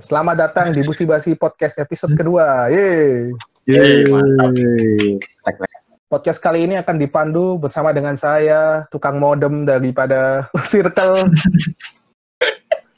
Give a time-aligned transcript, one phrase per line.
[0.00, 2.72] Selamat datang di Busi Basi Podcast episode kedua.
[2.72, 3.36] Yeay.
[3.68, 4.56] Yeay, mantap.
[6.08, 11.30] Podcast kali ini akan dipandu bersama dengan saya, tukang modem daripada Circle,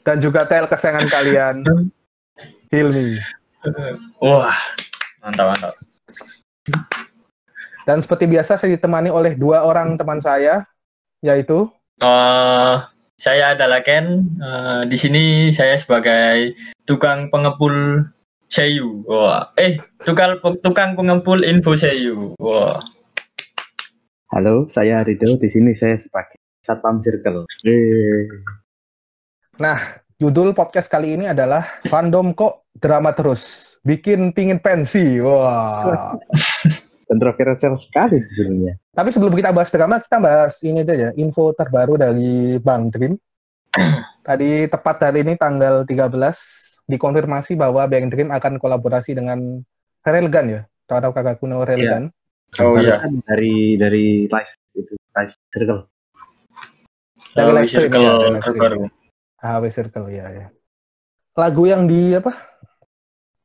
[0.07, 1.55] dan juga tel kesayangan kalian,
[2.71, 3.19] Hilmi.
[4.23, 4.55] Wah,
[5.21, 5.73] mantap mantap.
[7.83, 10.63] Dan seperti biasa saya ditemani oleh dua orang teman saya,
[11.19, 11.67] yaitu
[12.01, 12.75] Eh,
[13.17, 14.25] saya adalah Ken.
[14.37, 15.23] Eh, di sini
[15.53, 18.07] saya sebagai tukang pengepul
[18.49, 19.01] Seiyu.
[19.09, 22.37] Wah, eh tukang tukang pengepul info Seiyu.
[22.37, 22.77] Wah,
[24.33, 25.37] Halo, saya Rido.
[25.37, 27.45] Di sini saya sebagai Satpam Circle.
[27.61, 28.41] Yeay.
[30.17, 35.21] judul podcast kali ini adalah Fandom kok drama terus, bikin pingin pensi.
[35.21, 36.17] Wah.
[37.03, 38.79] Kontroversial sekali sebenarnya.
[38.95, 43.19] Tapi sebelum kita bahas drama, kita bahas ini aja ya, info terbaru dari Bang Dream.
[44.27, 49.59] Tadi tepat hari ini tanggal 13 dikonfirmasi bahwa Bang Dream akan kolaborasi dengan
[50.03, 50.61] Railgun ya.
[50.87, 52.11] Tahu kakak kuno Railgun.
[52.61, 53.01] Oh, iya.
[53.01, 55.81] Kan Dari dari live itu live Circle.
[57.33, 58.81] Dari Oh, live stream, circle ya, dari terbaru.
[59.41, 60.47] HW Circle ya ya.
[61.33, 62.52] Lagu yang di apa?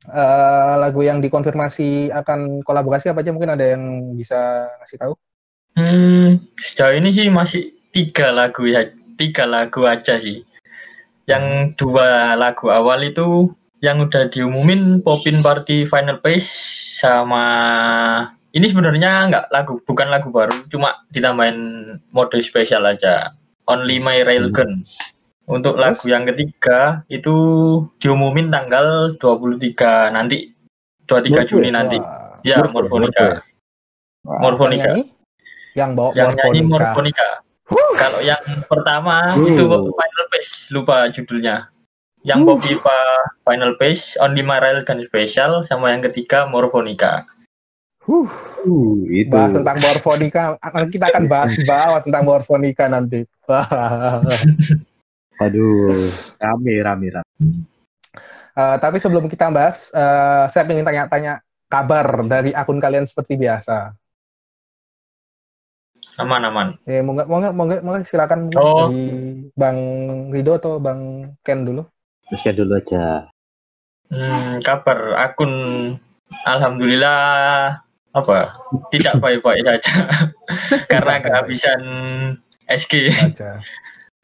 [0.08, 5.12] Eh, lagu yang dikonfirmasi akan kolaborasi apa aja mungkin ada yang bisa ngasih tahu?
[5.76, 8.88] Hmm, sejauh ini sih masih tiga lagu ya,
[9.20, 10.48] tiga lagu aja sih.
[11.28, 13.52] Yang dua lagu awal itu
[13.84, 16.48] yang udah diumumin Popin Party Final Page
[16.98, 17.44] sama
[18.56, 23.36] ini sebenarnya nggak lagu, bukan lagu baru, cuma ditambahin mode spesial aja.
[23.68, 24.88] Only My Railgun.
[25.48, 26.12] Untuk lagu Terus?
[26.12, 27.32] yang ketiga itu
[27.96, 30.52] diumumin tanggal 23 nanti.
[31.08, 31.96] 23 Juni nanti.
[31.96, 33.40] Wah, Ya, Morfo, Morfonica.
[34.22, 34.78] Wah, Morfonica.
[34.78, 35.04] yang nyanyi?
[35.74, 37.28] Yang bawa yang nyanyi Morfonica.
[37.66, 37.98] Morfonica.
[37.98, 39.44] Kalau yang pertama Uh.
[39.44, 41.56] itu Final Page, lupa judulnya.
[42.22, 42.78] Yang Uh.
[42.78, 42.98] Pa
[43.42, 47.24] Final Page, Only My Railgun Special, sama yang ketiga Morfonica.
[48.04, 48.24] Huh.
[48.62, 49.28] Uh, itu.
[49.28, 50.42] bahas tentang Morfonica.
[50.60, 53.24] Akan- Kita akan bahas bawah tentang Morfonica nanti.
[55.38, 57.32] Aduh, rame rame rame.
[58.58, 61.38] Eh, tapi sebelum kita bahas, eh, saya ingin tanya-tanya
[61.70, 63.94] kabar dari akun kalian seperti biasa.
[66.18, 66.74] Aman-aman.
[66.82, 68.90] Eh, mau nggak, mau nggak, mau nggak, mau nggak, silakan Oh.
[68.90, 69.06] dari
[69.54, 69.78] Bang
[70.34, 71.86] Rido atau Bang Ken dulu.
[72.26, 73.30] Teruskan dulu aja.
[74.10, 75.52] Hmm, kabar akun
[76.48, 77.76] Alhamdulillah
[78.16, 78.52] apa
[78.88, 80.08] tidak baik-baik saja
[80.92, 81.80] karena kehabisan
[82.68, 83.60] SG Aja.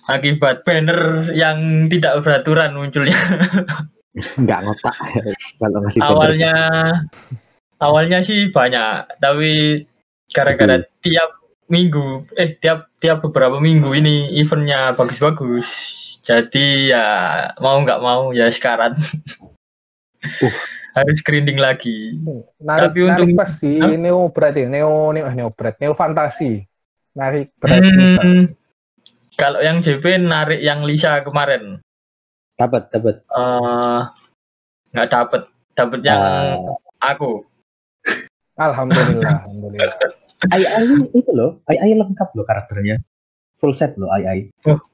[0.08, 3.16] Akibat banner yang tidak beraturan munculnya.
[4.40, 4.94] Nggak ngotak
[5.60, 6.54] kalau ngasih awalnya
[7.82, 9.82] awalnya sih banyak tapi
[10.30, 11.34] gara-gara tiap
[11.66, 15.66] minggu eh tiap tiap beberapa minggu ini eventnya bagus-bagus.
[16.24, 17.06] Jadi ya
[17.60, 18.94] mau nggak mau ya sekarang
[20.40, 20.48] Uh.
[20.96, 22.16] harus grinding lagi.
[22.56, 23.92] Narik, Tapi narik untuk- pas si Hah?
[23.92, 26.64] Neo ya, Neo Neo eh, Neo Bread, Neo Fantasi.
[27.12, 28.24] Narik bisa.
[28.24, 28.48] Hmm,
[29.34, 31.78] kalau yang JP narik yang Lisa kemarin
[32.54, 33.20] dapat dapat.
[33.20, 34.00] eh
[34.90, 37.10] nggak dapet dapet yang Ah.
[37.10, 37.42] aku
[38.54, 39.98] Alhamdulillah, alhamdulillah.
[40.48, 43.02] Ai Ai itu loh, Ai Ai lengkap loh karakternya.
[43.58, 44.40] Full set loh Ai Ai.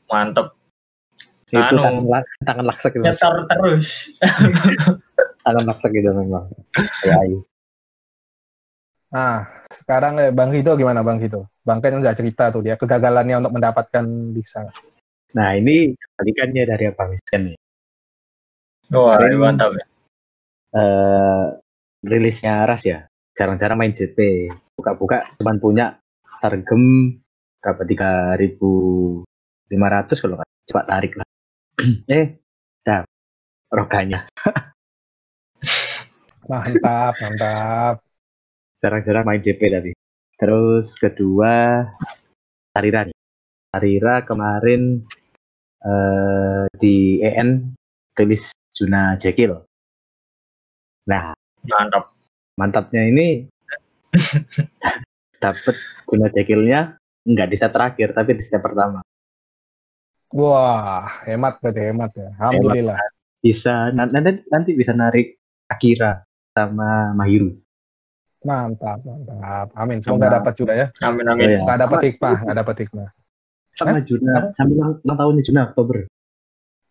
[0.07, 0.57] mantep
[1.45, 1.83] Itu Anu.
[1.83, 3.05] tangan, la- tangan laksak itu.
[3.05, 4.09] nyetor terus
[5.45, 6.49] Tangan laksak itu memang.
[7.05, 7.33] Ai Ai.
[9.11, 11.51] Nah, sekarang eh, Bang Rido gimana Bang Rido?
[11.61, 14.65] Bang Ken udah cerita tuh dia kegagalannya untuk mendapatkan Lisa.
[15.37, 17.59] Nah ini kebalikannya dari Abang Isen nih.
[18.91, 19.39] wah Keren.
[19.39, 19.85] mantap ya.
[20.75, 21.47] eh
[22.03, 23.07] rilisnya Ras ya.
[23.37, 24.19] Jarang-jarang main JP.
[24.75, 25.87] Buka-buka cuman punya
[26.41, 27.15] sargem
[27.61, 28.71] berapa tiga ribu
[29.69, 31.29] lima ratus kalau nggak coba tarik lah.
[32.17, 32.41] eh,
[32.83, 33.05] dah
[33.71, 34.27] roganya.
[36.51, 37.95] Mantap, mantap.
[38.83, 40.00] Jarang-jarang main JP tapi.
[40.41, 41.85] Terus kedua
[42.73, 43.17] Tarira nih.
[43.71, 45.05] Tarira kemarin
[45.85, 47.77] eh di EN
[48.17, 49.61] rilis Juna Jekyll.
[51.13, 51.37] Nah,
[51.69, 52.17] mantap
[52.57, 53.45] mantapnya ini
[55.45, 55.77] dapat
[56.09, 59.05] guna dekilnya nggak di set terakhir tapi di set pertama
[60.31, 62.31] Wah, hemat berarti hemat ya.
[62.39, 62.99] Alhamdulillah.
[63.41, 66.23] bisa nan- nanti nanti bisa narik Akira
[66.55, 67.57] sama Mahiru
[68.41, 69.69] Mantap, mantap.
[69.77, 70.01] Amin.
[70.01, 70.87] Semoga Sama- dapat juga ya.
[71.05, 71.61] amin amin ya.
[71.65, 73.09] Nggak dapat hikmah, nggak dapat hikmah.
[73.71, 76.05] sama Juna sampai ulang, tahunnya Juna Oktober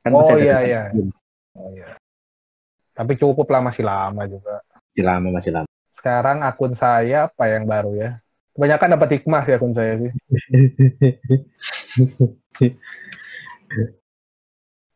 [0.02, 0.84] kan Oh, iya, iya.
[1.54, 2.00] Oh iya.
[2.96, 4.64] Tapi cukup lah masih lama juga.
[4.90, 8.10] masih lama masih lama Sekarang akun saya apa yang baru ya?
[8.56, 10.12] Kebanyakan dapat hikmah sih akun saya sih.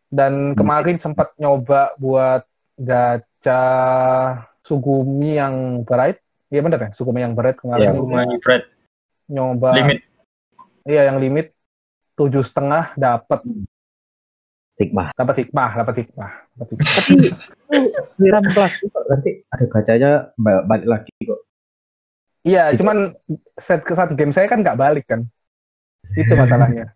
[0.08, 2.48] Dan kemarin sempat nyoba buat
[2.80, 3.62] gacha
[4.64, 6.23] Sugumi yang bright.
[6.54, 7.82] Iya bener ya, Sugumi yang bright kemarin.
[7.84, 8.64] Iya, Rumah Fred
[9.26, 10.06] nyoba limit.
[10.86, 11.50] iya yang limit
[12.14, 13.42] tujuh setengah dapat
[14.74, 15.14] Hikmah.
[15.14, 16.94] dapat hikmah dapat hikmah dapat hikmah.
[16.94, 17.14] Tapi
[18.16, 21.40] Miran kelas kok nanti ada gacanya ba- balik lagi kok.
[22.44, 23.18] iya Itu- cuman
[23.56, 25.26] set ke saat game saya kan nggak balik kan
[26.14, 26.92] itu masalahnya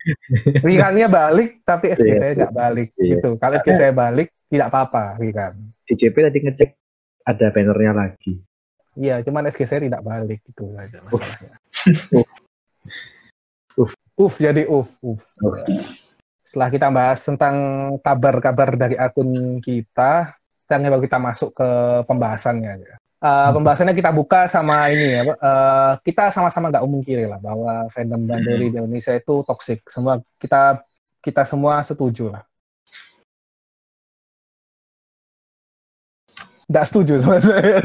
[0.60, 2.18] ringannya balik tapi SG Iya.
[2.20, 3.10] saya nggak balik Iya.
[3.16, 6.70] gitu kalau SG saya balik tidak apa-apa ringan DJP tadi ngecek
[7.24, 8.44] ada bannernya lagi.
[8.98, 11.54] Iya cuman SG saya tidak balik itu aja masalahnya
[12.18, 12.30] Uf.
[13.78, 13.92] Uf.
[14.18, 15.54] uf jadi uf uf Oh,
[16.48, 17.56] setelah kita bahas tentang
[18.00, 20.32] kabar-kabar dari akun kita,
[20.64, 21.70] sekarang baru kita masuk ke
[22.08, 22.72] pembahasannya.
[22.72, 22.96] aja.
[23.20, 25.22] Uh, pembahasannya kita buka sama ini ya.
[25.28, 29.84] Uh, kita sama-sama nggak memungkiri lah bahwa fandom bandori di Indonesia itu toksik.
[29.92, 30.80] Semua kita
[31.20, 32.48] kita semua setuju lah.
[36.68, 37.80] Nggak setuju sama saya.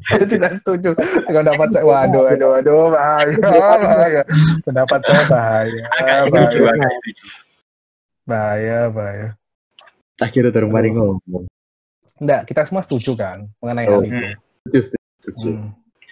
[0.00, 1.84] saya tidak setuju dengan pendapat saya.
[1.84, 4.22] Waduh, waduh, waduh, bahaya, bahaya.
[4.62, 5.82] Pendapat saya bahaya.
[6.30, 6.88] Bahaya.
[8.24, 9.28] Bahaya, bahaya.
[10.20, 11.48] akhirnya terus mari ngomong.
[12.20, 13.98] Enggak, kita semua setuju kan mengenai Oh.
[13.98, 14.12] hal itu.
[14.12, 14.36] Hmm,
[14.68, 14.80] Setuju,
[15.24, 15.48] setuju.
[15.56, 15.68] Hmm,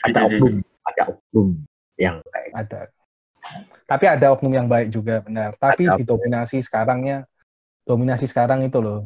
[0.09, 0.55] Ada oknum,
[0.89, 1.49] ada oknum
[2.01, 2.81] yang kayak ada.
[3.85, 5.53] Tapi ada oknum yang baik juga, benar.
[5.61, 6.01] Tapi Ada.
[6.01, 7.29] didominasi sekarangnya,
[7.85, 9.05] dominasi sekarang itu loh.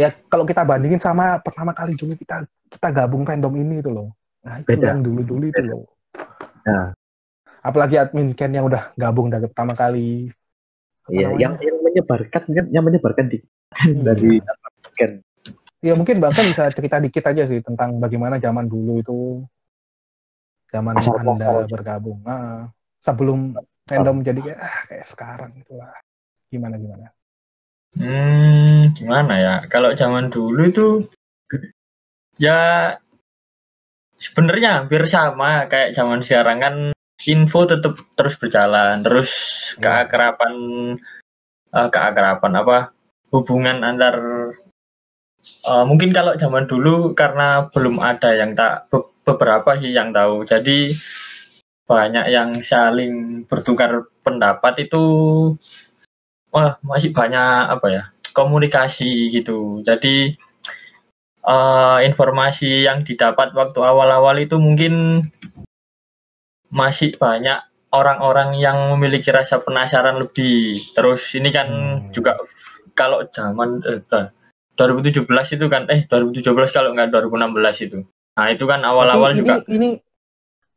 [0.00, 4.16] Ya kalau kita bandingin sama pertama kali dulu kita kita gabung fandom ini itu loh.
[4.40, 4.96] Nah itu Beda.
[4.96, 5.84] yang dulu-dulu itu loh.
[6.64, 6.96] Nah.
[7.60, 10.32] Apalagi admin Ken yang udah gabung dari pertama kali.
[11.12, 13.44] Iya, yang yang menyebarkan kan yang menyebarkan di
[14.00, 14.40] dari
[14.96, 15.20] kan
[15.80, 19.18] Ya mungkin bahkan bisa cerita dikit aja sih tentang bagaimana zaman dulu itu
[20.68, 21.72] zaman Asal anda muasal.
[21.72, 22.20] bergabung.
[22.28, 22.68] Ah,
[23.00, 23.56] sebelum
[23.88, 25.92] fandom jadi kayak, ah, kayak sekarang itulah.
[26.52, 27.08] Gimana gimana?
[27.98, 29.54] Hmm, gimana ya?
[29.66, 30.86] Kalau zaman dulu itu
[32.38, 32.94] ya
[34.20, 36.74] sebenarnya hampir sama kayak zaman sekarang kan
[37.26, 39.30] info tetap terus berjalan, terus
[39.76, 40.06] Ya.
[40.06, 40.54] keakraban
[41.70, 42.78] eh, keakraban apa
[43.34, 44.14] hubungan antar
[45.66, 50.46] eh, mungkin kalau zaman dulu karena belum ada yang tak be- beberapa sih yang tahu.
[50.48, 50.94] Jadi
[51.90, 55.04] banyak yang saling bertukar pendapat itu
[56.50, 58.02] wah masih banyak apa ya
[58.34, 59.82] komunikasi gitu.
[59.82, 60.34] Jadi
[61.40, 65.26] eh, informasi yang didapat waktu awal-awal itu mungkin
[66.70, 67.58] masih banyak
[67.90, 70.78] orang-orang yang memiliki rasa penasaran lebih.
[70.94, 72.10] Terus ini kan Hmm.
[72.14, 72.38] juga
[72.94, 74.26] kalau zaman eh, eh,
[74.78, 78.06] 2017 itu kan eh 2017 kalau nggak 2016 itu.
[78.38, 79.98] Nah itu kan awal-awal juga ini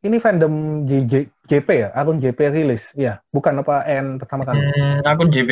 [0.03, 1.13] ini fandom JJ,
[1.47, 4.59] JP ya, akun JP rilis, ya, bukan apa N pertama kali.
[4.59, 5.49] hmm, akun JP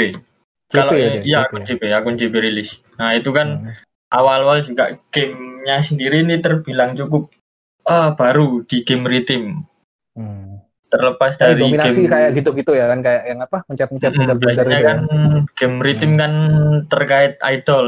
[0.68, 1.82] JP kalau ya, iya dia, akun JP.
[1.90, 3.72] Akun JP rilis nah itu kan Hmm.
[4.12, 7.32] awal-awal juga gamenya sendiri ini terbilang cukup
[7.84, 9.64] ah, baru di game Rhythm
[10.12, 10.60] Hmm.
[10.92, 14.76] terlepas dari dominasi game kayak gitu-gitu ya kan kayak yang apa mencet-mencet Mm, builder-builder biasanya
[14.76, 15.42] itu kan ya.
[15.56, 16.20] game Rhythm Hmm.
[16.20, 16.34] kan
[16.92, 17.88] terkait idol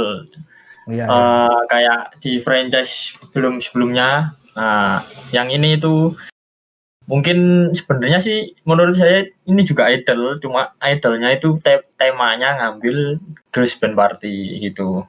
[0.84, 1.08] Iya.
[1.08, 6.12] Eh, kayak di franchise sebelum sebelumnya nah yang ini itu
[7.04, 7.38] mungkin
[7.76, 13.20] sebenarnya sih menurut saya ini juga idol cuma idolnya itu te- temanya ngambil
[13.52, 15.04] girls band party gitu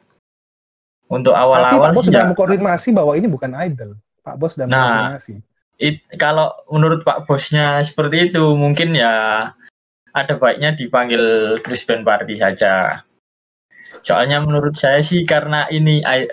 [1.06, 3.94] untuk Tapi Pak awal-awal Bos sudah ya- mengkonfirmasi bahwa ini bukan idol.
[4.24, 5.34] Pak Bos sudah Nah, mengkonfirmasi.
[5.78, 9.14] it, kalau menurut Pak Bosnya seperti itu mungkin ya
[10.10, 11.22] ada baiknya dipanggil
[11.60, 13.04] Chris Band Party saja.
[14.02, 16.24] Soalnya menurut saya sih karena ini eh,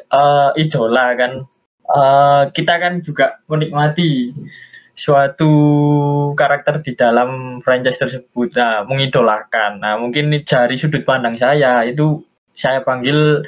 [0.57, 1.45] idola kan
[1.85, 4.33] eh, kita kan juga menikmati
[5.01, 5.53] suatu
[6.37, 9.81] karakter di dalam franchise tersebut, nah, mengidolakan.
[9.81, 12.21] Nah, mungkin dari sudut pandang saya itu
[12.53, 13.41] saya panggil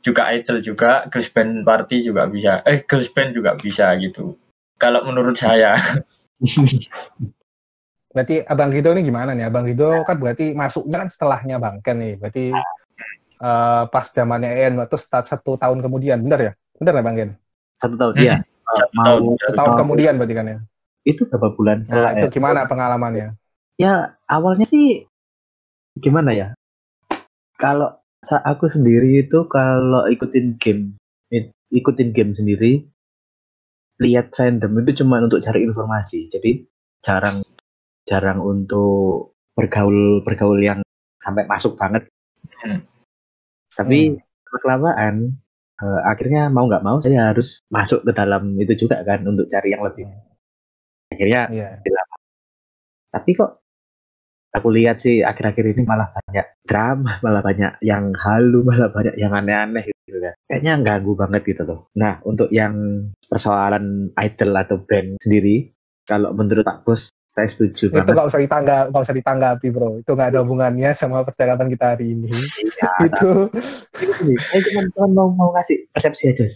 [0.00, 4.40] juga idol juga, girls band party juga bisa, eh girls band juga bisa gitu.
[4.80, 5.76] Kalau menurut saya,
[8.14, 9.50] Berarti Abang Rido ini gimana nih?
[9.50, 12.14] Abang Rido kan berarti masuknya kan setelahnya Bang Ken nih.
[12.14, 12.54] Berarti
[13.42, 16.52] eh, pas zamannya EN terus start satu tahun kemudian, benar ya?
[16.78, 17.30] Benar ya Bang Ken?
[17.74, 18.36] satu tahun Hmm, ya
[18.74, 19.22] satu mau tahun.
[19.34, 19.80] Satu tahun tahun.
[19.82, 20.58] kemudian berarti kan ya?
[21.04, 21.84] Itu berapa bulan?
[21.84, 23.36] Nah, setelah itu gimana pengalamannya?
[23.74, 25.06] ya awalnya sih
[25.98, 26.48] gimana ya?
[27.58, 30.98] Kalau aku sendiri itu kalau ikutin game
[31.74, 32.86] ikutin game sendiri
[33.98, 36.30] lihat fandom itu cuma untuk cari informasi.
[36.30, 36.66] Jadi
[37.02, 37.42] jarang
[38.08, 40.80] jarang untuk bergaul bergaul yang
[41.22, 42.08] sampai masuk banget.
[42.44, 42.84] Hmm.
[43.72, 44.20] tapi
[44.62, 45.40] kelamaan
[45.80, 49.74] eh, akhirnya mau nggak mau saya harus masuk ke dalam itu juga kan untuk cari
[49.74, 50.06] yang lebih
[51.14, 51.68] akhirnya Iya.
[53.14, 53.62] tapi kok
[54.54, 59.34] aku lihat sih akhir-akhir ini malah banyak drama, malah banyak yang halu, malah banyak yang
[59.34, 60.34] aneh-aneh gitu kan.
[60.46, 61.80] Kayaknya ganggu banget gitu loh.
[61.98, 62.74] Nah, untuk yang
[63.26, 65.74] persoalan idol atau band sendiri,
[66.06, 68.14] kalau menurut Pak Bos, saya setuju itu banget.
[68.14, 72.14] nggak usah ditangga nggak usah ditanggapi bro itu nggak ada hubungannya sama percakapan kita hari
[72.14, 73.30] ini Iya, itu
[74.38, 76.54] saya cuma cuma mau mau ngasih persepsi aja sih.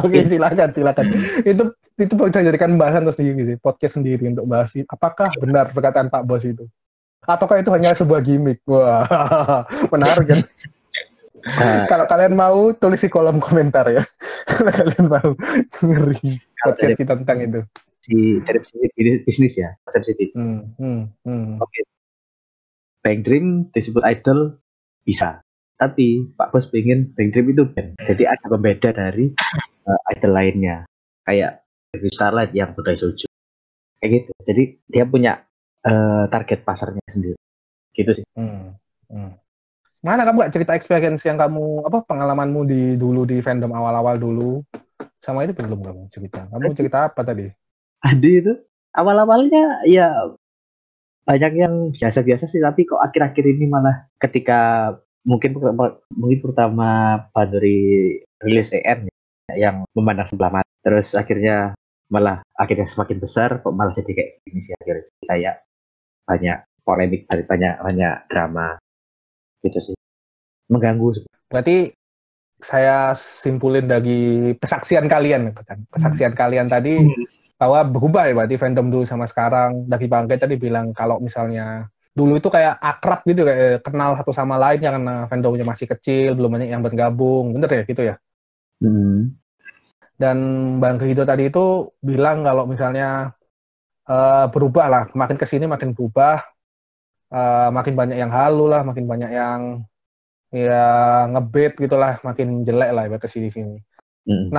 [0.00, 1.06] Oke silakan silakan
[1.44, 1.64] itu
[2.00, 6.46] itu bisa jadikan bahasan tersendiri sih podcast sendiri untuk bahas apakah benar perkataan Pak Bos
[6.46, 6.64] itu
[7.26, 9.04] ataukah itu hanya sebuah gimmick wah
[9.92, 10.40] menarik kan
[11.42, 14.06] Nah, kalau kalian mau tulis di kolom komentar ya
[14.46, 15.28] kalau kalian mau
[15.82, 17.60] ngeri podcast kita tentang itu
[18.02, 20.34] si dari sisi bis- bisnis ya, persepsi bisnis.
[20.34, 21.50] hmm, hmm, hmm.
[21.62, 21.80] Oke.
[23.02, 24.58] Bank Dream disebut idol
[25.06, 25.42] bisa.
[25.82, 27.98] Tapi Pak Bos pengen Bank Dream itu band.
[27.98, 29.34] Jadi ada pembeda dari
[29.82, 30.86] uh, idol lainnya.
[31.26, 33.26] Kayak Dewi Starlight yang Putri Sojo.
[33.98, 34.30] Kayak gitu.
[34.46, 35.42] Jadi dia punya
[35.82, 37.34] uh, target pasarnya sendiri.
[37.90, 38.24] Gitu sih.
[38.38, 38.78] Hmm,
[39.10, 39.34] hmm.
[40.06, 44.62] Mana kamu gak cerita experience yang kamu apa pengalamanmu di dulu di fandom awal-awal dulu
[45.18, 46.46] sama itu belum kamu cerita.
[46.46, 47.50] Kamu cerita apa tadi?
[48.06, 48.54] Adi itu
[48.94, 50.30] awal-awalnya ya
[51.22, 54.90] banyak yang biasa-biasa sih tapi kok akhir-akhir ini malah ketika
[55.22, 56.90] mungkin pertama- mungkin pertama
[57.46, 59.06] dari rilis EN
[59.50, 61.72] ya, yang memandang sebelah mata terus akhirnya
[62.10, 65.54] malah akhirnya semakin besar kok malah jadi kayak gini sih akhirnya kayak
[66.26, 68.76] banyak polemik dari banyak banyak drama
[69.62, 69.96] gitu sih
[70.68, 71.92] mengganggu Berarti
[72.56, 75.84] saya simpulin dari kesaksian kalian kan.
[75.92, 77.26] Kesaksian kalian tadi Hmm.
[77.60, 79.84] bahwa berubah ya berarti fandom dulu sama sekarang.
[79.84, 84.60] Dari Bangkai tadi bilang kalau misalnya dulu itu kayak akrab gitu kayak kenal satu sama
[84.60, 87.56] lain karena fandomnya masih kecil, belum banyak yang bergabung.
[87.56, 88.16] Bener ya gitu ya?
[88.82, 89.38] Hmm.
[90.18, 90.38] dan
[90.78, 93.34] Bang Rido tadi itu bilang kalau misalnya
[94.06, 96.42] eh, berubah lah, makin ke sini makin berubah,
[97.30, 99.60] eh, makin banyak yang halu lah, makin banyak yang
[100.52, 103.78] ya ngebet gitulah, makin jelek lah ya ke sini sini.
[104.28, 104.52] Hmm.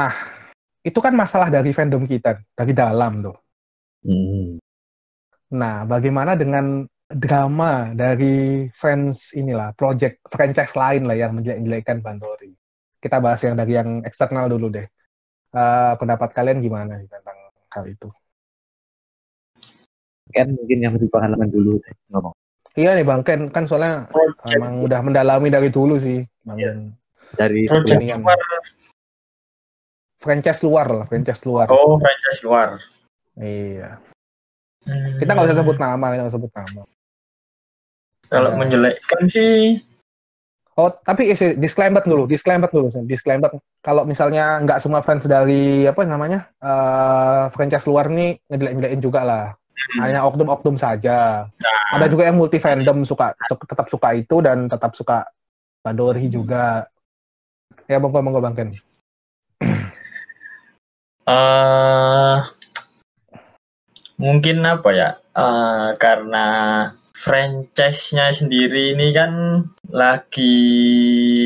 [0.84, 3.38] Itu kan masalah dari fandom kita, dari dalam tuh.
[4.04, 4.60] Hmm.
[5.54, 12.56] Nah, bagaimana dengan drama dari fans inilah, project franchise lain lah yang menjelek-jelekkan Bandori.
[12.98, 14.88] Kita bahas yang dari yang eksternal dulu deh.
[15.54, 17.38] Eh, pendapat kalian gimana sih tentang
[17.74, 18.10] hal itu?
[20.34, 22.34] kan mungkin yang lebih pengalaman dulu deh, ngomong
[22.74, 26.74] Iya nih Bang Ken, kan soalnya Project, emang udah mendalami dari dulu sih Bang Iya.
[26.74, 26.80] Ken.
[27.38, 28.20] dari project Ini kan.
[28.26, 28.40] luar.
[30.18, 31.68] Franchise luar lah, franchise luar.
[31.70, 32.68] Oh, franchise luar.
[33.38, 34.02] Iya.
[34.84, 35.16] Hmm.
[35.20, 36.82] Kita nggak usah sebut nama, kita nggak usah sebut nama.
[38.28, 38.58] Kalau Ya.
[38.58, 39.84] menjelekkan sih
[40.74, 43.46] Oh, tapi isi disclaimer dulu, disclaimer dulu, disclaimer.
[43.78, 49.46] Kalau misalnya nggak semua fans dari apa namanya eh franchise luar nih ngejelek-njelekin juga lah.
[50.02, 51.46] Hanya oknum-oknum saja.
[51.94, 53.38] Ada juga yang multi fandom suka
[53.70, 55.30] tetap suka itu dan tetap suka
[55.86, 56.90] Bandori juga.
[57.86, 58.74] Ya monggo monggo Bang Ken.
[61.30, 62.38] eh
[64.20, 65.10] mungkin apa ya?
[65.34, 66.48] eh karena
[67.18, 69.32] franchise-nya sendiri ini kan
[69.90, 70.54] lagi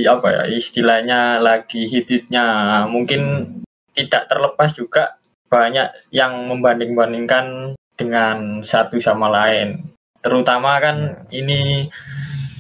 [0.04, 2.84] apa ya istilahnya lagi hit-hitnya.
[2.92, 3.22] Mungkin
[3.96, 9.88] tidak terlepas juga banyak yang membanding-bandingkan dengan satu sama lain.
[10.20, 11.88] Terutama kan ini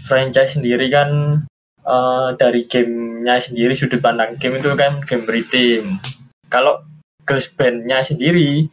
[0.08, 1.42] franchise sendiri kan
[1.84, 6.00] eh, dari gamenya sendiri sudut pandang game itu kan game team
[6.48, 6.80] kalau
[7.28, 8.72] girls band-nya sendiri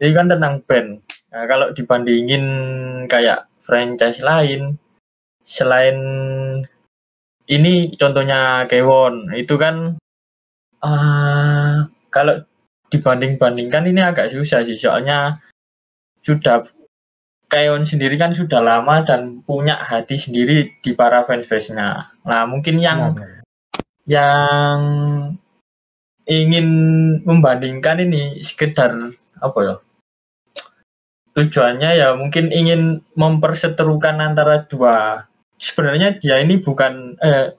[0.00, 0.88] ini kan tentang band.
[1.32, 2.44] Nah, kalau dibandingin
[3.08, 4.78] kayak franchise lain
[5.46, 5.98] selain
[7.46, 9.94] ini contohnya Kewon itu kan
[10.82, 11.76] eh
[12.10, 12.34] kalau
[12.90, 14.78] dibanding-bandingkan ini agak susah sih.
[14.78, 15.42] Soalnya
[16.22, 16.66] sudah
[17.46, 22.18] Kewon sendiri kan sudah lama dan punya hati sendiri di para fans-fansnya.
[22.26, 23.44] Nah mungkin yang Nah,
[24.06, 24.80] yang
[26.26, 26.68] ingin
[27.22, 28.94] membandingkan ini sekedar
[29.38, 29.76] apa ya
[31.36, 35.28] tujuannya ya mungkin ingin memperseterukan antara dua.
[35.60, 37.52] Sebenarnya dia ini bukan eh,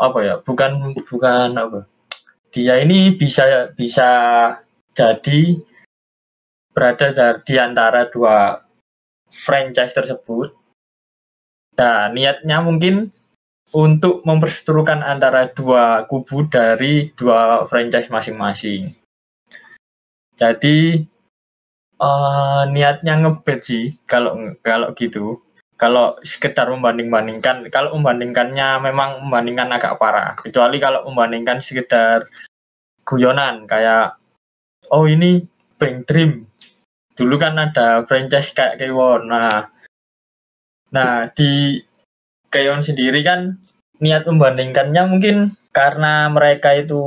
[0.00, 1.84] apa ya bukan bukan apa.
[2.50, 4.08] Dia ini bisa bisa
[4.96, 5.60] jadi
[6.72, 8.64] berada di antara dua
[9.28, 10.56] franchise tersebut.
[11.76, 13.12] Dan niatnya mungkin
[13.76, 18.88] untuk memperseterukan antara dua kubu dari dua franchise masing-masing.
[20.36, 21.04] Jadi
[22.00, 25.40] eh, niatnya ngebet sih kalau kalau gitu.
[25.76, 30.32] Kalau sekedar membanding-bandingkan, kalau membandingkannya memang membandingkan agak parah.
[30.40, 32.24] Kecuali kalau membandingkan sekedar
[33.04, 34.16] guyonan kayak
[34.88, 35.44] oh ini
[35.76, 36.48] Bank Dream.
[37.12, 39.28] Dulu kan ada franchise kayak Kewon.
[39.28, 39.68] Nah,
[40.94, 41.82] Nah, di
[42.48, 43.58] Keon sendiri kan
[43.98, 45.36] niat membandingkannya mungkin
[45.74, 47.02] karena mereka itu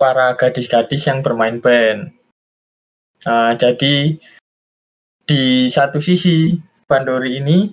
[0.00, 2.10] para gadis-gadis yang bermain band.
[3.22, 4.18] Nah, jadi
[5.22, 6.58] di satu sisi
[6.90, 7.70] Bandori ini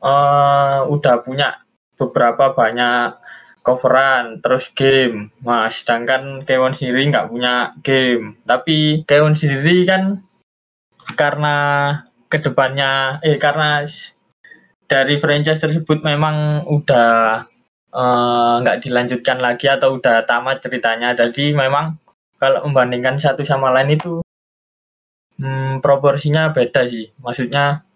[0.00, 1.66] uh, udah punya
[1.98, 3.18] beberapa banyak
[3.66, 5.34] coveran terus game.
[5.42, 8.38] Nah, sedangkan Kewon sendiri nggak punya game.
[8.46, 10.22] Tapi Kewon sendiri kan
[11.18, 11.56] karena
[12.30, 13.86] ke depannya eh karena
[14.86, 17.42] dari franchise tersebut memang udah
[17.90, 21.18] eh, nggak uh, dilanjutkan lagi atau udah tamat ceritanya.
[21.18, 21.98] Jadi memang
[22.38, 24.25] kalau membandingkan satu sama lain itu
[25.40, 27.12] hmm, proporsinya beda sih.
[27.20, 27.86] Maksudnya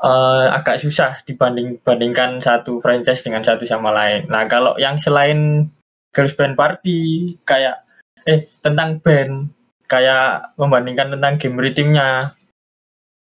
[0.00, 4.26] uh, agak susah dibanding bandingkan satu franchise dengan satu sama lain.
[4.30, 5.70] Nah kalau yang selain
[6.10, 7.86] girls band party kayak
[8.26, 9.54] eh tentang band
[9.90, 12.34] kayak membandingkan tentang game rhythmnya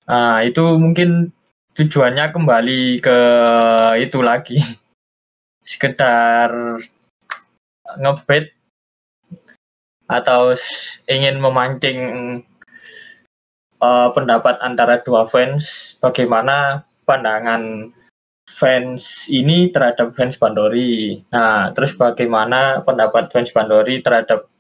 [0.09, 1.31] nah itu mungkin
[1.77, 3.17] tujuannya kembali ke
[4.03, 4.59] itu lagi
[5.71, 6.51] sekedar
[7.95, 8.51] ngebet
[10.11, 10.51] atau
[11.07, 11.99] ingin memancing
[13.79, 17.95] uh, pendapat antara dua fans bagaimana pandangan
[18.51, 21.23] fans ini terhadap fans Bandori.
[21.31, 24.51] Nah, terus bagaimana pendapat fans Bandori terhadap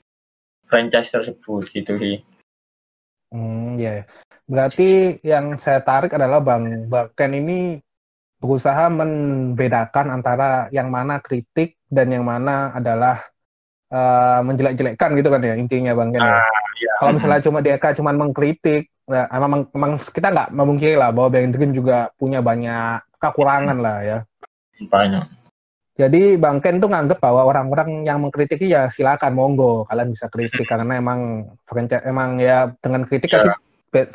[0.71, 2.17] franchise tersebut gitu sih.
[3.35, 3.83] Hmm, ya.
[3.83, 4.01] Yeah.
[4.51, 7.79] Berarti yang saya tarik adalah Bang Bang Ken ini
[8.41, 13.30] berusaha membedakan antara yang mana kritik dan yang mana adalah
[13.91, 16.23] uh, menjelek-jelekkan gitu kan ya intinya Bang Ken.
[16.23, 16.39] Ya?
[16.39, 16.43] Ah,
[16.79, 16.93] ya.
[16.97, 21.51] Kalau misalnya cuma dia cuma mengkritik, ya, memang, memang kita nggak memungkiri lah bahwa Bang
[21.51, 24.17] Dream juga punya banyak kekurangan lah ya.
[24.81, 25.25] Banyak.
[25.99, 30.65] Jadi Bang Ken tuh nganggep bahwa orang-orang yang mengkritik ya silakan monggo kalian bisa kritik
[30.65, 33.43] karena emang franchise emang ya dengan kritik yeah.
[33.45, 33.53] sih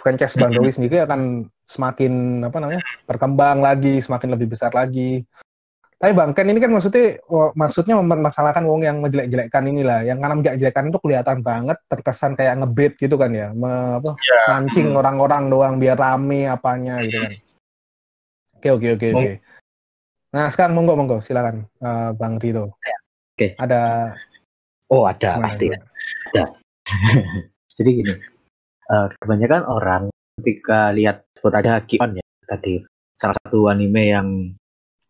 [0.00, 5.22] franchise Bang sendiri akan semakin apa namanya berkembang lagi, semakin lebih besar lagi.
[5.96, 7.16] Tapi Bang Ken ini kan maksudnya
[7.56, 13.00] maksudnya mempermasalahkan wong yang menjelek-jelekkan inilah, yang karena menjelek-jelekkan itu kelihatan banget terkesan kayak ngebet
[13.00, 14.44] gitu kan ya, Me, apa, yeah.
[14.52, 17.32] mancing orang-orang doang biar rame apanya gitu kan.
[18.60, 19.32] Oke oke oke oke.
[20.36, 22.76] Nah sekarang monggo monggo silakan uh, Bang Rito.
[22.84, 22.96] Ya.
[23.32, 23.36] Oke.
[23.40, 23.50] Okay.
[23.56, 24.12] Ada.
[24.92, 25.72] Oh ada pasti.
[25.72, 26.44] Ada.
[27.80, 28.12] Jadi gini,
[28.92, 30.02] uh, kebanyakan orang
[30.40, 32.84] ketika lihat sebut aja Kion ya tadi
[33.16, 34.28] salah satu anime yang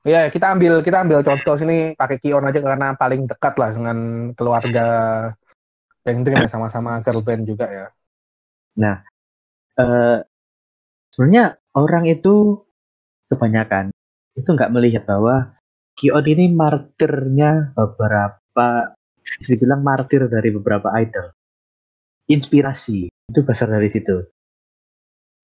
[0.07, 3.99] Iya, kita ambil kita ambil contoh sini pakai Kion aja karena paling dekat lah dengan
[4.39, 4.87] keluarga
[6.07, 7.87] Dream ya, sama-sama girl band juga ya.
[8.79, 9.03] Nah,
[9.83, 10.23] uh,
[11.11, 12.63] sebenarnya orang itu
[13.27, 13.91] kebanyakan
[14.39, 15.59] itu nggak melihat bahwa
[15.99, 18.95] Kion ini martirnya beberapa
[19.43, 21.35] dibilang martir dari beberapa idol
[22.31, 24.23] inspirasi itu besar dari situ.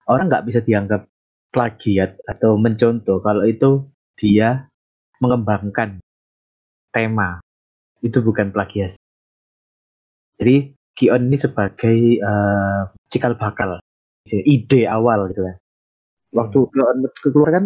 [0.06, 1.10] Orang nggak bisa dianggap
[1.50, 3.91] plagiat atau mencontoh kalau itu
[4.22, 4.70] dia
[5.18, 5.98] mengembangkan
[6.94, 7.42] tema.
[7.98, 8.94] Itu bukan plagiat.
[10.38, 13.80] Jadi Kion ini sebagai uh, cikal bakal,
[14.28, 15.56] ide awal gitu kan.
[16.36, 16.70] Waktu hmm.
[16.70, 17.64] Kion keluar kan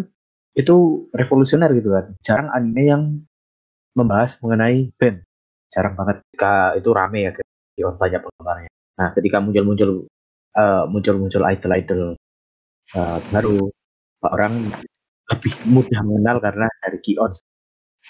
[0.56, 2.16] itu revolusioner gitu kan.
[2.24, 3.02] Jarang anime yang
[3.98, 5.26] membahas mengenai band.
[5.74, 7.32] Jarang banget ketika itu rame ya
[7.76, 8.70] Kion banyak penggemarnya.
[8.96, 9.90] Nah, ketika muncul-muncul
[10.56, 12.16] uh, muncul-muncul idol-idol
[12.96, 13.68] uh, baru,
[14.24, 14.72] orang
[15.32, 17.32] lebih mudah mengenal karena dari Kion.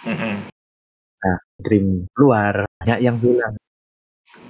[0.04, 0.34] Mm-hmm.
[1.16, 3.56] Nah, Dream keluar, banyak yang bilang,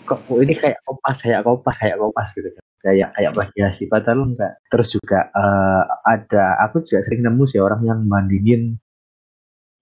[0.04, 2.64] kok ini kayak kompas, kayak kompas, kayak kompas gitu kan.
[2.82, 4.58] Kayak kayak plagiasi, padahal enggak.
[4.70, 8.78] Terus juga uh, ada, aku juga sering nemu sih orang yang bandingin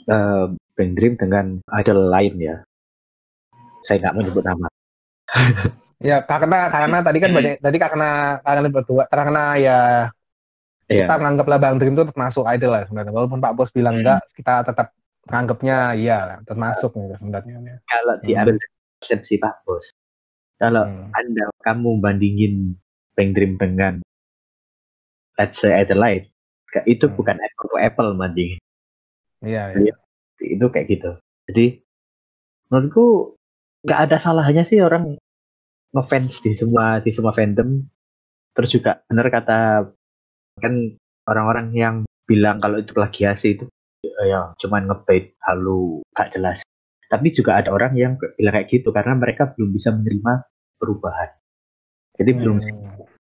[0.08, 2.56] uh, Bang Dream dengan idol lain ya.
[3.84, 4.68] Saya nggak menyebut nama.
[6.04, 9.78] Ya karena karena tadi kan banyak tadi karena karena berdua karena ya
[10.94, 11.10] yeah.
[11.10, 13.12] kita menganggaplah Bang Dream itu termasuk idol lah sebenarnya.
[13.12, 14.02] Walaupun Pak Bos bilang hmm.
[14.06, 14.88] enggak, kita tetap
[15.26, 17.56] menganggapnya iya termasuk nih sebenarnya.
[17.90, 18.70] Kalau diambil hmm.
[19.02, 19.90] persepsi Pak Bos,
[20.62, 21.10] kalau hmm.
[21.18, 22.54] anda kamu bandingin
[23.18, 23.98] Bang Dream dengan
[25.34, 26.22] let's say idol lain,
[26.86, 27.16] itu hmm.
[27.18, 28.60] bukan apple to apple bandingin.
[29.42, 29.74] Iya.
[29.74, 29.94] iya.
[30.38, 31.10] Itu kayak gitu.
[31.50, 31.84] Jadi
[32.70, 33.36] menurutku
[33.84, 35.20] nggak ada salahnya sih orang
[35.94, 37.84] ngefans di semua di semua fandom
[38.56, 39.90] terus juga benar kata
[40.58, 40.74] kan
[41.26, 43.64] orang-orang yang bilang kalau itu plagiasi itu
[44.24, 46.64] ya cuman ngebait halu gak jelas.
[47.08, 50.44] Tapi juga ada orang yang bilang kayak gitu karena mereka belum bisa menerima
[50.80, 51.30] perubahan.
[52.16, 52.38] Jadi hmm.
[52.40, 52.56] belum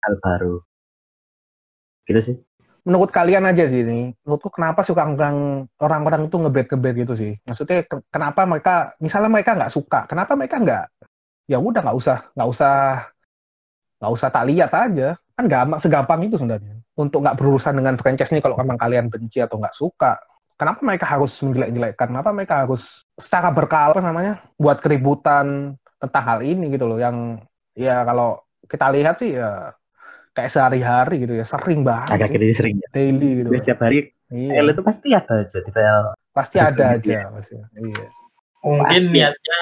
[0.03, 0.55] hal baru.
[2.05, 2.35] Gitu sih.
[2.87, 7.33] Menurut kalian aja sih ini menurutku kenapa suka orang orang-orang itu ngebet ngebet gitu sih?
[7.43, 10.85] Maksudnya kenapa mereka misalnya mereka nggak suka kenapa mereka nggak
[11.51, 12.75] ya udah nggak usah nggak usah
[13.99, 15.09] nggak usah tak lihat aja.
[15.35, 19.39] Kan gampang segampang itu sebenarnya untuk nggak berurusan dengan franchise ini kalau memang kalian benci
[19.39, 20.19] atau nggak suka.
[20.59, 22.11] Kenapa mereka harus menjelek-jelekkan?
[22.11, 26.99] Kenapa mereka harus secara berkala apa namanya buat keributan tentang hal ini gitu loh?
[26.99, 27.47] Yang
[27.79, 29.71] ya kalau kita lihat sih ya
[30.35, 32.51] kayak sehari-hari gitu ya sering banget agak sih.
[32.51, 32.87] sering ya.
[32.91, 33.49] daily gitu.
[33.55, 34.61] Jadi setiap hari Iya.
[34.61, 36.05] Itu pasti ada aja di TL.
[36.37, 37.57] Pasti ada aja pasti.
[37.57, 38.05] Iya.
[38.61, 39.15] Mungkin Pasti.
[39.15, 39.61] niatnya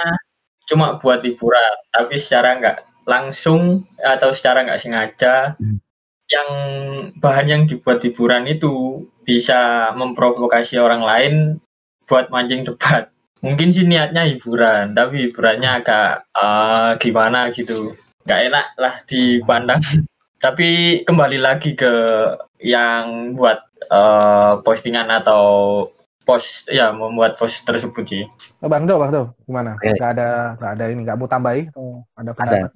[0.68, 5.80] cuma buat hiburan, tapi secara nggak langsung atau secara nggak sengaja, Hmm.
[6.28, 6.50] Yang
[7.20, 11.34] bahan yang dibuat hiburan itu bisa memprovokasi orang lain
[12.08, 13.12] buat mancing debat.
[13.44, 17.94] Mungkin sih niatnya hiburan, tapi hiburannya agak eh, gimana gitu,
[18.26, 19.80] nggak enak lah dipandang.
[20.44, 21.94] tapi kembali lagi ke
[22.60, 25.46] yang buat eh, postingan atau
[26.28, 28.24] post ya membuat post tersebut sih.
[28.60, 29.80] Oh, Bang Do, Bang Do, gimana?
[29.80, 29.96] Oke.
[29.96, 31.72] Nggak ada, nggak ada ini, nggak mau tambahin?
[31.72, 32.68] atau ada Ada.
[32.68, 32.70] pendapat?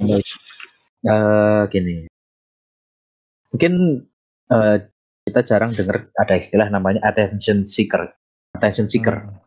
[1.01, 2.10] Eh gini.
[3.51, 3.73] Mungkin
[4.47, 4.77] eh,
[5.21, 8.11] kita jarang dengar ada istilah namanya attention seeker.
[8.51, 9.37] Attention seeker Hmm.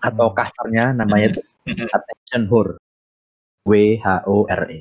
[0.00, 0.36] atau Hmm.
[0.36, 1.86] kasarnya namanya itu Mhm.
[1.90, 2.72] attention whore.
[3.66, 4.78] W H O R E.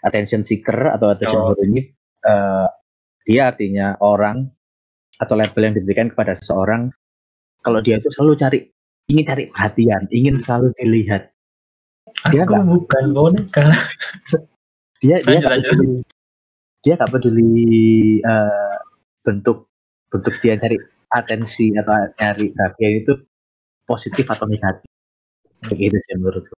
[0.00, 1.52] Attention seeker atau attention Oh.
[1.52, 1.80] whore ini
[2.18, 2.68] eh,
[3.24, 4.48] dia artinya orang
[5.18, 6.88] atau label yang diberikan kepada seseorang
[7.60, 8.58] kalau dia itu selalu cari
[9.08, 11.32] ingin cari perhatian, ingin selalu dilihat.
[12.32, 13.66] Dia Aku nggak- bukan boneka.
[14.98, 15.72] Dia dia Lanjut, nggak lanjut.
[15.78, 15.98] peduli,
[16.84, 17.52] dia nggak peduli
[18.22, 18.76] eh,
[19.24, 19.68] bentuk
[20.08, 20.76] bentuk dia cari
[21.12, 23.12] atensi atau cari perhatian itu
[23.88, 24.88] positif atau negatif.
[25.68, 26.54] Begitu sih menurutku.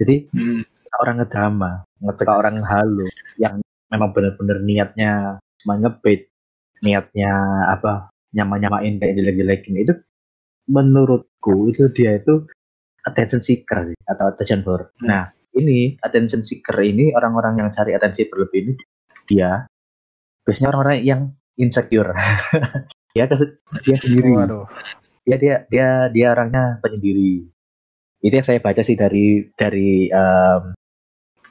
[0.00, 0.62] Jadi Hmm.
[1.00, 1.72] orang ngedrama,
[2.12, 3.06] ketika orang halu
[3.40, 3.60] yang
[3.92, 6.28] memang benar-benar niatnya cuma ngebait,
[6.84, 7.32] niatnya
[7.72, 9.94] apa nyama-nyamain kayak jelek-jelekin itu
[10.70, 12.46] menurutku itu dia itu
[13.08, 14.92] attention seeker sih, atau attention whore.
[15.00, 15.08] Hmm.
[15.08, 15.22] Nah,
[15.56, 18.74] ini attention seeker ini orang-orang yang cari atensi berlebih ini
[19.30, 19.70] dia
[20.42, 21.22] biasanya orang-orang yang
[21.54, 22.10] insecure.
[23.14, 23.30] dia
[23.86, 24.34] dia sendiri.
[24.34, 24.66] Waduh.
[25.22, 27.46] dia dia dia dia orangnya penyendiri.
[28.20, 30.74] Itu yang saya baca sih dari dari em,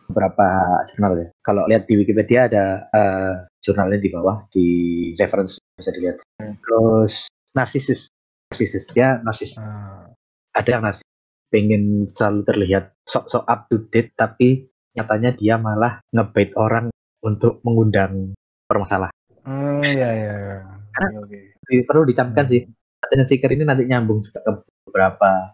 [0.09, 0.47] beberapa
[0.91, 1.27] jurnal ya.
[1.45, 4.67] Kalau lihat di Wikipedia ada eh, jurnalnya di bawah di
[5.15, 6.19] reference bisa dilihat.
[6.41, 8.09] Terus narsisis.
[8.49, 8.89] Narsisis.
[8.91, 9.55] Dia narsis.
[9.61, 10.09] Nah,
[10.57, 11.05] ada yang narsis.
[11.49, 16.89] Pengen selalu terlihat sok-sok up to date tapi nyatanya dia malah ngebait orang
[17.23, 18.33] untuk mengundang
[18.69, 20.57] permasalahan hmm, ya, ya, ya.
[20.99, 21.39] Oke, oke.
[21.69, 22.65] Jadi perlu dicamkan sih
[22.99, 24.51] attention seeker ini nanti nyambung juga ke
[24.89, 25.53] beberapa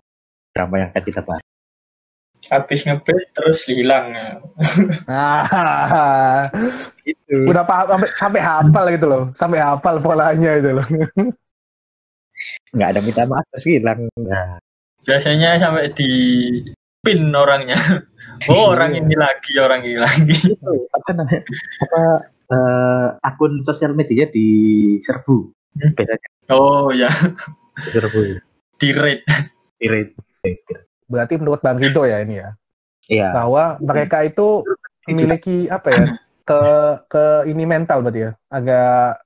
[0.56, 1.44] drama yang akan kita bahas
[2.46, 4.14] Habis ngebet terus hilang.
[5.10, 6.46] Ah,
[7.02, 10.86] itu udah paham sampai, sampai hafal gitu loh, sampai hafal polanya itu loh.
[12.76, 14.60] nggak ada minta maaf terus hilang nah,
[15.06, 16.12] Biasanya sampai di
[17.06, 17.78] pin orangnya.
[18.52, 19.00] Oh orang Iya.
[19.00, 20.36] ini lagi, orang ini lagi.
[20.36, 21.40] itu apa namanya
[21.80, 22.02] apa
[22.52, 25.92] eh, akun sosial media diserbu Hmm.
[25.92, 27.08] biasanya Oh ya,
[27.80, 28.40] diserbu
[28.76, 29.24] di rate.
[29.78, 30.16] irit
[31.06, 32.56] Berarti menurut Bang Rido ya ini ya,
[33.08, 34.64] iya bahwa mereka itu
[35.04, 36.06] memiliki apa ya
[36.44, 36.60] ke
[37.08, 39.20] ke ini mental berarti ya, agak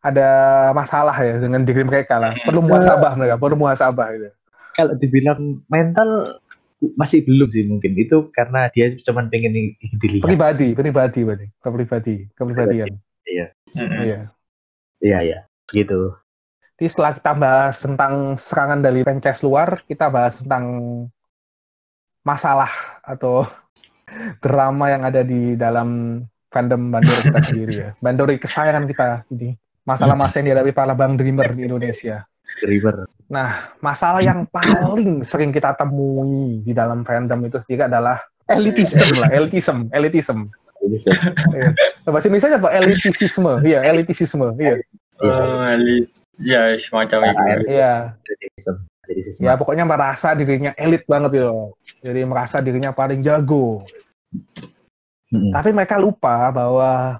[0.00, 0.30] ada
[0.72, 2.32] masalah ya dengan diri mereka lah.
[2.44, 4.28] Perlu muhasabah mereka, perlu muhasabah gitu.
[4.72, 6.36] kalau dibilang mental
[6.96, 12.16] masih belum sih mungkin itu karena dia cuma pengen di- dilihat Pribadi, pribadi berarti, kepribadi,
[12.36, 12.92] kepribadian.
[13.76, 14.00] Mm-mm.
[14.04, 14.20] Iya.
[15.04, 15.38] iya ya
[15.72, 16.16] gitu
[16.76, 20.64] Jadi setelah kita bahas tentang serangan dari franchise luar, kita bahas tentang
[22.20, 22.68] masalah
[23.00, 23.48] atau
[24.44, 26.20] drama yang ada di dalam
[26.52, 27.90] fandom Bandori kita sendiri ya.
[28.04, 29.56] Bandori kesayangan kita ini.
[29.88, 32.28] Masalah-masalah yang dihadapi para Bang Dreamer di Indonesia.
[32.64, 33.04] River
[33.82, 39.76] Masalah yang paling sering kita temui di dalam fandom itu sendiri adalah elitism lah, elitism,
[39.90, 40.38] elitism.
[40.86, 41.10] ini sih
[42.06, 42.70] Bahasa Indonesia apa?
[42.78, 43.52] Elitisisme.
[43.66, 44.54] Iya, elitisisme.
[44.54, 44.78] Iya.
[45.18, 46.06] Oh, elit.
[46.38, 47.42] Ya, semacam itu.
[47.42, 47.92] Ah, Iya.
[49.42, 51.74] Ya pokoknya merasa dirinya elit banget gitu.
[52.02, 53.82] Jadi merasa dirinya paling jago.
[55.30, 55.50] Mm-mm.
[55.50, 57.18] Tapi mereka lupa bahwa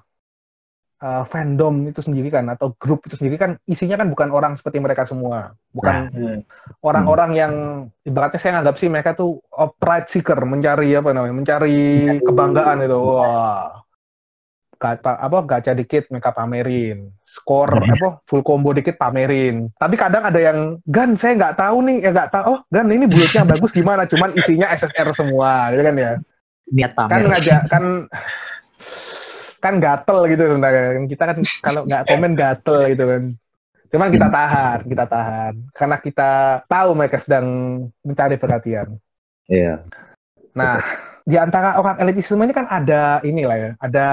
[1.01, 4.81] uh, fandom itu sendiri kan atau grup itu sendiri kan isinya kan bukan orang seperti
[4.81, 5.53] mereka semua.
[5.73, 6.39] Bukan Hmm.
[6.81, 7.53] orang-orang yang
[8.01, 11.35] ibaratnya saya nganggap sih mereka tuh oh, pride seeker, mencari apa namanya?
[11.35, 11.77] Mencari
[12.21, 12.97] kebanggaan itu.
[12.97, 13.83] Wah.
[14.77, 17.97] Gata, apa gacha dikit mereka pamerin, skor Hmm.
[17.97, 19.73] apa full combo dikit pamerin.
[19.73, 22.43] Tapi kadang ada yang gan saya nggak tahu nih, ya nggak tahu.
[22.45, 24.05] Oh gan ini bulutnya bagus gimana?
[24.05, 26.11] Cuman isinya SSR semua, gitu kan ya
[26.67, 27.83] niat kan pamer ngajak kan
[29.57, 31.05] kan gatel gitu sebenarnya.
[31.09, 33.23] Kita kan kalau nggak komen gatel gitu kan.
[33.87, 35.53] Cuman kita tahan kita tahan.
[35.71, 36.31] Karena kita
[36.67, 37.47] tahu mereka sedang
[38.05, 38.87] mencari perhatian.
[39.49, 39.83] Iya.
[40.55, 40.81] Nah
[41.27, 43.71] di antara orang elitisme ini kan ada inilah ya.
[43.79, 44.07] Ada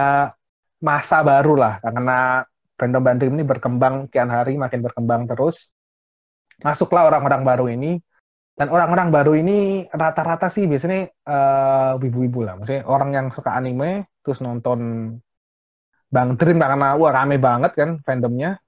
[0.83, 1.81] masa baru lah.
[1.85, 2.43] Karena
[2.75, 5.71] fandom Bang Dream ini berkembang kian hari makin berkembang terus.
[6.63, 7.99] Masuklah orang-orang baru ini.
[8.55, 14.07] Dan orang-orang baru ini rata-rata sih biasanya uh, ibu-ibu lah, maksudnya orang yang suka anime
[14.23, 15.11] terus nonton
[16.15, 18.63] Bang Dream karena wah rame banget kan fandomnya.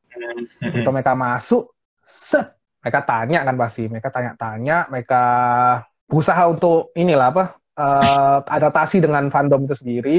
[0.59, 1.71] Untuk mereka masuk,
[2.03, 5.23] set mereka tanya kan pasti, mereka tanya-tanya, mereka
[6.07, 7.45] berusaha untuk inilah apa
[7.79, 10.19] uh, adaptasi dengan fandom itu sendiri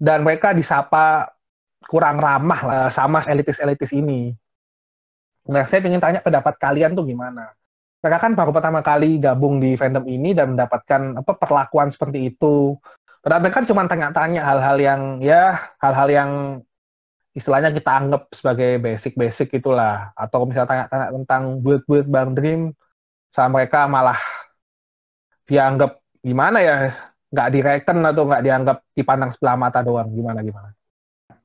[0.00, 1.28] dan mereka disapa
[1.84, 4.32] kurang ramah lah sama elitis-elitis ini.
[5.46, 7.52] Nah, saya ingin tanya pendapat kalian tuh gimana?
[8.02, 12.80] Mereka kan baru pertama kali gabung di fandom ini dan mendapatkan apa perlakuan seperti itu.
[13.26, 16.30] Padahal mereka kan cuma tanya-tanya hal-hal yang ya hal-hal yang
[17.34, 20.14] istilahnya kita anggap sebagai basic-basic itulah.
[20.14, 22.70] Atau misalnya tanya-tanya tentang build-build Bang Dream,
[23.34, 24.22] sama mereka malah
[25.50, 26.94] dianggap gimana ya
[27.34, 30.06] nggak direken atau nggak dianggap dipandang sebelah mata doang.
[30.14, 30.70] Gimana gimana?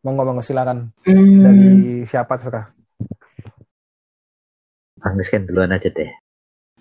[0.05, 0.93] Monggo monggo silakan.
[1.01, 1.41] Hmm.
[1.41, 2.69] dari siapa terserah.
[5.01, 6.13] Bang Disken duluan aja deh.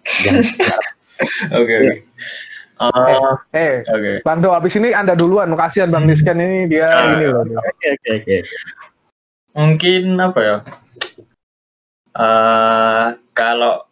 [1.57, 1.95] Oke oke
[2.81, 4.15] Uh, eh, eh okay.
[4.25, 7.45] Bang Do, abis ini Anda duluan, kasihan Bang Disken ini dia uh, ini loh.
[7.45, 8.25] Oke, okay, oke, okay, oke.
[8.25, 8.41] Okay.
[9.53, 10.57] Mungkin apa ya?
[12.17, 13.85] Uh, kalau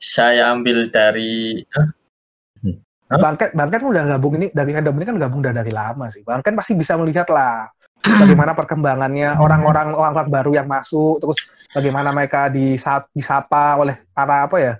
[0.00, 5.54] saya ambil dari, uh, Bangket, Bangket udah gabung ini dari fandom ini kan gabung udah
[5.54, 6.24] dari lama sih.
[6.24, 7.68] Bangket pasti bisa melihat lah
[8.04, 14.56] bagaimana perkembangannya orang-orang orang baru yang masuk, terus bagaimana mereka disap, disapa oleh para apa
[14.60, 14.74] ya,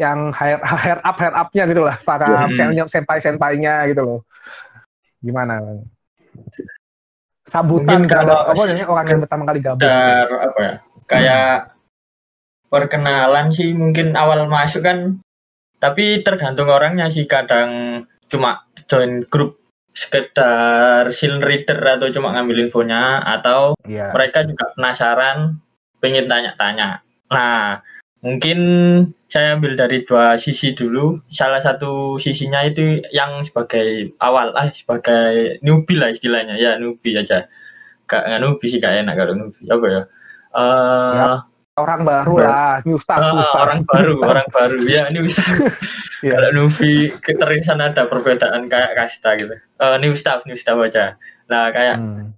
[0.00, 2.88] yang higher, higher up higher upnya gitu lah, para hmm.
[2.88, 4.20] senpai sempainya gitu loh.
[5.22, 5.60] Gimana?
[7.42, 9.82] Sambutan kalau apa ya, orang yang pertama kali gabung.
[9.82, 10.74] Dar, apa ya?
[11.10, 11.54] Kayak
[12.72, 15.20] perkenalan sih mungkin awal masuk kan
[15.76, 19.60] tapi tergantung orangnya sih kadang cuma join grup
[19.92, 24.08] sekedar seal reader atau cuma ngambil infonya atau yeah.
[24.16, 25.60] mereka juga penasaran
[26.00, 27.84] pengen tanya-tanya nah
[28.22, 28.58] mungkin
[29.26, 35.58] saya ambil dari dua sisi dulu salah satu sisinya itu yang sebagai awal ah sebagai
[35.60, 37.50] newbie lah istilahnya ya newbie aja
[38.06, 40.02] gak, gak newbie sih gak enak kalau newbie apa ya
[40.54, 43.64] uh, yep orang baru lah, new staff, uh, new staff.
[43.64, 44.28] orang baru, staff.
[44.28, 45.56] orang baru ya new staff.
[46.24, 46.36] yeah.
[46.36, 46.92] Kalau Nuvi
[47.24, 49.56] keterisan ada perbedaan kayak kasta gitu.
[49.80, 51.16] Uh, new staff, new staff aja.
[51.48, 52.36] Nah kayak hmm.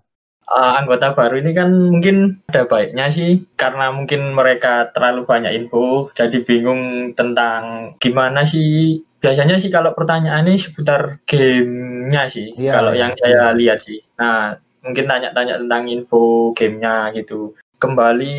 [0.49, 6.11] Uh, anggota baru ini kan mungkin ada baiknya sih karena mungkin mereka terlalu banyak info,
[6.13, 9.03] jadi bingung tentang gimana sih.
[9.25, 14.05] Biasanya sih kalau pertanyaannya seputar gamenya sih, yeah, kalau yeah, yang saya lihat sih.
[14.21, 14.53] Nah
[14.85, 18.37] mungkin tanya-tanya tentang info gamenya gitu kembali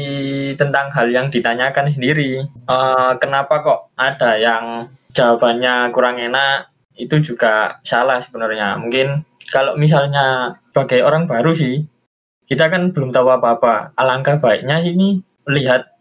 [0.57, 2.49] tentang hal yang ditanyakan sendiri.
[2.65, 6.73] Uh, kenapa kok ada yang jawabannya kurang enak?
[6.97, 8.81] Itu juga salah sebenarnya.
[8.81, 9.21] Mungkin
[9.53, 11.85] kalau misalnya sebagai orang baru sih,
[12.45, 13.93] kita kan belum tahu apa-apa.
[13.97, 15.95] Alangkah baiknya ini lihat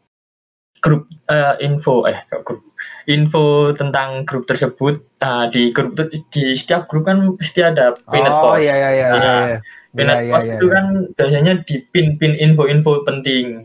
[0.84, 2.60] grup uh, info eh grup
[3.08, 5.96] info tentang grup tersebut nah, di grup
[6.28, 8.64] di setiap grup kan pasti ada pinned oh, post.
[8.64, 9.08] iya iya iya.
[9.08, 9.58] Nah, iya, iya.
[9.96, 13.64] Pinned yeah, post yeah, itu kan biasanya di pin-pin info-info penting.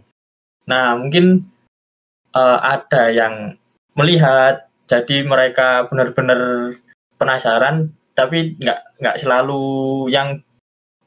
[0.69, 1.49] Nah, mungkin
[2.37, 3.57] uh, ada yang
[3.97, 6.75] melihat, jadi mereka benar-benar
[7.17, 10.39] penasaran, tapi nggak nggak selalu yang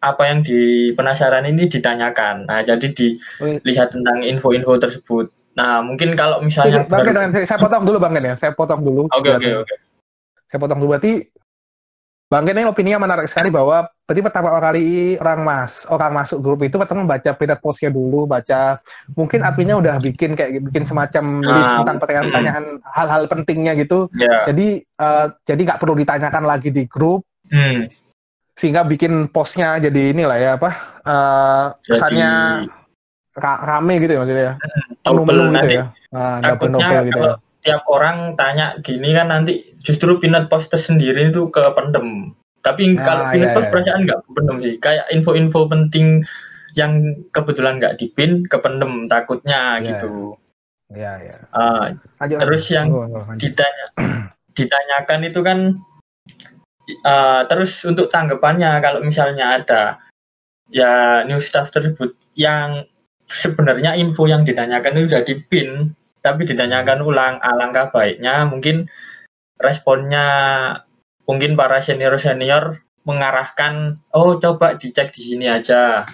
[0.03, 2.51] apa yang di penasaran ini ditanyakan.
[2.51, 5.31] Nah, jadi dilihat tentang info-info tersebut.
[5.55, 7.31] Nah, mungkin kalau misalnya Bang, baru...
[7.31, 8.35] saya, saya potong dulu Bang ya.
[8.35, 9.07] Saya potong dulu.
[9.15, 9.75] Oke, oke, oke.
[10.51, 11.31] Saya potong dulu berarti
[12.33, 16.65] Bang Ken ini opininya menarik sekali bahwa berarti pertama kali orang mas orang masuk grup
[16.65, 18.81] itu pertama baca pindah postnya dulu, baca
[19.13, 24.09] mungkin adminnya udah bikin kayak bikin semacam list uh, tentang pertanyaan-pertanyaan hal-hal pentingnya gitu.
[24.17, 24.49] Yeah.
[24.49, 27.21] Jadi uh, jadi nggak perlu ditanyakan lagi di grup.
[27.53, 27.93] Hmm.
[28.63, 30.71] Sehingga bikin postnya jadi inilah ya apa
[31.03, 32.31] uh, kesannya
[33.35, 34.55] ra rame gitu ya maksudnya ya.
[35.03, 35.85] Hmm, penuh gitu ya.
[36.15, 41.49] Nah, takutnya gitu ya tiap orang tanya gini kan nanti justru pinat poster sendiri itu
[41.49, 42.35] ke pendem.
[42.63, 43.73] Tapi ah, kalau pinat iya, post iya.
[43.73, 44.75] perasaan nggak pendem sih.
[44.83, 46.07] Kayak info-info penting
[46.75, 50.35] yang kebetulan nggak dipin ke pendem takutnya iya, gitu.
[50.93, 51.37] Iya, iya.
[51.55, 53.87] Uh, terus yang oh, oh, ditanya
[54.59, 55.59] ditanyakan itu kan
[57.05, 59.83] uh, terus untuk tanggapannya kalau misalnya ada
[60.73, 62.89] ya new staff tersebut yang
[63.29, 65.69] sebenarnya info yang ditanyakan itu sudah dipin
[66.23, 68.87] tapi ditanyakan ulang alangkah baiknya mungkin
[69.59, 70.27] responnya
[71.27, 76.07] mungkin para senior senior mengarahkan oh coba dicek di sini aja.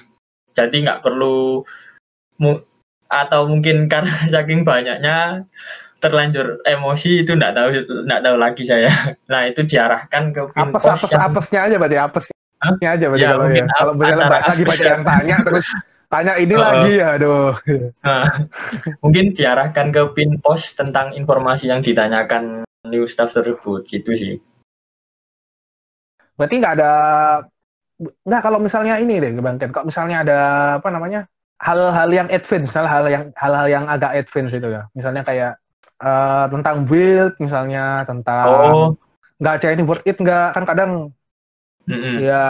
[0.57, 1.63] Jadi nggak perlu
[2.41, 2.51] mu,
[3.09, 5.45] atau mungkin karena saking banyaknya
[5.99, 7.69] terlanjur emosi itu nggak tahu
[8.07, 8.91] nggak tahu lagi saya.
[9.33, 11.23] Nah itu diarahkan ke apes apes yang...
[11.27, 12.75] apesnya aja berarti apesnya Hah?
[12.75, 13.67] aja berarti ya, kalau ya.
[13.79, 13.93] kalau
[14.27, 15.67] lagi banyak yang tanya terus
[16.09, 16.63] tanya ini Oh.
[16.63, 17.53] lagi aduh.
[18.03, 18.25] Nah,
[19.05, 24.37] mungkin diarahkan ke pin post tentang informasi yang ditanyakan new staff tersebut gitu sih.
[26.39, 26.93] berarti nggak ada
[27.99, 30.39] nggak kalau misalnya ini deh bang Ken kalau misalnya ada
[30.79, 31.27] apa namanya
[31.59, 34.87] hal-hal yang advance misalnya hal yang hal-hal yang agak advance itu ya.
[34.95, 35.59] Misalnya kayak
[35.99, 38.87] eh, tentang build misalnya tentang Oh,
[39.39, 40.49] nggak aja ini worth it nggak?
[40.55, 40.93] Kan kadang
[41.85, 42.21] mm-mm.
[42.21, 42.45] ya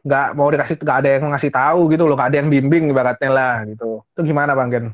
[0.00, 3.30] nggak mau dikasih nggak ada yang ngasih tahu gitu loh nggak ada yang bimbing ibaratnya
[3.30, 4.00] lah gitu.
[4.12, 4.86] Itu gimana bang Ken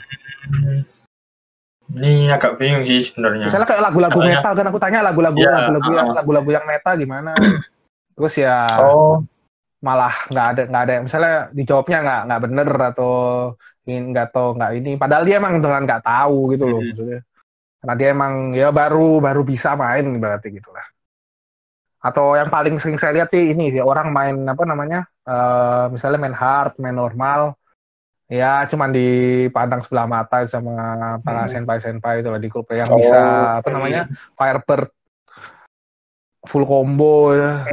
[1.89, 3.49] Ini agak bingung sih sebenarnya.
[3.49, 6.17] misalnya kayak lagu-lagu Soalnya- metal kan aku tanya lagu-lagu Ya, lagu-lagu yang uh-uh.
[6.21, 7.33] lagu-lagu yang meta gimana?
[8.19, 9.25] Terus ya Oh,
[9.81, 13.13] malah nggak ada nggak ada misalnya dijawabnya nggak nggak bener atau
[13.89, 14.91] nggak tahu nggak ini.
[15.01, 16.89] Padahal dia emang dengan nggak tahu gitu loh Hmm.
[16.93, 17.21] maksudnya
[17.79, 20.85] karena dia emang ya baru baru bisa main berarti gitulah
[21.99, 26.19] atau yang paling sering saya lihat sih ini sih orang main apa namanya eh, misalnya
[26.19, 27.59] main hard main normal
[28.29, 31.53] ya cuman dipandang sebelah mata sama para Hmm.
[31.55, 33.19] senpai senpai itu lah di grup yang Oh, bisa
[33.59, 34.05] apa namanya
[34.37, 34.93] Firebird
[36.49, 37.69] full combo ya.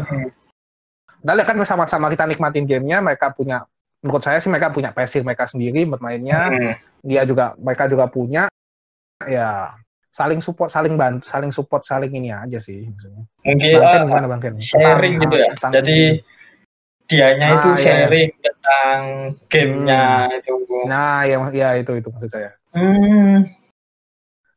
[1.26, 3.66] Padahal ya kan sama-sama kita nikmatin gamenya, mereka punya,
[4.04, 6.74] menurut saya sih mereka punya passion mereka sendiri bermainnya, mm.
[7.02, 8.46] dia juga, mereka juga punya,
[9.26, 9.74] ya
[10.16, 12.88] saling support, saling bantu, saling support, saling ini aja sih.
[12.88, 13.24] maksudnya.
[13.44, 14.54] mungkin Bang Ken ah, gimana Bang Ken?
[14.58, 15.48] sharing Tentang- gitu ya.
[15.52, 16.00] tentang- Jadi
[17.06, 17.84] dianya itu Ah, iya.
[17.84, 19.00] sharing tentang
[19.46, 20.54] gamenya itu.
[20.88, 22.56] Nah, ya, ya itu itu maksud saya.
[22.72, 23.44] Hmm,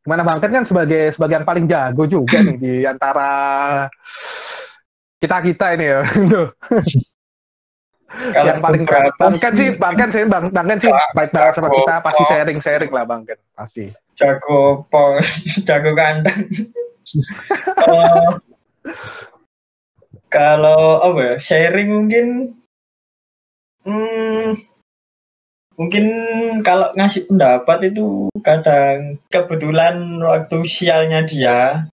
[0.01, 3.29] Gimana Bang Ken kan sebagai sebagian paling jago juga nih di antara
[5.19, 6.01] kita kita ini ya.
[6.07, 6.49] Tuh.
[8.33, 11.29] kalau yang paling beberapa Bang Ken sih, Bang Ken sih, Bang, Bang Ken sih baik
[11.29, 13.93] banget sama kita, pasti sharing sharing lah Bang Ken, pasti.
[14.19, 15.23] Jago pol,
[15.69, 16.45] jago kandang.
[17.89, 18.29] Eh,
[20.29, 22.27] kalau apa ya, sharing mungkin
[23.89, 24.53] hmm,
[25.81, 26.05] mungkin
[26.61, 31.89] kalau ngasih pendapat itu kadang kebetulan waktu sialnya dia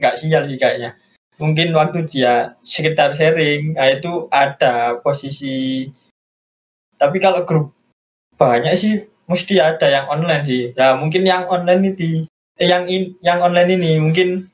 [0.00, 0.96] nggak sial sih kayaknya
[1.36, 5.90] mungkin waktu dia sekitar sharing nah itu ada posisi
[6.96, 7.76] tapi kalau grup
[8.38, 8.94] banyak sih
[9.26, 10.62] mesti ada yang online sih.
[10.74, 12.26] Ya mungkin yang online ini
[12.58, 14.48] eh, yang in, yang online ini mungkin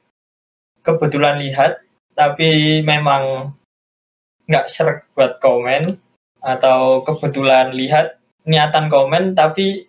[0.83, 1.79] kebetulan lihat
[2.13, 3.55] tapi memang
[4.51, 5.97] nggak seret buat komen
[6.43, 9.87] atau kebetulan lihat niatan komen tapi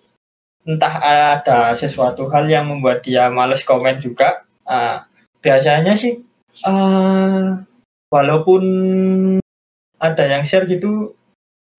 [0.64, 4.46] entah ada sesuatu hal yang membuat dia males komen juga.
[4.64, 5.10] Ah,
[5.44, 6.24] biasanya sih
[6.64, 7.60] ah,
[8.08, 8.64] walaupun
[10.00, 11.16] ada yang share gitu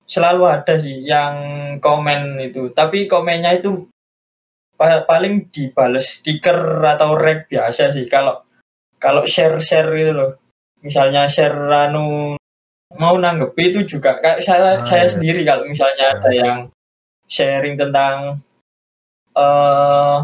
[0.05, 1.35] selalu ada sih yang
[1.81, 2.71] komen itu.
[2.73, 3.89] Tapi komennya itu
[4.77, 8.05] pa- paling dibales stiker atau rek biasa sih.
[8.09, 8.45] Kalau
[9.01, 10.31] kalau share share gitu loh.
[10.85, 12.37] Misalnya share anu
[13.01, 14.21] mau nanggepi itu juga.
[14.21, 15.13] Kayak saya Ah, saya iya.
[15.13, 16.59] sendiri kalau misalnya ada yang
[17.27, 18.45] sharing tentang
[19.35, 20.19] eh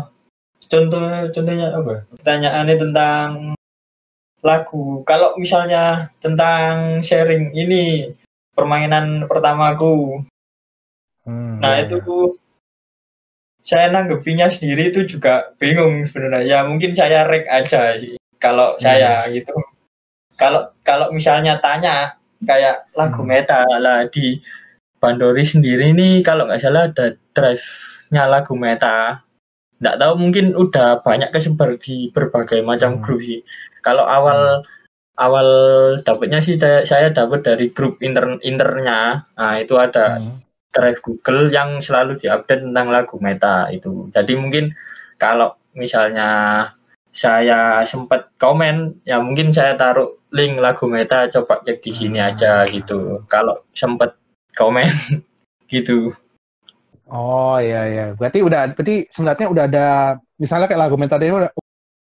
[0.71, 1.03] contoh
[1.35, 2.07] contohnya apa?
[2.15, 3.29] Pertanyaannya tentang
[4.41, 5.03] lagu.
[5.05, 8.13] Kalau misalnya tentang sharing ini
[8.55, 10.25] permainan pertamaku
[11.21, 12.33] Hmm, Nah ya, itu ya.
[13.61, 16.49] saya nanggepinya sendiri itu juga bingung sebenarnya.
[16.49, 18.83] Ya mungkin saya rek aja sih kalau Hmm.
[18.83, 19.53] saya gitu.
[20.41, 22.17] Kalau kalau misalnya tanya
[22.49, 23.29] kayak lagu Hmm.
[23.29, 24.41] meta lah di
[24.97, 29.21] Bandori sendiri ini kalau nggak salah ada drive-nya lagu meta.
[29.81, 33.03] Nggak tahu mungkin udah banyak kesebar di berbagai macam Hmm.
[33.05, 33.45] grup sih.
[33.85, 34.65] Kalau awal
[35.21, 35.49] awal
[36.01, 39.29] dapatnya sih saya- saya dapat dari grup inter internya.
[39.37, 40.41] Nah itu ada Hmm.
[40.73, 44.09] drive Google yang selalu diupdate tentang lagu meta itu.
[44.11, 44.73] Jadi mungkin
[45.21, 46.29] kalau misalnya
[47.11, 52.31] saya sempat komen, ya mungkin saya taruh link lagu meta, coba cek di sini Ah.
[52.33, 53.27] aja gitu.
[53.27, 54.15] Kalau sempat
[54.57, 54.87] komen
[55.75, 56.15] gitu.
[57.11, 58.07] Oh iya iya.
[58.15, 59.87] Berarti udah berarti sebenarnya udah ada
[60.39, 61.51] misalnya kayak lagu mental ini udah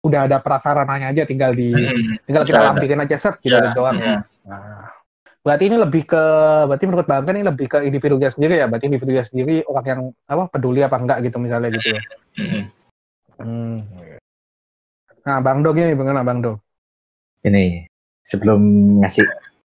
[0.03, 2.19] udah ada prasarananya aja tinggal di Mm-mm.
[2.27, 4.27] tinggal kita lampirin aja set gitu Ya, doang ya.
[4.43, 4.91] Nah,
[5.39, 6.23] berarti ini lebih ke
[6.67, 8.67] berarti menurut Bang Ken ini lebih ke individunya sendiri ya.
[8.67, 12.01] Berarti individunya sendiri orang yang apa peduli apa enggak gitu misalnya gitu ya.
[12.35, 12.63] Mm-mm.
[13.39, 13.77] Hmm.
[15.23, 16.59] Nah, Bang Do gini bagaimana Bang Do?
[17.47, 17.87] Ini
[18.27, 18.59] sebelum
[18.99, 19.23] ngasih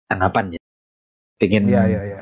[0.09, 0.61] tanggapan ya,
[1.45, 2.21] ingin Iya iya iya.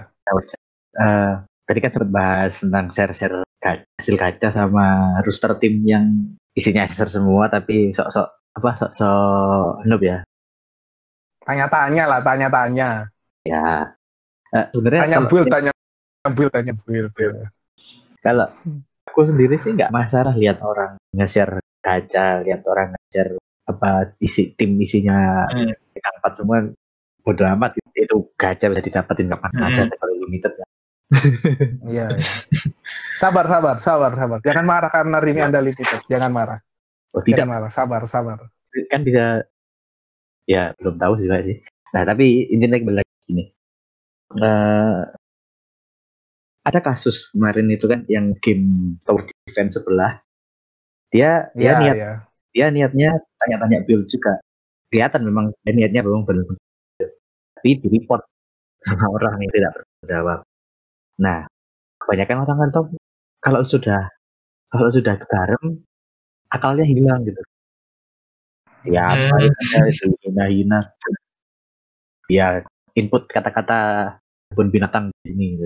[0.91, 1.31] Eh,
[1.63, 7.47] tadi kan sempat bahas tentang share-share hasil gacha sama rooster tim yang isinya share semua
[7.47, 10.17] tapi sok-sok apa sok-sok noob ya.
[11.41, 12.89] Tanya-tanya lah, tanya-tanya.
[13.41, 13.95] Ya.
[14.51, 15.71] Eh, sebenarnya Tanya build, tanya
[16.29, 17.09] build, tanya build.
[17.15, 17.35] build.
[18.21, 18.45] kalau
[19.09, 24.77] aku sendiri sih nggak masalah lihat orang nge-share gacha, lihat orang nge-share apa isi tim
[24.77, 25.73] isinya Hmm.
[25.95, 26.61] empat semua
[27.21, 29.65] bodo amat itu gacha bisa didapetin kapan Hmm.
[29.65, 30.67] aja kalau limited ya.
[31.81, 32.29] Iya, iya.
[33.21, 34.39] Sabar, sabar, sabar, sabar.
[34.41, 36.01] Jangan marah karena ini Anda limited.
[36.09, 36.57] Jangan marah.
[37.13, 38.39] Oh tidak, Jangan marah, sabar, sabar.
[38.89, 39.45] kan bisa
[40.49, 41.57] ya belum tahu sih Pak, sih.
[41.93, 43.43] Nah tapi intinya kembali lagi gini.
[44.41, 45.01] Eh,
[46.61, 50.21] ada kasus kemarin itu kan yang game tower defense sebelah
[51.09, 52.11] dia dia Iya, niat iya.
[52.53, 53.09] dia niatnya
[53.41, 54.37] tanya-tanya build juga
[54.93, 56.45] kelihatan memang dia niatnya memang benar
[57.57, 58.21] tapi di report
[58.85, 60.39] sama orang yang tidak bertanggung jawab
[61.17, 61.39] nah
[61.97, 62.83] kebanyakan orang kan tahu
[63.41, 64.05] kalau sudah
[64.71, 65.81] kalau sudah garam
[66.49, 67.41] akalnya hilang gitu
[68.87, 69.51] ya apa Hmm.
[69.77, 69.81] ya
[70.25, 70.79] hina-hina
[72.29, 72.47] ya
[72.97, 73.79] input kata-kata
[74.51, 75.65] kebun binatang di sini gitu.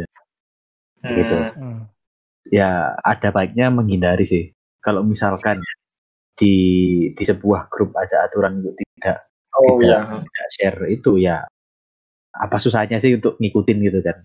[1.06, 1.36] Gitu.
[1.38, 1.54] Hmm.
[1.56, 1.80] Hmm.
[2.50, 4.44] ya ada baiknya menghindari sih
[4.82, 5.62] kalau misalkan
[6.36, 6.54] di
[7.16, 9.88] di sebuah grup ada aturan untuk tidak Oh Tidak.
[9.88, 10.20] iya.
[10.20, 11.38] tidak share itu ya
[12.36, 14.18] apa susahnya sih untuk ngikutin gitu kan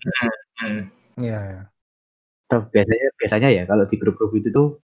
[0.61, 0.83] Hmm.
[1.17, 1.61] Iya, iya.
[2.51, 4.83] Biasanya biasanya ya kalau di grup-grup itu tuh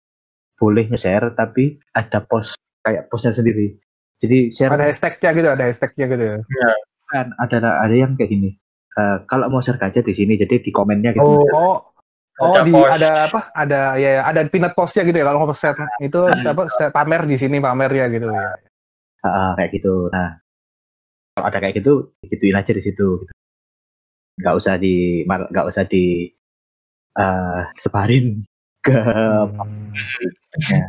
[0.54, 2.54] boleh nge-share tapi ada post
[2.84, 3.74] kayak postnya sendiri
[4.20, 6.36] jadi share Ada hashtagnya gitu, ada hashtagnya gitu ya.
[7.08, 8.54] kan ada ada yang kayak gini
[8.94, 11.80] eh, kalau mau share aja di sini jadi di komennya gitu Oh,
[12.38, 12.92] oh Baca di post.
[12.98, 13.40] ada apa?
[13.54, 17.24] Ada ya, ya ada pinned postnya gitu ya kalau mau set itu siapa set pamer
[17.24, 18.46] di sini pamernya gitu ya.
[19.24, 20.36] Ah, kayak gitu nah
[21.34, 23.32] kalau ada kayak gitu gituin aja di situ gitu.
[24.38, 26.30] nggak usah di nggak usah di
[27.18, 28.42] eh, sebarin
[28.84, 28.98] ke
[30.54, 30.86] Hmm.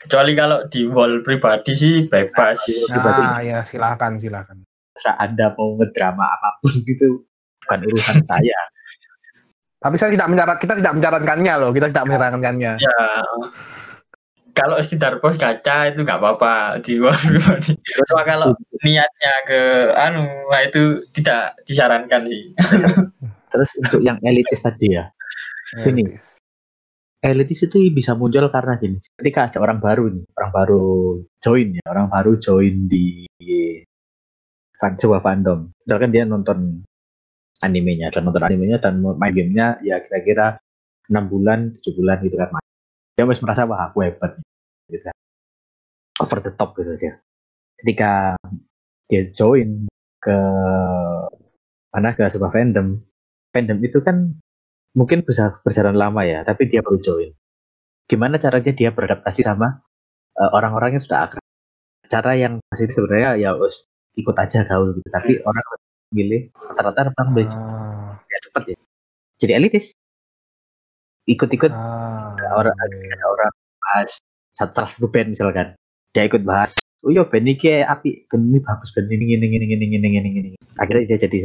[0.00, 2.62] Kecuali kalau di wall pribadi sih bebas.
[2.92, 4.64] Nah, ya silakan silakan.
[4.96, 7.20] saat anda mau ngedrama apa pun gitu
[7.60, 8.60] bukan urusan saya
[9.76, 12.72] Tapi saya tidak menyarat kita tidak menyarankannya loh, kita tidak menyarankannya.
[12.80, 13.00] Ya.
[14.56, 17.76] Kalau sekitar pos kaca itu nggak apa-apa di wall pribadi.
[18.08, 19.60] Cuma kalau niatnya ke
[20.00, 22.56] anu nah itu tidak disarankan sih.
[23.52, 25.12] terus untuk yang elitis tadi ya
[25.66, 26.06] Sini.
[27.26, 30.84] Elitis itu bisa muncul karena gini ketika ada orang baru nih orang baru
[31.42, 33.26] join ya orang baru join di
[34.78, 36.86] fan sebuah fandom misalkan dia nonton
[37.64, 40.60] animenya dan nonton animenya dan main gamenya ya kira-kira
[41.10, 42.52] enam bulan tujuh bulan gitu kan
[43.16, 44.38] dia masih merasa wah aku hebat
[44.92, 45.16] gitu kan.
[46.20, 47.18] over the top gitu dia
[47.82, 48.36] ketika
[49.08, 49.88] dia join
[50.20, 50.38] ke
[51.90, 53.02] mana ke sebuah fandom
[53.50, 54.36] fandom itu kan
[54.96, 57.30] mungkin bisa berjalan lama ya tapi dia baru join.
[58.08, 59.84] Gimana caranya dia beradaptasi sama
[60.40, 61.44] eh, orang-orang yang sudah akrab?
[62.06, 63.84] Cara yang masih sebenarnya ya us,
[64.16, 65.64] ikut aja gaul gitu tapi orang
[66.14, 68.76] milih rata-rata orang udah Ah, ya cepet ya.
[69.42, 69.86] Jadi elitis.
[71.26, 74.22] Ikut-ikut ah, ada orang ada orang bahas
[74.54, 75.74] satu salah satu band misalkan.
[76.14, 79.46] Dia ikut bahas oh iya band ini kayak api band ini bagus band ini ini
[79.46, 81.38] ini ini ini ini ini akhirnya dia jadi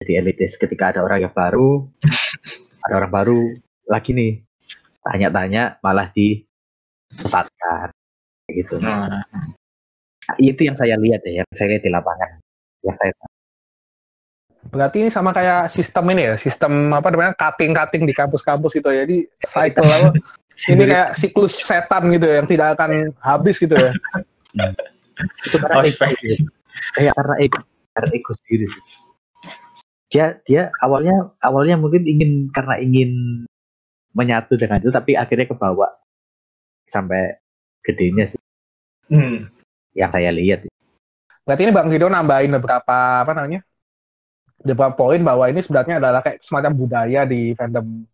[0.00, 1.84] jadi elitis ketika ada orang yang baru
[2.86, 3.40] ada orang baru
[3.86, 4.32] lagi nih.
[5.02, 7.90] Tanya-tanya malah disesatkan.
[8.46, 8.78] Gitu.
[8.82, 9.22] Nah,
[10.38, 12.30] itu yang saya lihat ya yang saya lihat di lapangan.
[12.86, 13.12] Yang saya
[14.62, 19.02] Berarti ini sama kayak sistem ini ya, sistem apa namanya cutting-cutting di kampus-kampus gitu ya.
[19.02, 20.08] Jadi cycle apa,
[20.70, 23.90] ini kayak siklus setan gitu ya, yang tidak akan habis gitu ya.
[25.50, 26.06] itu karena Oh, ego.
[26.94, 27.58] kayak karena ego.
[27.92, 29.01] Karena ego sendiri sih
[30.12, 33.42] dia dia awalnya awalnya mungkin ingin karena ingin
[34.12, 35.88] menyatu dengan itu tapi akhirnya kebawa
[36.84, 37.40] sampai
[37.80, 38.42] gedenya sih
[39.08, 39.48] hmm.
[39.96, 40.68] yang saya lihat
[41.42, 43.66] Berarti ini Bang Rido nambahin beberapa apa namanya?
[44.62, 48.06] Beberapa poin bahwa ini sebenarnya adalah kayak semacam budaya di fandom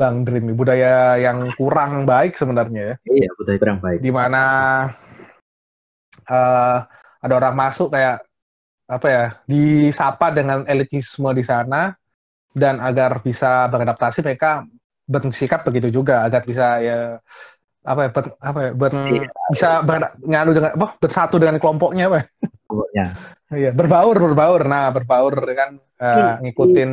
[0.00, 2.94] Bang Dream, budaya yang kurang baik sebenarnya ya.
[3.04, 4.42] iya budaya kurang baik di mana
[6.24, 6.78] eh,
[7.20, 8.24] ada orang masuk kayak
[8.90, 11.94] apa ya disapa dengan elitisme di sana
[12.50, 14.66] dan agar bisa beradaptasi mereka
[15.06, 16.98] bersikap begitu juga agar bisa ya
[17.80, 19.26] apa ya, ber, apa ya ber- Iya.
[19.54, 22.26] bisa ber, ngadu dengan apa bersatu dengan kelompoknya apa
[22.66, 23.06] pokoknya
[23.62, 24.62] iya berbaur berbaur.
[24.68, 26.42] Nah berbaur eh, Iya.
[26.44, 26.90] ngikutin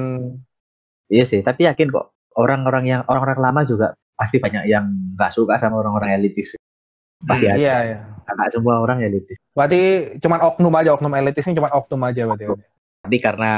[1.12, 3.88] iya sih tapi yakin kok orang-orang yang orang-orang lama juga
[4.18, 4.86] pasti banyak yang
[5.18, 6.54] nggak suka sama orang-orang elitis.
[7.26, 7.60] Pasti Hmm, ada.
[7.62, 9.82] iya iya nggak semua orang elitis berarti
[10.20, 12.46] cuman oknum aja oknum elitisnya cuman oknum aja berarti
[13.02, 13.54] tapi karena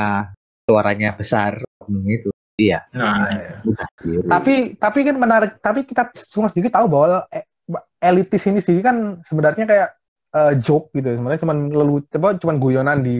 [0.63, 1.51] suaranya besar
[1.81, 3.53] oknumnya itu iya Nah, Iya.
[3.65, 4.27] udah biru.
[4.27, 7.47] tapi tapi kan menarik tapi kita semua sendiri tahu bahwa eh,
[7.99, 9.89] elitis ini sendiri kan sebenarnya kayak
[10.35, 13.19] eh, joke gitu sebenarnya cuman lelu apa cuman guyonan di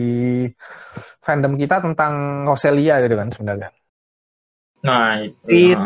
[1.20, 3.68] fandom kita tentang Roselia gitu kan sebenarnya
[4.80, 5.76] nah itu.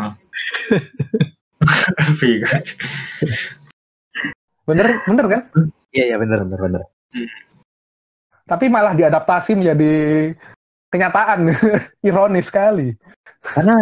[2.15, 2.43] Fit.
[4.65, 5.41] Bener bener kan
[5.93, 6.81] iya iya benar benar benar
[8.45, 9.93] tapi malah diadaptasi menjadi
[10.93, 11.49] kenyataan
[12.07, 12.93] ironis sekali
[13.41, 13.77] karena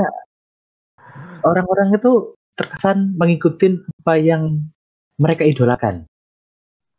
[1.43, 4.61] orang-orang itu terkesan mengikuti apa yang
[5.17, 6.05] mereka idolakan.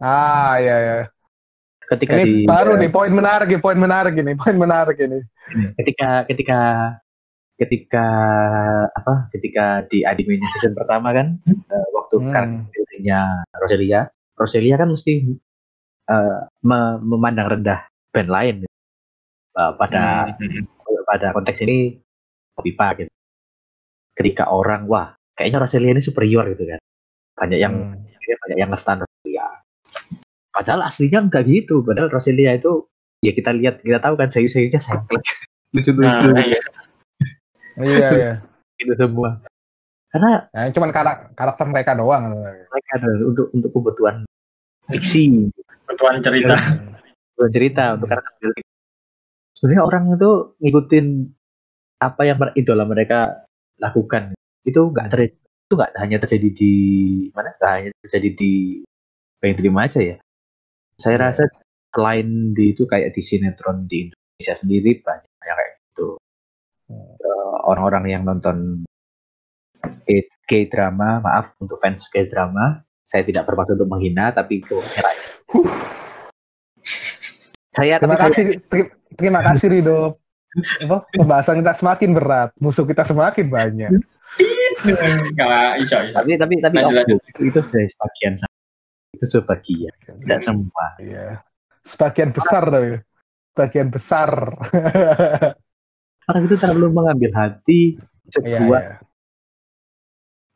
[0.03, 0.97] Ah, iya ya.
[1.85, 5.21] Ketika Ini di baru nih poin menarik, poin menarik ini, poin menarik ini.
[5.77, 6.59] ketika ketika
[7.55, 8.07] ketika
[8.91, 12.33] apa ketika di animenya season pertama kan eh, waktu Hmm.
[12.35, 13.21] karakternya
[13.55, 14.01] Roselia
[14.35, 15.15] Roselia kan mesti
[16.61, 17.81] me- memandang rendah
[18.11, 18.57] band lain
[19.55, 20.67] Eh, pada Hmm.
[21.07, 21.95] pada konteks ini
[22.59, 23.13] pipa gitu
[24.13, 26.83] ketika orang wah kayaknya Roselia ini superior gitu kan
[27.35, 28.03] banyak yang Hmm.
[28.19, 29.47] banyak yang ngestan Roselia
[30.51, 32.91] padahal aslinya enggak gitu padahal Roselia itu
[33.23, 35.23] ya kita lihat kita tahu kan sayu-sayunya sampling
[35.75, 36.51] lucu-lucu Nah, gitu.
[36.51, 36.63] iya.
[37.77, 38.33] Iya, iya.
[38.81, 39.43] gitu semua.
[40.11, 42.31] Karena Nah, cuman karak- karakter mereka doang.
[42.71, 44.17] mereka adalah untuk untuk kebutuhan
[44.89, 45.51] fiksi.
[45.87, 46.55] Kebutuhan cerita.
[47.35, 48.49] kebutuhan cerita untuk karakter
[49.55, 50.31] sebenarnya orang itu
[50.63, 51.07] ngikutin
[51.99, 53.43] apa yang idola mereka
[53.79, 54.39] lakukan.
[54.63, 56.73] Itu nggak ter itu nggak hanya terjadi di
[57.35, 57.51] mana?
[57.59, 58.53] Nggak hanya terjadi di
[59.43, 60.17] pengen terima aja ya.
[60.95, 61.23] Saya Iya.
[61.35, 61.45] rasa
[61.91, 66.09] selain di itu kayak di sinetron di Indonesia sendiri banyak yang kayak gitu
[67.65, 68.85] orang-orang yang nonton
[70.45, 74.77] K-drama maaf untuk fans K-drama saya tidak bermaksud untuk menghina tapi itu
[77.71, 80.23] saya Terima saya- kasih, teri- terima kasih Rido.
[80.81, 81.03] Apa?
[81.11, 83.91] Pembahasan kita semakin berat, musuh kita semakin banyak.
[86.15, 87.19] Tapi tapi tapi Lanjut, lanjut.
[87.27, 88.53] itu itu saya sebagian saja.
[89.11, 91.43] itu sebagian tidak semua Iya.
[91.83, 93.03] Sebagian besar tapi.
[93.51, 94.31] Sebagian besar.
[96.29, 97.81] orang itu terlalu mengambil hati
[98.25, 98.83] Iya, sebuah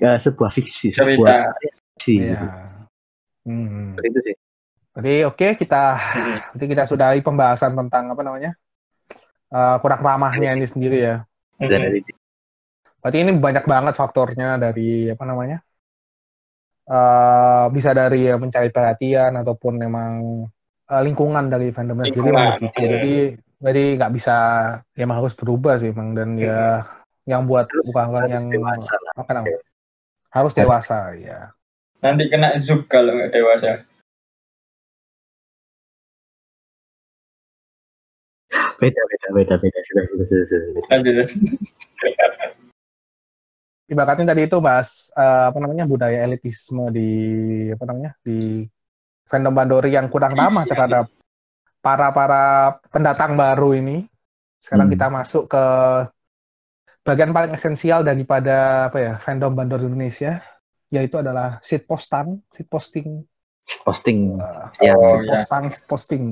[0.00, 0.14] iya.
[0.16, 1.04] eh, sebuah fiksi Cerita.
[1.04, 2.30] sebuah fiksi Iya.
[2.32, 2.46] gitu.
[3.48, 3.92] Hmm.
[3.96, 4.36] Seperti itu sih
[4.98, 5.82] Jadi oke kita
[6.50, 8.50] nanti kita sudahi pembahasan tentang apa namanya
[9.52, 11.16] eh, kurang ramahnya ini sendiri ya.
[11.58, 12.02] dari
[12.98, 15.62] Berarti ini banyak banget faktornya dari apa namanya
[16.88, 20.10] eh bisa dari ya, mencari perhatian ataupun memang
[20.88, 22.80] eh, lingkungan dari fandomnya sendiri gitu.
[22.80, 22.88] iya.
[22.96, 23.14] Jadi
[23.58, 24.36] jadi nggak bisa
[24.94, 26.86] ya emang harus berubah sih emang dan ya
[27.28, 29.12] yang buat bukan yang dewasa lah.
[29.18, 29.60] apa namanya
[30.32, 31.52] harus dewasa ya.
[31.98, 33.84] Nanti kena zuk kalau nggak dewasa.
[38.78, 41.68] beda beda beda beda sudah sudah sudah, sudah.
[43.90, 47.10] Ibaratnya tadi itu bahas eh, apa namanya budaya elitisme di
[47.74, 48.62] apa namanya di
[49.26, 51.10] fandom Bandori yang kurang ramah terhadap
[51.78, 52.42] para para
[52.90, 54.04] pendatang baru ini.
[54.58, 54.94] Sekarang Hmm.
[54.94, 55.64] kita masuk ke
[57.06, 60.44] bagian paling esensial daripada apa ya fandom Bandori Indonesia
[60.88, 63.24] yaitu adalah sit postan, sit posting,
[63.84, 65.32] posting eh, yang Oh, sit iya.
[65.36, 66.22] postan, sit posting.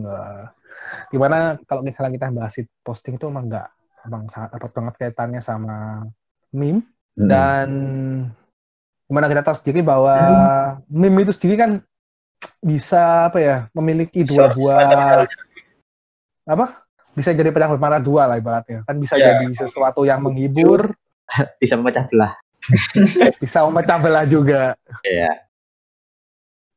[1.12, 3.68] Di mana kalau misalnya kita bahas sit posting itu emang nggak
[4.06, 6.06] emang sangat erat banget kaitannya sama
[6.54, 6.86] meme
[7.18, 7.68] hmm, dan
[9.06, 10.16] gimana kita tahu sendiri bahwa
[10.86, 11.70] meme itu sendiri kan
[12.60, 15.26] bisa apa ya memiliki dua buah
[16.46, 16.66] apa?
[17.16, 18.84] Bisa jadi pedang bermata dua lah ibaratnya.
[18.84, 19.34] Kan bisa Ya.
[19.34, 20.92] jadi sesuatu yang menghibur.
[21.62, 22.38] Bisa memecah belah.
[23.42, 24.78] Bisa memecah belah juga.
[25.02, 25.46] Ya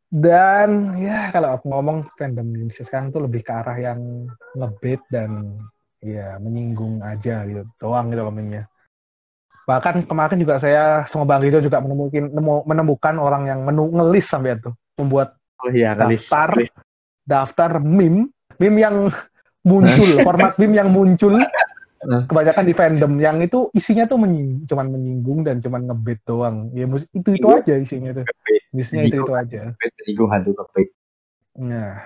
[0.09, 4.25] dan ya kalau aku ngomong fandom Indonesia sekarang tuh lebih ke arah yang
[4.57, 5.61] ngebet dan
[6.01, 8.65] ya menyinggung aja gitu doang gitu komennya
[9.69, 14.25] bahkan kemarin juga saya sama Bang Rido juga menemukan nemu- menemukan orang yang menu ngelis
[14.25, 16.49] sampai itu membuat oh iya ngelis Daftar.
[16.55, 16.71] ngelis.
[17.23, 18.31] daftar meme.
[18.57, 18.95] Meme yang
[19.61, 21.37] muncul format meme yang muncul.
[21.99, 23.13] Kebanyakan di fandom.
[23.19, 26.71] Yang itu isinya tuh menyinggung cuman menyinggung dan cuman ngebet doang.
[26.71, 27.59] Ya itu itu Iya.
[27.59, 28.25] aja isinya tuh.
[28.71, 29.75] Isinya itu itu aja.
[29.75, 30.87] Menyinggung hantu kebet
[31.59, 31.99] Nah,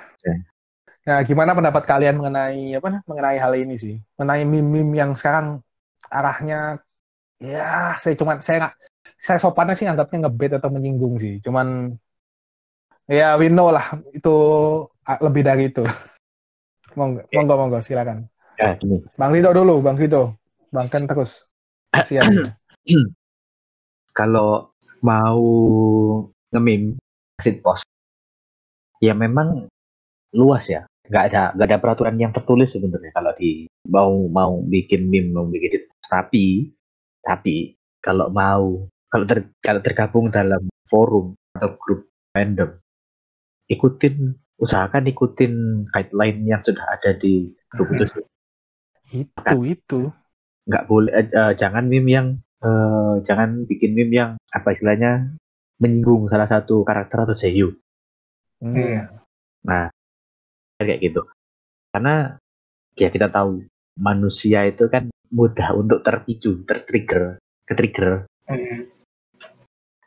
[1.05, 3.95] nah gimana pendapat kalian mengenai apa mengenai hal ini sih?
[4.17, 5.61] Mengenai meme-meme yang sekarang
[6.09, 6.81] arahnya
[7.37, 8.75] ya saya cuman saya nggak
[9.13, 11.37] saya sopannya sih anggapnya ngebet atau menyinggung sih.
[11.39, 11.93] Cuman
[13.07, 14.35] ya we know lah itu
[15.07, 15.83] ah, lebih dari itu.
[16.97, 18.29] Monggo, monggo, monggo, silakan.
[18.53, 20.37] ya gini Bang Rido dulu, Bang Rido.
[20.69, 21.49] Bang Ken terus.
[21.93, 22.29] Kasihan.
[24.13, 24.69] kalau
[25.01, 25.41] mau
[26.53, 27.01] nge-meme
[27.41, 27.83] sit post
[29.01, 29.65] ya memang
[30.37, 35.09] luas ya nggak ada nggak ada peraturan yang tertulis sebenarnya kalau di mau mau bikin
[35.09, 36.07] meme mau bikin post.
[36.07, 36.71] tapi
[37.25, 42.79] tapi kalau mau kalau ter, kalau tergabung dalam forum atau grup fandom
[43.73, 48.05] ikutin usahakan ikutin guideline yang sudah ada di grup itu
[49.13, 49.99] itu itu.
[50.69, 52.27] nggak boleh eh, eh, jangan meme yang
[52.63, 55.35] eh, jangan bikin meme yang apa istilahnya
[55.81, 57.75] menyinggung salah satu karakter atau seiyu.
[58.63, 59.11] Hmm.
[59.67, 59.91] nah
[60.79, 61.27] kayak gitu.
[61.91, 62.39] Karena
[62.95, 63.67] ya kita tahu
[63.99, 68.91] manusia itu kan mudah untuk terpicu tertrigger ke trigger Hmm.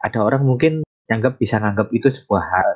[0.04, 2.70] Ada orang mungkin nganggap bisa nganggap itu sebuah hal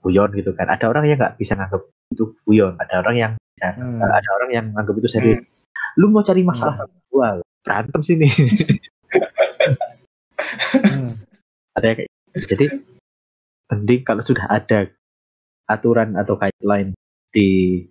[0.00, 0.66] guyon gitu kan.
[0.68, 2.74] Ada orang yang nggak bisa nganggap itu guyon.
[2.80, 4.00] Ada orang yang bisa, Hmm.
[4.00, 5.40] ada orang yang nganggap itu serius.
[6.00, 7.28] Lu mau cari masalah sama gua
[7.60, 8.28] berantem sini.
[10.72, 11.20] Hmm.
[11.76, 12.46] ada yang kayak gitu.
[12.56, 12.66] jadi
[13.70, 14.88] mending kalau sudah ada
[15.68, 16.96] aturan atau guideline
[17.30, 17.84] di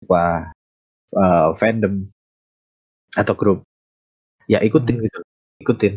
[0.00, 0.50] sebuah
[1.14, 2.08] uh, fandom
[3.14, 3.60] atau grup
[4.48, 5.04] ya ikutin Hmm.
[5.06, 5.18] gitu
[5.62, 5.94] ikutin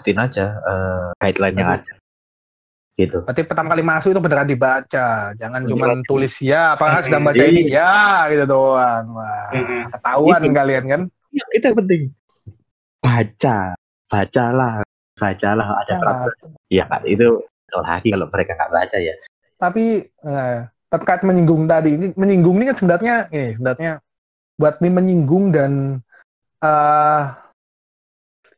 [0.00, 1.92] ikutin aja uh, guideline yang ada
[3.00, 3.24] gitu.
[3.24, 7.06] Berarti pertama kali masuk itu beneran dibaca, jangan cuma tulis ya, apakah Hmm.
[7.08, 9.04] sedang baca ini ya, gitu doang.
[9.16, 9.88] Wah, Hmm.
[9.88, 10.52] ketahuan Itu.
[10.52, 11.00] kalian kan?
[11.32, 12.02] Ya, itu yang penting.
[13.00, 13.58] Baca.
[14.10, 14.72] Bacalah.
[15.16, 15.66] Bacalah.
[15.86, 16.50] Ada peraturan.
[16.68, 17.40] Ya kan itu
[17.70, 19.14] kalau lagi kalau mereka nggak baca ya.
[19.56, 20.58] Tapi eh,
[20.90, 24.02] terkait menyinggung tadi ini menyinggung ini kan sebenarnya eh sebenarnya
[24.58, 26.02] buat meme menyinggung dan
[26.60, 27.22] eh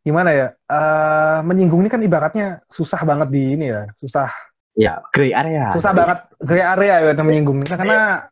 [0.02, 0.46] gimana ya?
[0.66, 4.28] Eh menyinggung ini kan ibaratnya susah banget di ini ya susah.
[4.72, 5.70] Ya gray area.
[5.72, 7.68] Susah banget gray area ya untuk menyinggung ini.
[7.68, 8.24] Karena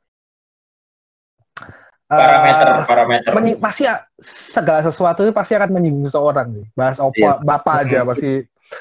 [2.10, 3.30] eh, parameter parameter.
[3.32, 6.66] menyi- pasti ya, segala sesuatu itu pasti akan menyinggung seseorang nih.
[6.74, 7.32] Bahas opa Iya.
[7.40, 8.30] bapak aja pasti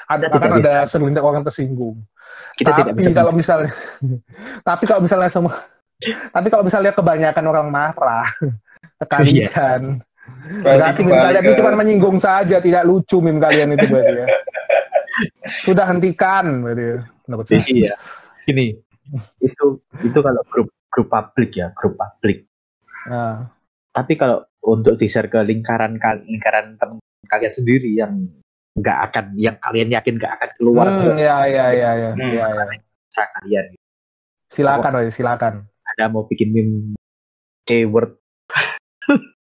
[0.05, 1.97] ada Kita akan tidak ada segelintir orang tersinggung.
[2.55, 3.11] Kita tidak tapi bisa.
[3.13, 3.71] kalau misalnya
[4.67, 5.53] tapi kalau misalnya semua
[6.31, 8.27] tapi kalau misalnya kebanyakan orang marah
[8.99, 9.99] ke kalian
[10.61, 14.13] berarti meme kembali kalian ke- itu cuma menyinggung saja tidak lucu meme kalian itu berarti
[14.15, 14.27] ya.
[15.65, 17.61] Sudah hentikan berarti ya, menurut saya.
[17.67, 17.93] iya.
[18.45, 18.65] Ini
[19.39, 19.65] itu
[19.99, 22.47] itu kalau grup grup publik ya grup publik.
[23.05, 23.49] Nah,
[23.91, 28.25] tapi kalau untuk di share ke lingkaran lingkaran teman kalian sendiri yang
[28.73, 30.87] nggak akan yang kalian yakin nggak akan keluar.
[30.87, 32.31] Hmm, ya ya ya ya Hmm.
[32.31, 32.63] ya ya.
[33.05, 33.65] Bisa kalian.
[34.49, 35.53] Silakan Woy, silakan.
[35.93, 36.77] Ada mau bikin meme
[37.63, 38.17] C word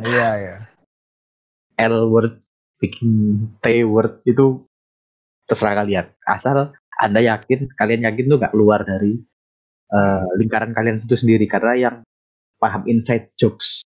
[0.00, 0.56] iya ya
[1.82, 2.40] L word
[2.78, 3.10] bikin
[3.58, 4.62] T word itu
[5.48, 6.06] terserah kalian.
[6.24, 6.70] Asal
[7.00, 9.18] anda yakin kalian yakin tuh nggak keluar dari
[9.92, 11.44] eh, lingkaran kalian itu sendiri.
[11.50, 11.96] Karena yang
[12.62, 13.82] paham inside jokes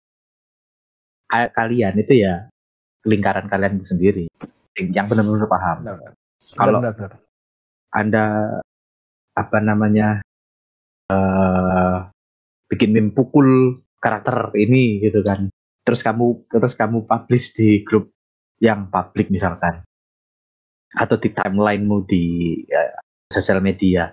[1.31, 2.51] ka- kalian itu ya
[3.09, 4.25] lingkaran kalian itu sendiri.
[4.77, 5.77] Yang benar-benar paham.
[5.87, 6.13] Benar.
[6.53, 7.13] Kalau- benar, benar.
[7.97, 8.25] anda
[9.33, 10.21] apa namanya
[11.09, 11.97] eh
[12.69, 15.49] bikin meme pukul karakter ini gitu kan
[15.87, 18.11] terus kamu terus kamu publish di grup
[18.59, 19.87] yang publik misalkan.
[20.99, 22.25] Atau di timelinemu di
[22.67, 22.99] ya,
[23.31, 24.11] sosial media.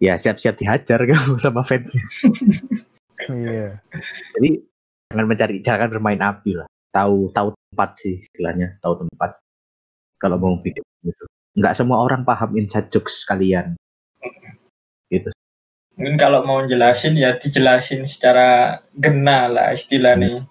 [0.00, 1.92] Ya siap-siap dihajar kamu sama fans
[3.28, 3.76] iya.
[4.32, 4.64] Jadi
[5.12, 6.68] jangan mencari jangan bermain api lah.
[6.96, 9.36] Tahu tahu tempat sih istilahnya tahu tempat.
[10.16, 11.24] Kalau mau bikin gitu.
[11.60, 13.76] Nggak semua orang paham inside jokes kalian.
[15.12, 15.28] Gitu.
[16.00, 20.48] Mungkin kalau mau jelasin ya dijelasin secara gena lah istilahnya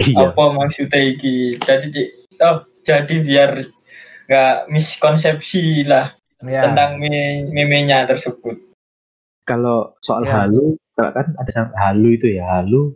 [0.00, 1.88] iya apa maksudnya iki jadi
[2.40, 3.50] oh jadi biar
[4.30, 6.14] nggak miskonsepsi lah
[6.46, 8.56] ya tentang me- meme-nya tersebut
[9.44, 10.44] kalau soal Ya.
[10.46, 12.94] halu kan ada halu itu ya halu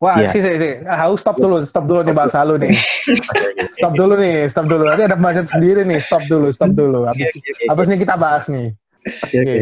[0.00, 0.32] Wah, Iya.
[0.32, 0.74] sih, sih, sih.
[0.88, 2.72] Haus stop dulu, stop dulu nih bahas halu nih.
[3.76, 4.88] Stop dulu nih, stop dulu.
[4.88, 7.04] Nanti ada pembahasan sendiri nih, stop dulu, stop dulu.
[7.04, 7.36] Habis,
[7.68, 8.72] habis ini kita bahas nih.
[9.04, 9.44] Oke, Oke.
[9.44, 9.60] oke.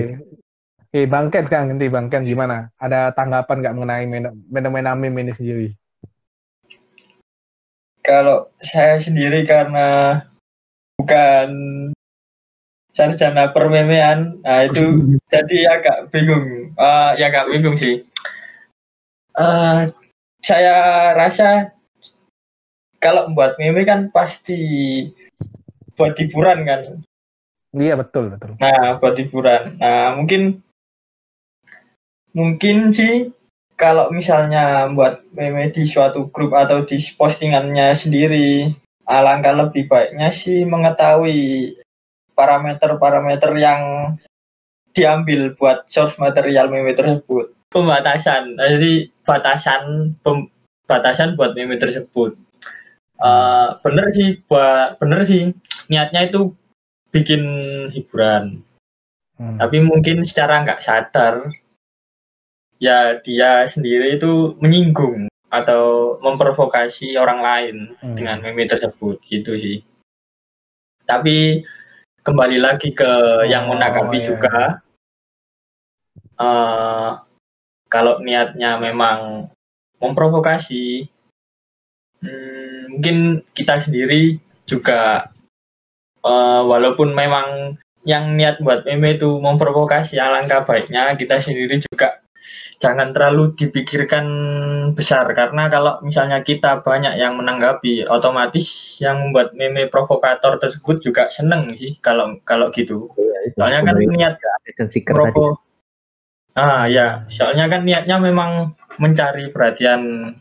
[0.79, 2.71] Oke, Bang Ken sekarang nanti Bang Ken gimana?
[2.79, 5.69] Ada tanggapan nggak mengenai men- fenomena meme ini sendiri?
[8.09, 10.25] Kalau saya sendiri karena
[10.97, 11.49] bukan
[12.97, 18.01] sarjana permemean nah itu jadi agak bingung Eh, ya agak bingung sih
[19.39, 19.81] Eh,
[20.41, 20.77] saya
[21.13, 21.71] rasa
[22.99, 24.59] kalau membuat meme kan pasti
[25.95, 26.83] buat hiburan kan
[27.77, 28.57] Iya betul betul.
[28.57, 29.77] Nah, buat hiburan.
[29.77, 30.65] Nah, mungkin
[32.33, 33.29] mungkin sih
[33.79, 38.75] kalau misalnya buat meme di suatu grup atau di postingannya sendiri,
[39.07, 41.73] alangkah lebih baiknya sih mengetahui
[42.35, 44.13] parameter-parameter yang
[44.93, 47.55] diambil buat source material meme tersebut.
[47.71, 50.51] Pembatasan, jadi batasan pem-
[50.91, 52.35] batasan buat meme tersebut.
[53.19, 55.55] Eh, bener sih, buat bener sih
[55.87, 56.55] niatnya itu
[57.15, 57.43] bikin
[57.95, 58.63] hiburan
[59.39, 59.55] Hmm.
[59.55, 61.47] tapi mungkin secara nggak sadar
[62.79, 68.15] ya dia sendiri itu menyinggung atau memprovokasi orang lain Hmm.
[68.15, 69.83] dengan meme tersebut gitu sih
[71.09, 71.65] tapi
[72.23, 74.57] kembali lagi ke yang Oh, menanggapi iya, juga
[76.39, 77.11] eh,
[77.89, 79.49] kalau niatnya memang
[79.99, 81.09] memprovokasi
[82.23, 85.33] hmm, mungkin kita sendiri juga
[86.23, 92.21] eh, walaupun memang yang niat buat meme itu memprovokasi alangkah baiknya kita sendiri juga
[92.79, 94.27] jangan terlalu dipikirkan
[94.95, 101.27] besar karena kalau misalnya kita banyak yang menanggapi otomatis yang membuat meme provokator tersebut juga
[101.29, 103.11] seneng sih kalau kalau gitu.
[103.59, 104.35] Soalnya kan niat
[105.09, 105.59] provo
[106.59, 110.35] ah ya soalnya kan niatnya memang mencari perhatian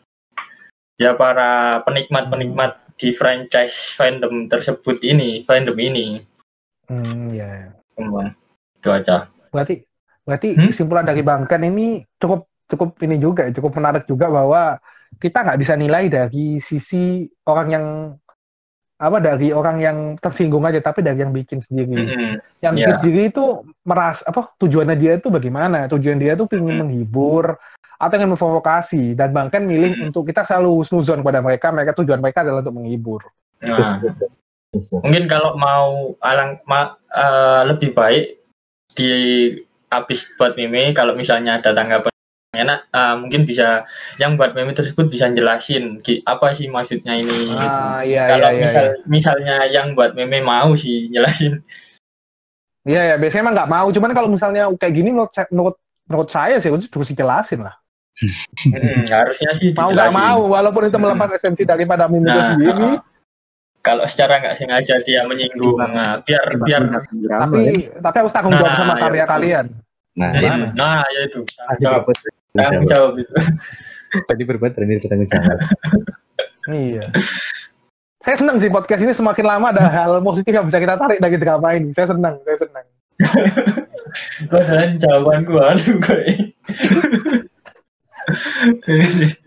[0.97, 6.25] ya para penikmat-penikmat di franchise fandom tersebut ini fandom ini.
[6.89, 7.69] Hmm, ya.
[8.01, 8.33] Memang
[8.81, 9.29] itu aja.
[9.53, 9.85] Berarti
[10.27, 10.67] berarti Hmm?
[10.67, 14.75] kesimpulan dari Bang Ken ini cukup cukup ini juga ya, cukup menarik juga bahwa
[15.23, 17.85] kita nggak bisa nilai dari sisi orang yang
[18.97, 21.95] apa dari orang yang tersinggung aja tapi dari yang bikin sendiri.
[22.11, 22.41] Mm-mm.
[22.59, 22.99] Yang bikin Ya.
[22.99, 23.43] sendiri itu
[23.85, 25.85] meras apa tujuannya dia itu bagaimana?
[25.87, 26.81] Tujuan dia tuh ingin Hmm.
[26.83, 27.55] menghibur
[27.97, 30.11] atau ingin memprovokasi dan Bang Ken milih Hmm.
[30.11, 33.21] untuk kita selalu snuzon kepada mereka, mereka tujuan mereka adalah untuk menghibur.
[33.61, 33.89] Nah,
[35.01, 38.25] mungkin kalau mau alang ma- eh, lebih baik
[38.97, 39.11] di
[39.87, 42.11] habis buat meme kalau misalnya ada tanggapan
[42.55, 43.85] enak eh, mungkin bisa
[44.17, 48.63] yang buat meme tersebut bisa jelasin apa sih maksudnya ini Ah, iya kalau iya iya.
[48.65, 48.93] misal iya.
[49.05, 51.61] misalnya yang buat meme mau sih jelasin
[52.87, 53.87] Iya ya, biasanya emang nggak mau.
[53.91, 55.75] Cuman kalau misalnya kayak gini menurut menurut,
[56.07, 57.75] menurut saya sih harus terus dijelasin lah.
[58.63, 62.89] Mm, harusnya sih Mau nggak mau, walaupun itu melepas esensi daripada meme itu Nah, sendiri.
[63.85, 66.81] Kalau secara nggak sengaja dia menyinggung nah, biar biar
[67.25, 69.33] tapi tapi harus tanggung jawab Nah, sama ya karya betul.
[69.33, 69.65] kalian.
[70.17, 70.65] Nah, nah, ini Gimana?
[70.65, 70.75] itu.
[70.81, 71.39] nah ya itu
[71.79, 72.01] jawab
[72.57, 73.33] tanggung jawab itu
[74.27, 75.57] tadi berbuat bertanggung jawab.
[76.67, 77.05] Iya.
[78.27, 81.39] Saya senang sih podcast ini semakin lama ada hal positif yang bisa kita tarik dari
[81.39, 81.95] drama ini.
[81.95, 82.85] Saya senang, saya senang.
[84.51, 86.23] Padahal jawaban gua aduh gue.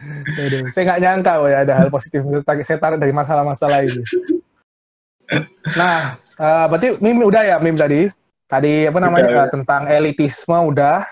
[0.00, 2.24] Aduh, saya nggak nyangka loh ya ada hal positif
[2.64, 4.00] saya tarik dari masalah-masalah ini.
[5.76, 8.08] Nah, eh, berarti meme udah ya meme tadi.
[8.50, 11.06] Tadi apa namanya Udah, eh, tentang elitisme udah,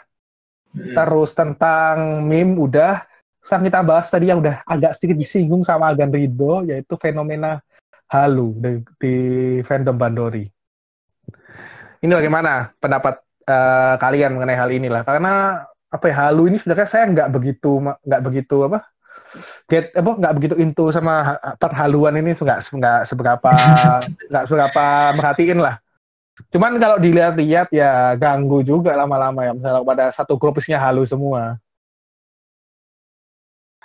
[0.74, 3.04] terus tentang meme udah.
[3.44, 7.62] Sekarang kita bahas tadi yang udah agak sedikit disinggung sama Agan Rido, yaitu fenomena
[8.10, 9.14] halu di, di
[9.62, 10.48] fandom Bandori.
[12.02, 15.02] Ini bagaimana pendapat eh, kalian mengenai hal inilah?
[15.06, 18.84] Karena apa ya halu ini sebenarnya saya nggak begitu nggak begitu apa
[19.68, 23.52] get apa nggak begitu into sama ha- perhaluan ini nggak nggak seberapa
[24.30, 24.84] nggak seberapa
[25.16, 25.76] merhatiin lah.
[26.54, 31.58] Cuman kalau dilihat-lihat ya ganggu juga lama-lama ya misalnya pada satu grup isinya halu semua.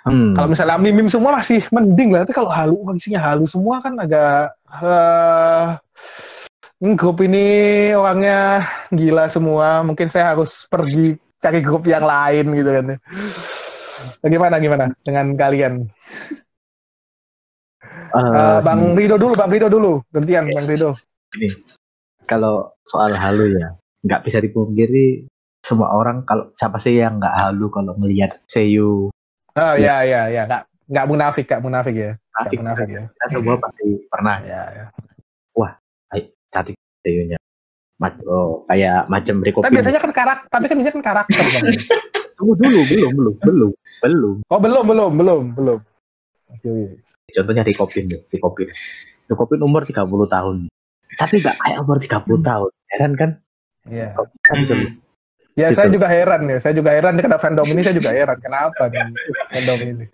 [0.04, 0.36] Hmm.
[0.36, 4.52] Kalau misalnya mimim semua masih mending lah, tapi kalau halu isinya halu semua kan agak
[6.78, 9.80] hmm, grup ini orangnya gila semua.
[9.82, 12.84] Mungkin saya harus pergi cari grup yang lain gitu kan.
[14.24, 15.72] Bagaimana gimana dengan kalian?
[18.14, 20.00] Eh, Bang Rido dulu, Bang Rido dulu.
[20.08, 20.96] Gantian Bang Rido.
[21.34, 21.50] ini
[22.30, 23.74] kalau soal halu ya
[24.06, 25.26] nggak bisa dipungkiri
[25.66, 29.10] semua orang kalau siapa sih yang nggak halu kalau melihat Seiyu
[29.54, 32.10] Oh ya ya ya, nggak nggak munafik, nggak munafik ya.
[32.18, 33.02] Nggak Asik, munafik ya.
[33.06, 34.84] kita semua pasti pernah Ya, ya.
[36.54, 37.34] cantik Seiyunya
[37.94, 41.64] Mac- oh, kayak macam Tapi Rikopin biasanya kan karakter, tapi kan biasanya kan karakter Bang.
[42.36, 43.70] tunggu dulu belum belum belum
[44.02, 45.78] belum Oh belum belum belum belum.
[46.50, 47.32] Oke, oke.
[47.32, 48.68] contohnya Rikopin deh Rikopin
[49.24, 50.56] Rikopin umur 30 tahun
[51.14, 53.30] tapi nggak kayak umur 30 tahun heran kan
[53.84, 54.12] Iya.
[54.12, 54.90] Kok bisa gitu loh?
[55.54, 55.76] Ya Gitu.
[55.76, 59.06] saya juga heran ya, saya juga heran karena fandom ini saya juga heran kenapa nih
[59.48, 60.04] fandom ini.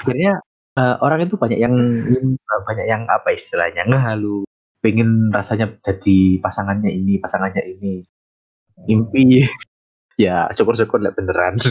[0.00, 0.32] akhirnya
[0.76, 1.74] eh, orang itu banyak yang
[2.60, 4.44] banyak yang apa istilahnya ngehalu
[4.80, 8.04] pengen rasanya jadi pasangannya ini pasangannya ini
[8.88, 9.44] mimpi
[10.24, 11.56] ya syukur-syukur lah beneran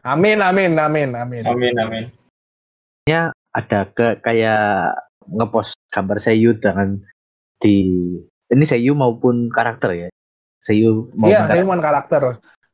[0.00, 1.44] Amin amin amin amin.
[1.44, 2.04] amin amin
[3.50, 4.94] ada ke kayak
[5.26, 7.02] ngepost gambar Seiyu dengan
[7.58, 7.84] di
[8.50, 10.08] ini Seiyu maupun karakter ya
[10.62, 11.62] Seiyu maupun Iya, karakter.
[11.64, 12.22] cuma karakter.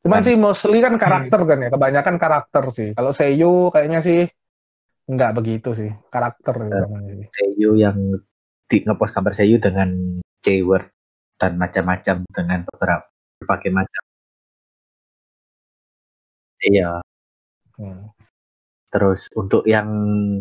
[0.06, 0.26] Cuman Kan.
[0.26, 2.88] sih mostly kan karakter kan ya, kebanyakan karakter sih.
[2.94, 4.26] Kalau Seiyu kayaknya sih
[5.06, 6.86] nggak begitu sih, karakter Eh.
[7.06, 7.26] sih.
[7.30, 7.96] Seiyu yang
[8.66, 10.90] di ngepost gambar Seiyu dengan C-word
[11.38, 13.06] dan macam-macam dengan beberapa
[13.38, 14.02] berbagai macam
[16.64, 16.98] iya
[17.76, 18.08] Hmm.
[18.88, 19.88] Terus untuk yang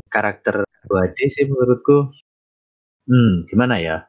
[0.07, 2.15] karakter 2D sih menurutku,
[3.11, 4.07] hmm, gimana ya?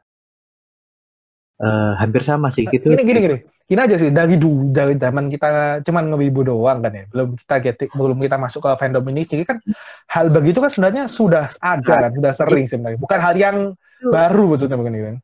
[1.59, 2.87] Eh, hampir sama sih gitu.
[2.87, 3.37] Gini gini gini.
[3.67, 7.03] Gini aja sih dari dulu dari zaman kita cuman ngewibu doang kan ya.
[7.11, 9.59] Belum kita get belum kita masuk ke fandom ini sih kan
[10.07, 12.99] hal begitu kan sebenarnya sudah ada kan, sudah sering sebenarnya.
[13.03, 13.57] Bukan hal yang
[13.99, 15.15] baru maksudnya begini kan.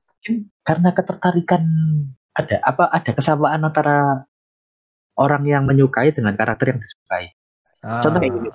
[0.68, 1.64] Karena ketertarikan
[2.36, 4.28] ada apa ada kesamaan antara
[5.16, 7.32] orang yang menyukai dengan karakter yang disukai.
[7.80, 8.50] Contoh kayak gini.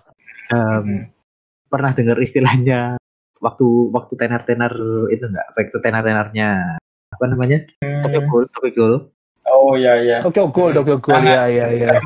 [0.48, 1.12] Em,
[1.68, 2.96] pernah dengar istilahnya
[3.40, 4.72] waktu waktu tenar-tenar
[5.12, 5.48] itu enggak?
[5.56, 6.76] Waktu tenar-tenarnya
[7.12, 7.64] apa namanya?
[8.04, 8.96] Tokyo Ghoul, Tokyo Ghoul.
[9.50, 10.16] Oh Oh iya iya.
[10.20, 11.98] Tokyo Ghoul, Tokyo Ghoul, ya ya ya.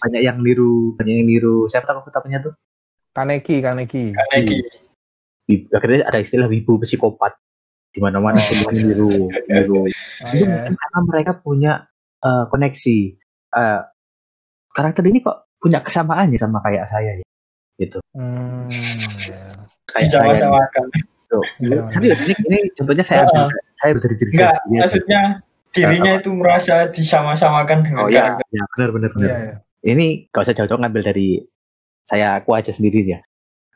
[0.00, 2.54] banyak yang niru banyak yang niru siapa tahu namanya tuh
[3.12, 4.04] Kaneki, Kaneki.
[4.12, 4.56] Kaneki.
[5.68, 7.36] Akhirnya ada istilah wibu psikopat
[7.92, 8.88] di mana-mana Oh, semua iya.
[8.88, 9.86] niru niru Oh,
[10.30, 10.48] itu iya.
[10.48, 11.72] mungkin karena mereka punya
[12.18, 12.98] eh, koneksi
[13.52, 13.80] Eh,
[14.70, 17.24] karakter ini kok punya kesamaan ya sama kayak saya ya
[17.76, 18.64] gitu Hmm,
[19.20, 19.40] ya.
[19.92, 20.84] kayak saya Sama-samakan.
[20.96, 21.38] gitu.
[21.60, 21.80] Iya.
[21.88, 24.80] serius ini, ini contohnya saya ambil- saya dari diri Enggak, saya aja.
[24.80, 25.20] maksudnya
[25.72, 29.54] dirinya itu merasa disama-samakan dengan oh ya ya benar benar benar Iya, iya.
[29.82, 31.40] ini gak usah jauh-jauh ngambil dari
[32.04, 33.20] saya aku aja sendiri ya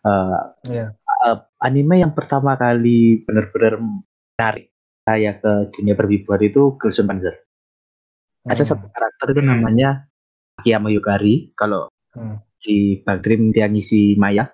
[0.07, 0.41] Eh,
[0.71, 0.95] Iya.
[0.95, 4.71] eh, anime yang pertama kali benar-benar menarik
[5.03, 7.35] saya ke dunia perwibuan itu Girls Panzer
[8.47, 8.69] ada Hmm.
[8.69, 9.51] satu karakter itu Hmm.
[9.51, 10.07] namanya
[10.57, 12.39] Akiyama Yukari kalau Hmm.
[12.57, 14.47] di Bang Dream dia ngisi Maya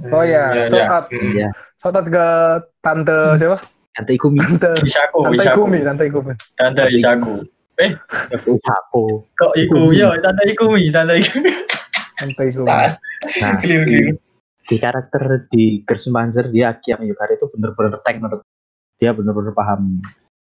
[0.00, 0.86] Oh iya, Iya, so iya.
[0.88, 1.06] out.
[1.10, 1.32] Hmm.
[1.34, 2.26] ya Shout out ke
[2.80, 3.58] tante siapa?
[3.90, 5.58] Tante Ikumi Tante Isaku, Tante Isaku.
[5.58, 6.32] Ikumi, Tante Ikumi.
[6.54, 7.34] Tante Isaku.
[8.60, 9.98] Sapo Kok Ikumi?
[9.98, 11.50] Yo, Tante Ikumi, Tante Ikumi.
[12.18, 12.68] Tante Ikumi.
[12.68, 12.94] Nah,
[13.40, 14.14] nah clear, di,
[14.68, 18.46] di karakter di Girls Panzer dia Akiyama Yukari itu benar-benar tank menurut
[19.00, 19.98] dia benar-benar paham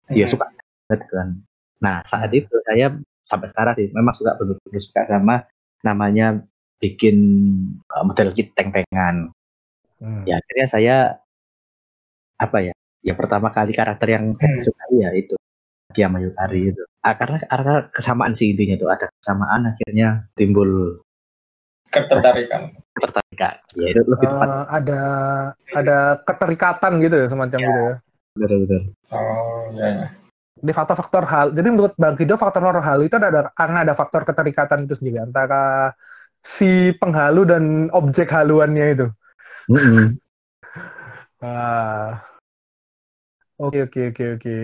[0.08, 0.32] dia Hmm.
[0.32, 1.28] suka banget kan.
[1.82, 2.94] Nah saat itu saya
[3.26, 5.36] sampai sekarang sih memang suka benar-benar suka sama
[5.82, 6.40] namanya
[6.78, 7.16] bikin
[7.90, 9.34] uh, model kit tank-tankan.
[9.98, 10.22] Hmm.
[10.24, 10.96] Ya akhirnya saya
[12.38, 12.74] apa ya?
[13.06, 14.64] Ya pertama kali karakter yang saya Hmm.
[14.66, 15.34] sukai ya itu
[15.94, 16.82] Akiyama Yukari itu.
[17.00, 20.98] Ah, karena karena kesamaan sih intinya tuh ada kesamaan akhirnya timbul
[21.86, 22.74] Ketertarikan.
[22.98, 23.54] ketertarikan.
[23.78, 25.00] Ya itu lebih tepat Eh, ada
[25.70, 27.94] ada keterikatan gitu ya semacam gitu ya.
[28.36, 28.82] benar-benar.
[29.14, 29.86] Oh, iya.
[29.86, 30.06] iya.
[30.56, 31.46] Di faktor-faktor hal.
[31.54, 35.94] Jadi menurut Bang Rido faktor hal itu ada karena ada faktor keterikatan itu sendiri antara
[36.42, 39.06] si penghalu dan objek haluannya itu.
[39.70, 40.18] Mm-mm.
[41.36, 42.24] Ah.
[43.56, 44.58] Oke oke oke oke.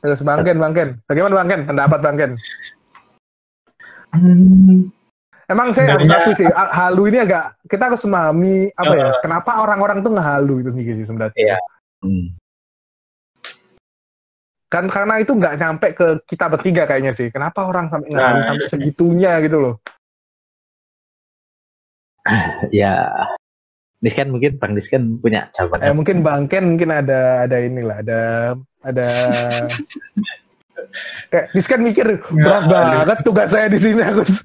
[0.00, 0.96] Terus Bang Ken, Bang Ken.
[1.04, 1.62] Bagaimana Bang Ken?
[1.68, 2.32] Pendapat Bang Ken?
[4.16, 4.88] Hmm.
[5.50, 9.08] Emang saya harus akui sih, halu ini agak kita harus memahami apa ya?
[9.18, 11.36] Kenapa orang-orang tuh ngehalu itu sendiri sih sebenarnya?
[11.36, 11.58] Iya.
[12.06, 12.38] Hmm.
[14.70, 17.34] Kan karena itu nggak nyampe ke kita bertiga kayaknya sih.
[17.34, 19.74] Kenapa orang sampai ngehalu Nah, sampai segitunya gitu loh?
[22.70, 23.10] ya
[24.00, 25.92] Niskan mungkin Bang Niskan punya Eh, jawabannya.
[25.92, 28.20] mungkin Bang Ken mungkin ada ada inilah, ada
[28.80, 29.06] ada
[31.30, 32.72] kayak Diskan mikir berat Ngehalu.
[32.72, 34.40] banget tugas saya di sini harus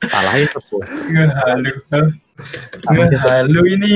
[0.00, 0.68] Salahin terus.
[1.06, 1.72] Ngehalu.
[2.88, 3.94] Ngehalu ini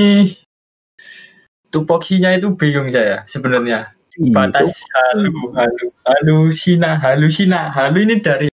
[1.67, 3.89] tupoksinya itu bingung saya sebenarnya.
[4.31, 8.47] Batas halu, halu, halusina, halusina, halu ini dari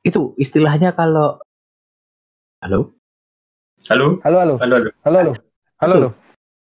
[0.00, 1.36] Itu istilahnya kalau
[2.58, 2.90] Halo?
[3.86, 4.90] halo, halo halo halo, halo.
[5.06, 5.32] halo halo
[5.78, 6.08] halo halo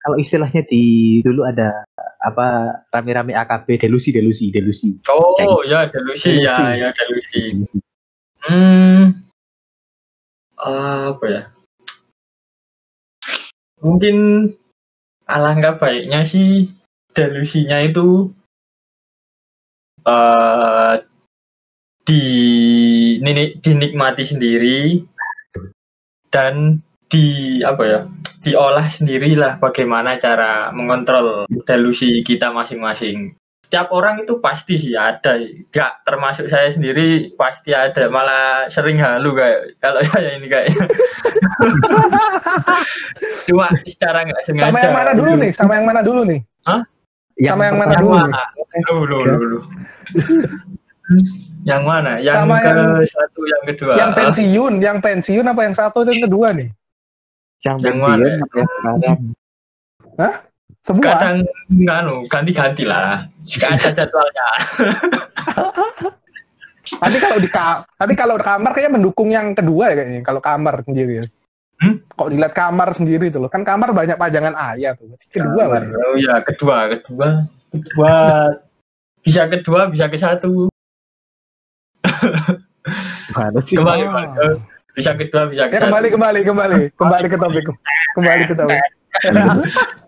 [0.05, 1.89] Kalau istilahnya di dulu ada
[2.21, 5.01] apa rame-rame AKB delusi delusi delusi.
[5.09, 6.85] Oh ya delusi ya, Delusi.
[6.85, 7.41] ya delusi.
[7.49, 7.79] Delusi.
[8.45, 9.03] Hmm,
[10.61, 11.43] apa ya?
[13.81, 14.17] Mungkin
[15.25, 16.77] alangkah baiknya sih
[17.17, 18.31] delusinya itu
[20.05, 20.95] eh
[22.07, 22.23] di
[23.19, 25.03] nini- dinikmati sendiri
[26.37, 28.01] dan di apa ya
[28.45, 33.33] diolah sendirilah bagaimana cara mengontrol delusi kita masing-masing.
[33.65, 35.41] Setiap orang itu pasti sih ada.
[35.75, 38.07] Nggak termasuk saya sendiri pasti ada.
[38.13, 40.87] Malah sering halu kayak kalau saya ini kayaknya
[43.49, 44.71] cuma secara nggak sengaja.
[44.71, 45.51] Sama yang mana dulu nih?
[45.51, 46.41] Sama yang mana dulu nih?
[47.41, 48.43] Sama yang mana yang dulu mana
[48.87, 49.59] dulu dulu dulu
[51.67, 55.75] yang mana yang Sama ke yang- satu yang kedua yang pensiun yang pensiun apa yang
[55.75, 56.71] satu dan kedua nih
[57.59, 58.27] Yang Yang pensiun mana?
[58.39, 59.19] apa yang sekarang?
[60.81, 61.37] semua kadang
[61.69, 64.47] nganu ganti-ganti lah jika ada jadwalnya
[67.03, 67.51] tapi kalau di
[67.93, 71.27] tapi kalau di kamar kayaknya mendukung yang kedua ya kayaknya kalau kamar sendiri ya
[71.77, 72.01] Hmm?
[72.09, 75.85] Kok dilihat kamar sendiri tuh loh kan kamar banyak pajangan ayat tuh kedua Kamar.
[75.85, 75.93] berarti.
[75.93, 77.29] oh ya kedua kedua
[77.69, 78.13] kedua
[79.21, 80.73] bisa kedua bisa ke satu
[83.31, 83.75] Gimana sih?
[83.77, 84.09] kembali Ah.
[84.09, 84.75] kembali.
[84.97, 87.69] bisa kedua bisa ke ya kembali kembali kembali kembali ke topik
[88.17, 88.81] kembali ke topik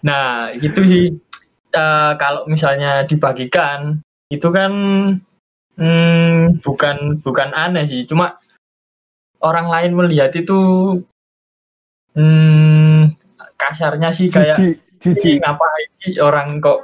[0.00, 1.06] Nah, gitu sih.
[1.70, 4.72] Eh, kalau misalnya dibagikan, itu kan
[5.78, 8.02] hmm, bukan bukan aneh sih.
[8.08, 8.40] Cuma
[9.38, 10.58] orang lain melihat itu
[12.18, 13.14] hmm,
[13.54, 16.80] kasarnya sih kayak cici cici ini ngapain sih orang kok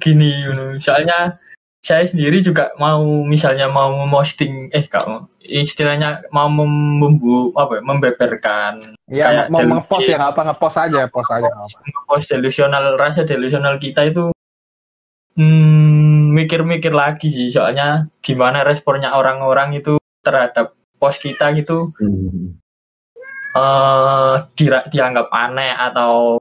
[0.00, 0.80] gini gitu.
[0.80, 1.36] Soalnya
[1.84, 5.04] saya sendiri juga mau misalnya mau memposting eh kak
[5.44, 8.96] istilahnya mau mem- membu apa ya, membeberkan.
[9.12, 11.44] Ya kayak mau ngepost ya apa ngepost aja post aja
[11.84, 14.32] ngepost delusional rasa delusional kita itu
[15.34, 22.54] Hmm, mikir-mikir lagi sih, soalnya gimana responnya orang-orang itu terhadap post kita gitu, Hmm.
[23.58, 26.38] eh dira- dianggap aneh atau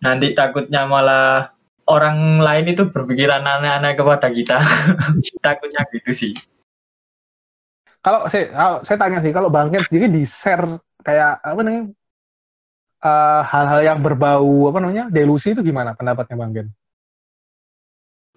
[0.00, 1.52] nanti takutnya malah
[1.90, 4.62] orang lain itu berpikiran aneh-aneh kepada kita.
[5.44, 6.32] Takutnya gitu sih.
[8.00, 11.84] Kalau saya, kalau saya tanya sih, kalau Bang Ken sendiri di share kayak apa namanya
[13.04, 16.68] eh, hal-hal yang berbau apa namanya delusi itu gimana pendapatnya Bang Ken?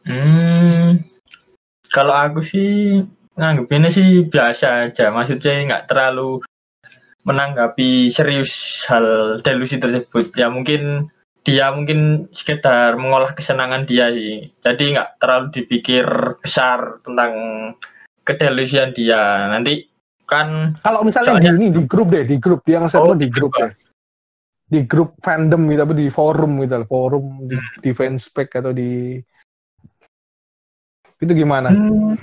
[0.03, 0.99] Hmm,
[1.87, 2.99] kalau aku sih
[3.39, 6.43] nganggepinnya sih biasa aja, maksudnya nggak terlalu
[7.23, 10.35] menanggapi serius hal delusi tersebut.
[10.35, 11.07] Ya mungkin
[11.43, 14.47] dia mungkin sekedar mengolah kesenangan dia sih.
[14.63, 16.07] Jadi nggak terlalu dipikir
[16.39, 17.31] besar tentang
[18.23, 19.51] kedelusian dia.
[19.51, 19.83] Nanti
[20.23, 23.27] kan Kalau misalnya Soalnya- di ini di grup deh, di grup dia nge-share Oh, di
[23.27, 23.71] grup grup, deh.
[24.63, 27.71] Di grup fandom gitu, apa di forum gitu, forum di, Hmm.
[27.83, 29.19] di fanspage atau di
[31.19, 31.71] itu gimana?
[31.71, 32.15] hmm,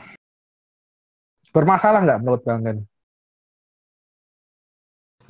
[1.53, 2.79] Bermasalah nggak menurut Bang Ken?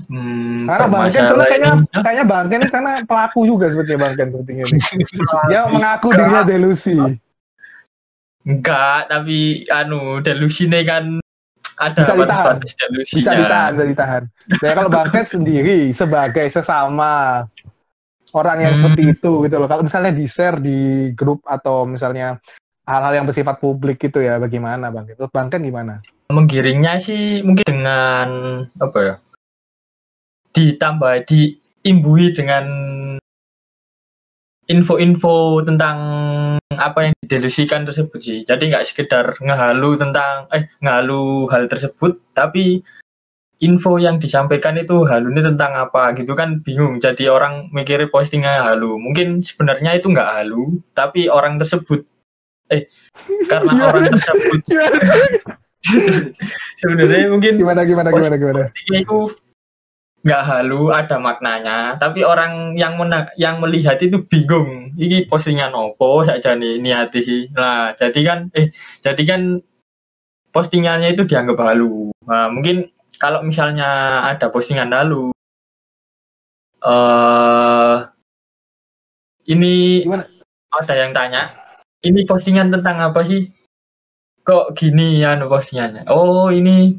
[0.09, 4.01] Hmm, Karena Bang Ken bermasalah soalnya kayaknya kayaknya Bang Ken ini karena pelaku juga sebetulnya
[4.01, 4.79] Bang Ken sepertinya ini.
[5.51, 6.19] Dia mengaku Enggak.
[6.23, 6.97] dirinya delusi.
[8.41, 9.39] enggak, tapi
[9.69, 11.05] anu delusi ini kan
[11.77, 12.57] ada Bisa ditahan.
[12.61, 13.19] delusinya.
[13.21, 14.23] Bisa ditahan, bisa ditahan.
[14.65, 17.45] Nah, kalau Bang Ken sendiri sebagai sesama
[18.33, 18.81] orang yang Hmm.
[18.89, 19.69] seperti itu gitu loh.
[19.69, 22.41] Kalau misalnya di-share di grup atau misalnya
[22.85, 25.17] hal-hal yang bersifat publik gitu ya, bagaimana Bang Ken?
[25.19, 26.01] Menurut Bang Ken gimana?
[26.31, 28.29] menggiringnya sih mungkin dengan
[28.79, 29.15] apa ya
[30.55, 32.65] ditambah diimbui dengan
[34.71, 35.99] info-info tentang
[36.79, 42.87] apa yang didelusikan tersebut sih jadi nggak sekedar ngehalu tentang eh ngehalu hal tersebut tapi
[43.61, 46.97] info yang disampaikan itu halunya tentang apa gitu kan bingung.
[46.97, 48.97] Jadi orang mikirnya postingnya halu.
[48.97, 52.09] Mungkin sebenarnya itu nggak halu tapi orang tersebut
[52.71, 52.87] eh
[53.51, 54.61] karena orang tersebut
[56.81, 58.63] sebenarnya mungkin Gimana gimana gimana gimana?
[58.95, 59.35] itu
[60.21, 61.97] nggak halu ada maknanya.
[61.97, 64.93] Tapi orang yang mena- yang melihat itu bingung.
[65.01, 67.41] Ini postingan opo saja nih niati sih?
[67.57, 68.69] Nah jadi kan eh
[69.01, 69.41] jadi kan
[70.53, 72.11] postingannya itu dianggap halu.
[72.27, 75.31] Nah, mungkin kalau misalnya ada postingan halu
[76.81, 77.97] eh
[79.53, 80.25] ini Gimana?
[80.73, 81.53] ada yang tanya
[82.01, 83.53] ini postingan tentang apa sih?
[84.41, 86.09] Kok gini ya postingannya?
[86.09, 86.97] Oh ini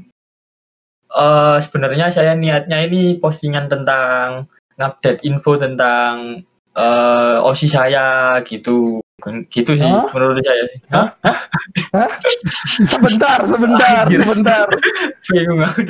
[1.11, 4.47] eh sebenarnya saya niatnya ini postingan tentang
[4.79, 6.39] ngupdate info tentang
[6.71, 9.03] eh osi saya gitu
[9.51, 10.07] gitu sih Hah?
[10.15, 11.07] menurut saya sih Hah?
[12.87, 14.23] Sebentar, sebentar, Anjir.
[14.23, 14.65] sebentar.
[15.29, 15.81] bingung aku.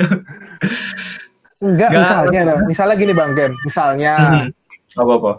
[1.62, 4.48] Enggak, Nggak, misalnya, nah, misalnya gini Bang Ken, misalnya, Hmm.
[4.98, 5.32] apa apa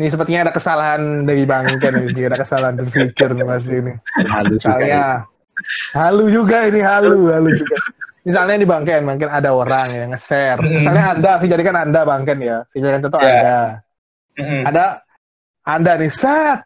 [0.00, 3.92] nih sepertinya ada kesalahan dari Bang Ken, ini ada kesalahan berpikir nih Mas ini.
[4.16, 4.80] Halu juga ya.
[4.80, 5.04] Misalnya,
[5.92, 7.76] halu juga ini halu, halu juga.
[8.30, 10.62] Misalnya di Bang Ken, mungkin ada orang yang nge-share.
[10.62, 10.78] Hmm.
[10.78, 12.62] Misalnya Anda, saya jadikan Anda Bang Ken ya.
[12.70, 13.26] Saya jadikan contoh Ya.
[13.34, 13.58] Anda.
[14.38, 14.62] Mm-mm.
[14.64, 14.84] Ada
[15.66, 16.60] Anda nih, set.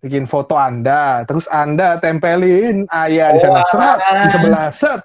[0.00, 3.68] Bikin foto Anda, terus Anda tempelin ayah di sana, Wah.
[3.68, 3.98] set.
[4.00, 5.00] Di sebelah, set.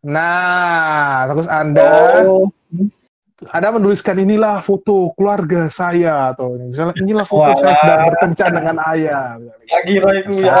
[0.00, 1.88] Nah, terus Anda
[2.24, 2.48] oh
[3.48, 7.56] Anda menuliskan inilah foto keluarga saya atau misalnya inilah foto Walah.
[7.56, 9.24] saya sedang berkencan dengan ayah.
[9.84, 10.60] kira itu ya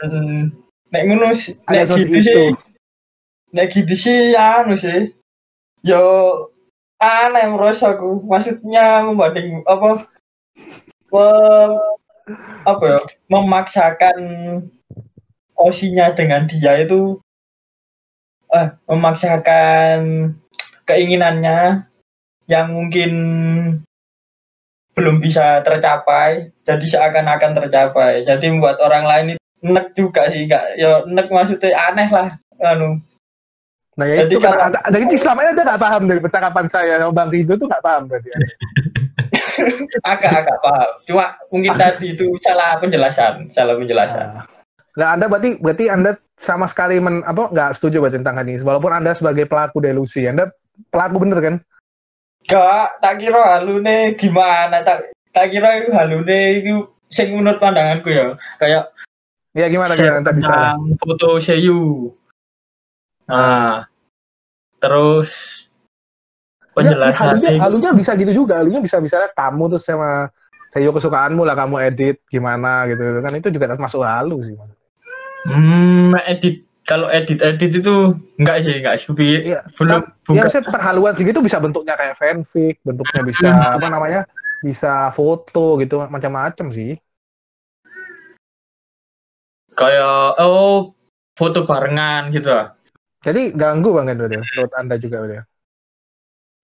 [0.00, 0.48] Hmm.
[0.88, 2.24] nek ngono nek gitu itu.
[2.24, 2.48] sih
[3.54, 5.14] nek gitu sih anu sih.
[5.82, 6.02] Yo
[7.00, 8.22] aneh menurut aku.
[8.26, 10.06] Maksudnya membanding apa
[11.12, 11.82] me-
[12.64, 13.00] apa ya
[13.32, 14.18] memaksakan
[15.58, 17.18] osinya dengan dia itu
[18.50, 19.98] eh memaksakan
[20.88, 21.86] keinginannya
[22.50, 23.12] yang mungkin
[24.90, 28.26] belum bisa tercapai jadi seakan-akan tercapai.
[28.26, 32.28] Jadi membuat orang lain itu nek juga sih enggak ya nek maksudnya aneh lah
[32.64, 33.00] anu
[34.00, 36.94] Nah ya Jadi itu kan, dari selama ini Anda nggak paham dari percakapan saya.
[37.04, 38.28] Sama Bang Rido tuh nggak paham berarti.
[40.12, 40.90] agak-agak paham.
[41.04, 44.40] Cuma mungkin tadi itu salah penjelasan salah penjelasan.
[44.40, 44.46] Nah,
[44.98, 48.58] Nah, Anda berarti berarti Anda sama sekali men, apa nggak setuju berarti tentang hal ini.
[48.58, 50.50] Walaupun Anda sebagai pelaku delusi, Anda
[50.90, 51.56] pelaku bener kan?
[52.48, 58.34] gak tak kira halune gimana tak tak kira itu halune itu sing menurut pandanganku ya.
[58.58, 58.90] Kayak
[59.50, 60.22] Ya gimana gimana?
[60.22, 60.40] Tadi
[60.98, 62.10] foto Seiyu.
[63.26, 63.89] Nah
[64.80, 65.30] terus
[66.80, 68.62] Ya, ya, halunya, penjelasannya halunya bisa gitu juga.
[68.62, 70.30] Halunya bisa misalnya kamu tuh sama
[70.70, 74.54] saya kesukaanmu lah kamu edit gimana gitu kan itu juga termasuk halu sih.
[75.50, 79.10] Hmm edit kalau edit edit itu enggak sih enggak sih
[79.50, 80.00] Iya, belum
[80.30, 83.76] Ya misalnya perhaluan segitu bisa bentuknya kayak fanfic, bentuknya bisa Hmm.
[83.76, 84.22] apa namanya?
[84.60, 86.92] bisa foto gitu macam-macam sih.
[89.72, 90.92] kayak oh
[91.32, 92.76] foto barengan gitu lah.
[93.20, 95.44] Jadi ganggu banget berarti ya, menurut Anda juga berarti ya.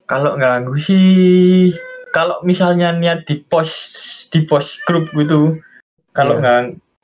[0.07, 1.75] Kalau ganggu sih
[2.15, 3.77] kalau misalnya niat di post
[4.33, 5.59] di post grup gitu
[6.17, 6.41] kalau Iya.
[6.41, 6.61] nggak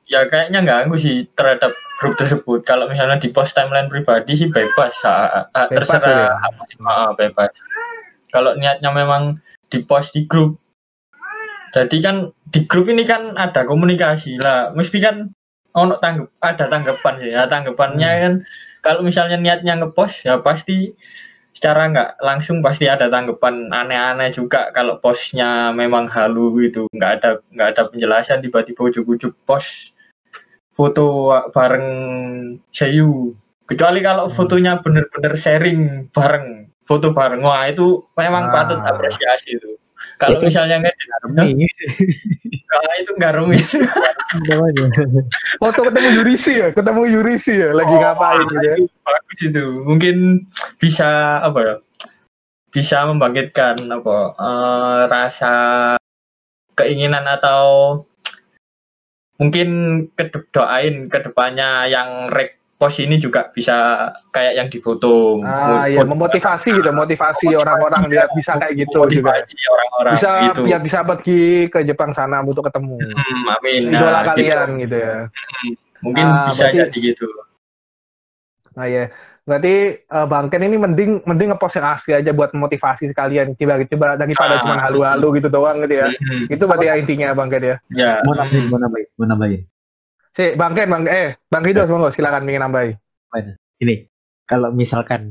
[0.09, 1.69] ya kayaknya ganggu sih terhadap
[2.01, 6.33] grup tersebut kalau misalnya di post timeline pribadi sih bebas ah, ah, Bebas terserah ya?
[6.41, 6.77] apa sih,
[7.19, 7.51] bebas
[8.33, 9.37] kalau niatnya memang
[9.69, 10.57] di post di grup
[11.77, 12.15] jadi kan
[12.49, 15.29] di grup ini kan ada komunikasi lah mesti kan
[15.73, 18.21] ono tanggap ada tanggapan sih ya tanggapannya Hmm.
[18.23, 18.33] kan
[18.83, 20.91] kalau misalnya niatnya ngepost ya pasti
[21.53, 27.29] secara nggak langsung pasti ada tanggapan aneh-aneh juga kalau postnya memang halu gitu nggak ada
[27.53, 29.93] nggak ada penjelasan tiba-tiba ujuk-ujuk post
[30.73, 31.87] foto bareng
[32.73, 33.37] Jayu
[33.69, 34.35] kecuali kalau Hmm.
[34.35, 38.51] fotonya bener-bener sharing bareng foto bareng wah itu memang Ah.
[38.51, 39.77] patut apresiasi itu
[40.17, 40.95] kalau Itu- misalnya nggak
[41.43, 41.67] Ini
[42.73, 43.65] nah, itu namanya.
[45.61, 48.75] Foto ketemu Yurisi ya, ketemu Yurisi ya, lagi Oh, ngapain gitu ya.
[49.05, 50.15] bagus itu mungkin
[50.81, 51.75] bisa apa ya
[52.73, 55.53] bisa membangkitkan apa eh, rasa
[56.73, 58.01] keinginan atau
[59.37, 59.69] mungkin
[60.17, 63.75] kedep doain ke depannya yang rek pos ini juga bisa
[64.27, 69.39] kayak yang difoto Ah ya, memotivasi gitu, motivasi orang-orang biar bisa kayak gitu juga.
[69.39, 74.19] orang-orang Bisa gitu biar bisa pergi ke Jepang sana untuk ketemu Hmm, amin idola Nah,
[74.19, 74.29] gitu.
[74.35, 75.15] kalian gitu ya.
[76.03, 77.25] mungkin Ah, bisa berarti- jadi gitu
[78.73, 79.05] Nah ya,
[79.45, 83.53] berarti eh, Bang Ken ini mending mending ngepost yang asli aja buat motivasi sekalian.
[83.53, 84.59] Coba coba daripada Ah.
[84.59, 86.09] cuma halu-halu gitu doang gitu ya.
[86.09, 87.75] Hmm, Itu berarti ya intinya Bang Ken ya.
[87.93, 88.69] ya Mau nambahin, hmm.
[88.73, 89.61] mau nambahin, mau nambahin.
[90.33, 92.97] Si Bang Ken, Bang eh Bang Rido monggo silakan ingin nambahin.
[93.77, 94.09] Ini
[94.49, 95.29] kalau misalkan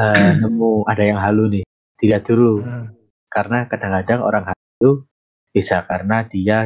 [0.00, 1.64] eh, nemu ada yang halu nih,
[2.00, 2.64] tiga dulu.
[2.64, 2.88] Hmm.
[3.28, 5.04] Karena kadang-kadang orang halu
[5.52, 6.58] bisa karena dia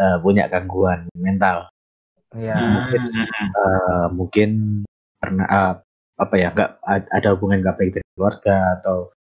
[0.00, 1.68] eh, punya gangguan mental.
[2.36, 2.58] Ya.
[2.58, 3.00] mungkin
[3.54, 4.50] eh, mungkin
[5.20, 5.74] karena eh,
[6.16, 6.70] apa ya nggak
[7.12, 9.12] ada hubungan nggak baik dari keluarga atau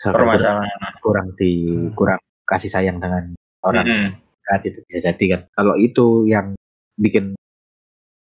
[0.00, 1.92] kurang, permasalahan kurang di Hmm.
[1.92, 4.08] kurang kasih sayang dengan orang Hmm.
[4.44, 6.56] dekat itu bisa jadi kan kalau itu yang
[6.98, 7.34] bikin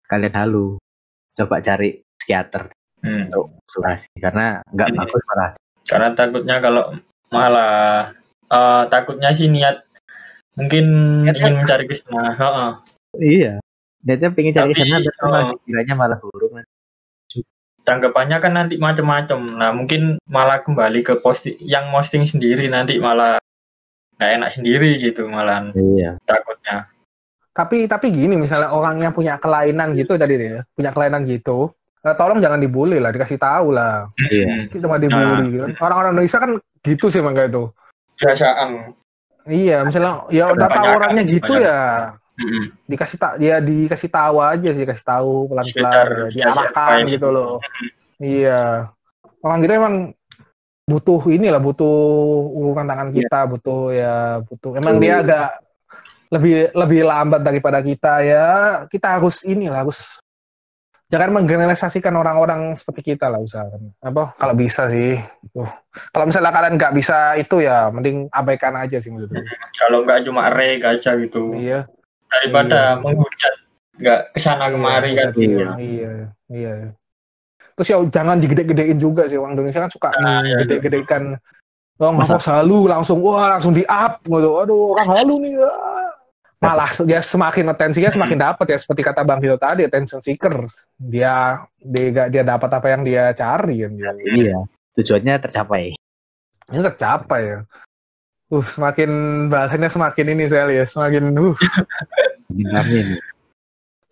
[0.07, 0.77] kalian halu.
[1.33, 2.69] Coba cari psikiater.
[3.03, 3.27] Hmm.
[3.27, 4.99] untuk konsultasi karena nggak Hmm.
[5.03, 5.49] bagus malah.
[5.83, 6.83] Karena takutnya kalau
[7.27, 8.15] malah
[8.47, 9.83] eh, takutnya sih niat
[10.55, 10.85] mungkin
[11.27, 12.31] Niat ingin mencari ke sana.
[12.31, 12.69] Heeh.
[13.19, 13.53] iya.
[14.07, 15.27] Niatnya pengen cari Tapi, sana tapi oh.
[15.27, 16.63] malah kiranya malah buruk
[17.83, 23.37] tanggapannya kan nanti macam-macam nah mungkin malah kembali ke posting yang posting sendiri nanti malah
[24.15, 26.15] nggak enak sendiri gitu malah iya.
[26.23, 26.87] Takutnya
[27.53, 31.69] Tapi tapi gini misalnya orang yang punya kelainan gitu tadi ya, punya kelainan gitu,
[32.01, 34.09] eh, tolong jangan dibully lah, dikasih tahu lah.
[34.17, 35.71] iya Kita mah dibully gitu kan.
[35.77, 36.51] Orang-orang Indonesia kan
[36.81, 37.69] gitu sih mangga itu.
[38.17, 38.97] biasaan
[39.43, 41.67] Iya, misalnya ya udah tahu orangnya gitu kebanyakan.
[41.67, 41.81] ya,
[42.39, 42.63] Mm-mm.
[42.87, 47.59] dikasih tak ya dikasih tahu aja sih, kasih tahu pelan-pelan, ya, diarahkan gitu loh.
[48.23, 48.87] Iya,
[49.43, 49.95] orang gitu emang
[50.87, 51.95] butuh inilah, butuh
[52.55, 54.79] uluran tangan kita, butuh ya, butuh.
[54.79, 55.59] Emang dia agak
[56.33, 58.47] lebih lebih lambat daripada kita ya.
[58.89, 60.17] Kita harus inilah, harus
[61.07, 63.93] jangan menggeneralisasikan orang-orang seperti kita lah usahakan.
[64.01, 65.21] Apa kalau bisa sih.
[65.53, 65.69] Tuh.
[66.09, 69.29] Kalau misalnya kalian nggak bisa itu ya, mending abaikan aja sih menurut
[69.79, 71.85] kalau nggak cuma rek aja gitu Iya.
[72.25, 73.01] daripada Iya.
[73.05, 73.55] menghujat
[73.93, 76.11] nggak ke sana kemari kan Iya, iya,
[76.49, 76.73] iya.
[77.73, 81.37] Terus ya jangan digede-gedein juga sih orang Indonesia kan suka Nah, iya, gede-gedekan.
[82.01, 84.49] Oh, Masa- halu langsung wah langsung di up gitu.
[84.57, 85.61] Aduh, orang halu nih.
[85.61, 86.09] ah.
[86.63, 90.63] Malah dia semakin atensinya semakin dapat ya seperti kata Bang Hilo tadi attention seeker.
[90.95, 94.31] Dia dia dia dapat apa yang dia cari kan gitu.
[94.31, 94.57] iya
[94.95, 95.91] tujuannya tercapai
[96.71, 97.59] Ini tercapai ya.
[98.53, 99.09] Uh, semakin
[99.49, 101.57] bahasanya semakin ini saya lihat, semakin uh,
[102.79, 103.17] Amin.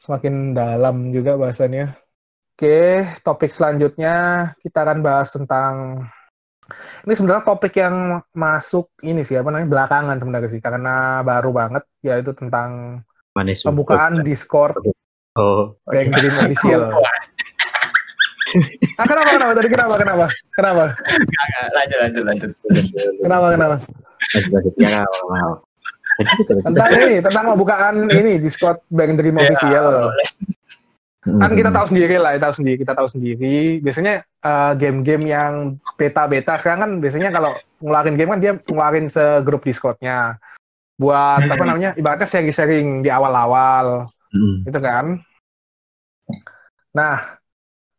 [0.01, 1.93] semakin dalam juga bahasannya.
[2.57, 6.03] Oke, topik selanjutnya kita akan bahas tentang
[7.03, 11.83] ini sebenarnya topik yang masuk ini sih apa namanya belakangan sebenarnya sih karena baru banget
[11.99, 13.01] yaitu tentang
[13.33, 13.63] Manis.
[13.63, 14.77] pembukaan Discord
[15.31, 16.91] Oh, Bank Dream Official.
[18.99, 19.51] Ah, kenapa kenapa?
[19.55, 20.25] Tadi kenapa kenapa?
[20.51, 20.83] Kenapa?
[21.71, 22.51] Lanjut lanjut lanjut.
[23.15, 23.75] Kenapa kenapa?
[24.35, 24.73] Lanjut lanjut.
[24.75, 25.07] Ya
[26.61, 30.11] tentang ini tentang pembukaan ini Discord Bank Dream Ya, Official.
[31.21, 31.77] Kan kita Hmm.
[31.77, 33.77] tahu sendiri lah, tahu sendiri, kita tahu sendiri.
[33.79, 35.53] Biasanya eh, game-game yang
[35.93, 40.41] beta-beta sekarang kan biasanya kalau ngeluarin game kan dia ngeluarin segrup Discord-nya
[40.97, 41.69] buat apa Hmm.
[41.69, 44.65] namanya ibaratnya sharing-sharing di awal-awal Hmm.
[44.65, 45.21] gitu kan.
[46.91, 47.37] Nah,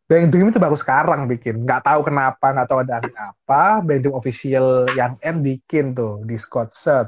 [0.03, 4.19] Bang Dream itu baru sekarang bikin, nggak tahu kenapa, nggak tahu ada apa, Bang Dream
[4.19, 7.07] official yang M bikin tuh Discord set.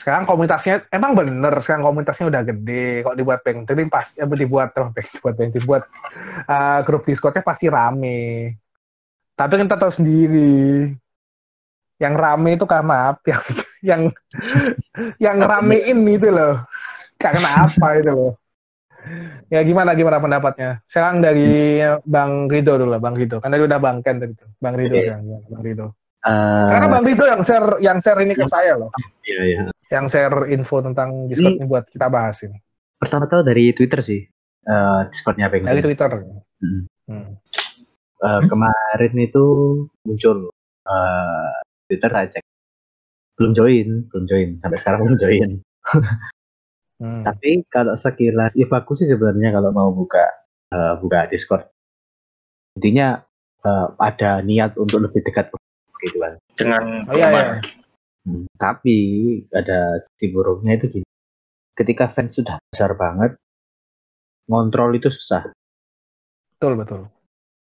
[0.00, 3.04] Sekarang komunitasnya emang bener sekarang komunitasnya udah gede.
[3.04, 5.82] Kok dibuat bank dream pasti apa dibuat oh, bank dibuat bank dibuat
[6.48, 8.56] uh, grup discordnya pasti rame.
[9.36, 10.88] Tapi kan kita tahu sendiri
[12.00, 13.28] yang rame itu karena apa?
[13.28, 13.44] Yang
[13.84, 14.02] yang
[15.20, 16.64] yang ramein itu loh.
[17.20, 18.32] Karena apa itu loh.
[19.48, 20.80] Ya gimana gimana pendapatnya?
[20.88, 23.40] Sekarang dari bang Rido dulu lah bang Rido.
[23.40, 24.48] Kan tadi udah bang Ken tadi tuh.
[24.60, 25.16] Bang Rido Iya.
[25.16, 25.86] sekarang bang Rido.
[26.20, 28.92] Eh, karena bang Rido yang share yang share ini ke saya loh.
[29.24, 29.60] Iya, iya.
[29.90, 32.58] Yang share info tentang Discord ini buat kita bahas ini
[33.00, 34.20] Pertama-tama dari Twitter sih.
[34.68, 35.80] Eh, Discordnya Bank dari.
[35.80, 36.20] Twitter.
[36.60, 36.84] Hmm.
[37.08, 37.32] Hmm.
[38.20, 39.44] Eh, kemarin itu
[40.04, 40.52] muncul
[40.84, 41.52] eh,
[41.88, 42.44] Twitter saya cek
[43.40, 45.50] belum join belum join sampai sekarang belum join
[47.00, 47.24] Hmm.
[47.24, 50.20] tapi kalau sekilas ya bagus sih sebenarnya kalau mau buka
[50.68, 51.64] eh, buka Discord
[52.76, 53.24] intinya
[53.64, 55.48] eh, ada niat untuk lebih dekat
[56.04, 57.79] gitu kan dengan Oh iya, iya.
[58.28, 58.96] Hmm, tapi
[59.48, 61.08] ada sisi buruknya itu gini.
[61.72, 63.40] Ketika fans sudah besar banget
[64.50, 65.48] ngontrol itu susah.
[66.58, 67.02] Betul betul.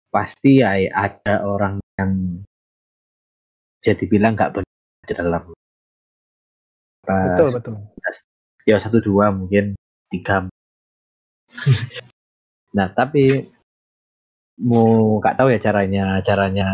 [0.08, 2.42] pasti ya ada orang yang
[3.84, 5.44] jadi bilang nggak benar di dalam.
[7.04, 7.76] Betul betul.
[8.64, 9.76] ya satu dua mungkin
[10.12, 10.48] tiga.
[12.76, 13.48] Nah tapi
[14.62, 16.68] mau nggak tahu ya caranya caranya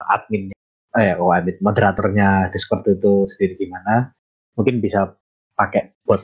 [0.00, 0.61] adminnya
[0.92, 4.12] eh ya oh, admin moderatornya Discord itu sendiri gimana
[4.52, 5.16] mungkin bisa
[5.56, 6.20] pakai bot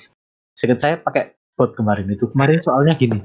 [0.58, 3.24] Seingat saya pakai bot kemarin itu kemarin soalnya gini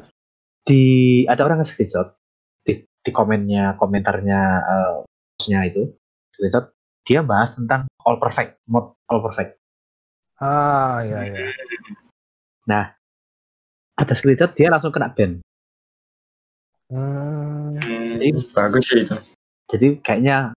[0.63, 0.83] di
[1.27, 2.15] ada orang yang screenshot
[2.63, 4.95] di, di komennya komentarnya eh,
[5.35, 5.91] postnya itu
[6.31, 6.71] screenshot
[7.03, 9.59] dia bahas tentang all perfect mod all perfect
[10.43, 11.19] Ah iya
[12.67, 12.91] iya.
[13.99, 15.43] ada screenshot dia langsung kena ban
[16.93, 17.73] Hmm.
[17.81, 18.21] Hmm,
[18.53, 19.17] bagus sih itu.
[19.65, 20.53] jadi kayaknya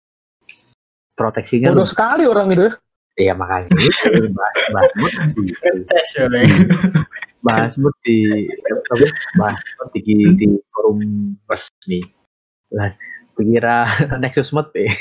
[1.16, 2.68] proteksinya Bodoh sekali orang itu.
[2.68, 2.72] ya.
[3.16, 4.92] Iya makanya itu bahas bahas
[5.32, 5.44] di
[5.88, 6.28] Tes ya,
[7.40, 7.72] bahas
[8.04, 8.44] di
[9.40, 9.56] bahas
[9.96, 11.00] di, di forum
[11.48, 12.04] resmi.
[12.76, 12.92] Lah,
[13.40, 13.88] kira
[14.20, 14.92] Nexus Mod eh.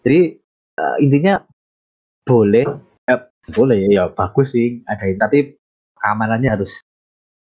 [0.00, 0.20] Jadi
[0.80, 1.44] eh, intinya
[2.24, 2.64] boleh
[3.04, 3.20] eh,
[3.52, 5.60] boleh ya bagus sih ada tapi
[6.00, 6.80] keamanannya harus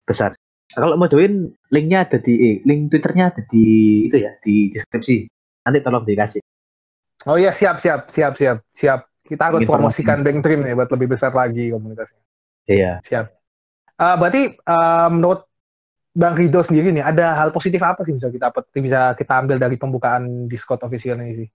[0.10, 0.34] besar.
[0.68, 3.65] Kalau mau join linknya ada di eh, link twitternya ada di
[4.11, 5.27] itu ya di deskripsi.
[5.64, 6.44] Nanti tolong dikasih.
[7.27, 8.99] Oh iya siap siap siap siap siap.
[9.23, 10.03] Kita harus Informasi.
[10.03, 12.22] promosikan Bank Dream nih buat lebih besar lagi komunitasnya.
[12.68, 13.03] Iya.
[13.03, 13.26] Siap.
[13.99, 15.48] Ah, berarti ah, menurut
[16.18, 19.77] Bang Rido sendiri nih ada hal positif apa sih bisa kita bisa kita ambil dari
[19.77, 21.48] pembukaan Discord official ini sih?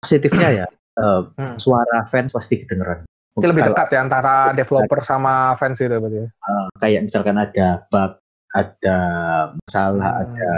[0.00, 0.66] Positifnya ya
[0.98, 1.56] eh, Hmm.
[1.60, 3.04] suara fans pasti kedengeran.
[3.34, 6.22] Itu lebih dekat ya antara developer sama fans itu berarti.
[6.22, 6.28] ya?
[6.30, 8.23] uh, kayak misalkan ada bug,
[8.54, 8.98] ada
[9.58, 10.22] masalah, Hmm.
[10.24, 10.52] ada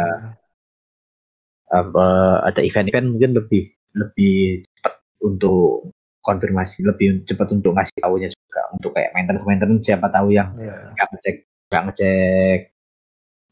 [1.66, 2.06] apa,
[2.47, 3.62] ada event-event mungkin lebih
[3.97, 4.94] lebih cepat
[5.24, 5.90] untuk
[6.23, 10.93] konfirmasi, lebih cepat untuk ngasih tahunya juga untuk kayak maintenance maintenance siapa tahu yang Iya.
[10.94, 11.36] nggak ngecek
[11.73, 12.60] nggak ngecek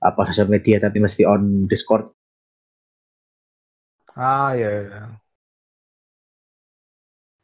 [0.04, 2.12] apa sosial media tapi mesti on Discord
[4.14, 4.68] Ah iya.
[4.84, 5.00] iya.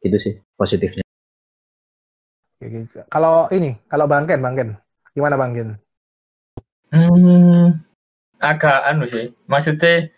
[0.01, 1.05] gitu sih positifnya.
[3.13, 4.73] Kalau ini, kalau Bang Ken, Bang Ken,
[5.13, 5.53] gimana Bang
[6.91, 7.79] Hmm,
[8.43, 9.31] agak anu sih.
[9.47, 10.11] Maksudnya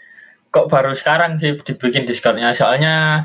[0.48, 2.52] kok baru sekarang sih dibikin Discordnya.
[2.56, 3.24] Soalnya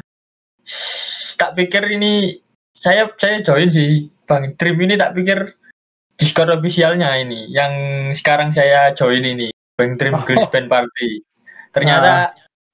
[1.39, 2.39] tak pikir ini
[2.75, 5.55] saya saya join sih Bang Dream ini tak pikir
[6.17, 7.73] Discord officialnya ini yang
[8.11, 10.25] sekarang saya join ini Bang Dream Oh.
[10.25, 11.21] Girls Band Party.
[11.71, 12.33] Ternyata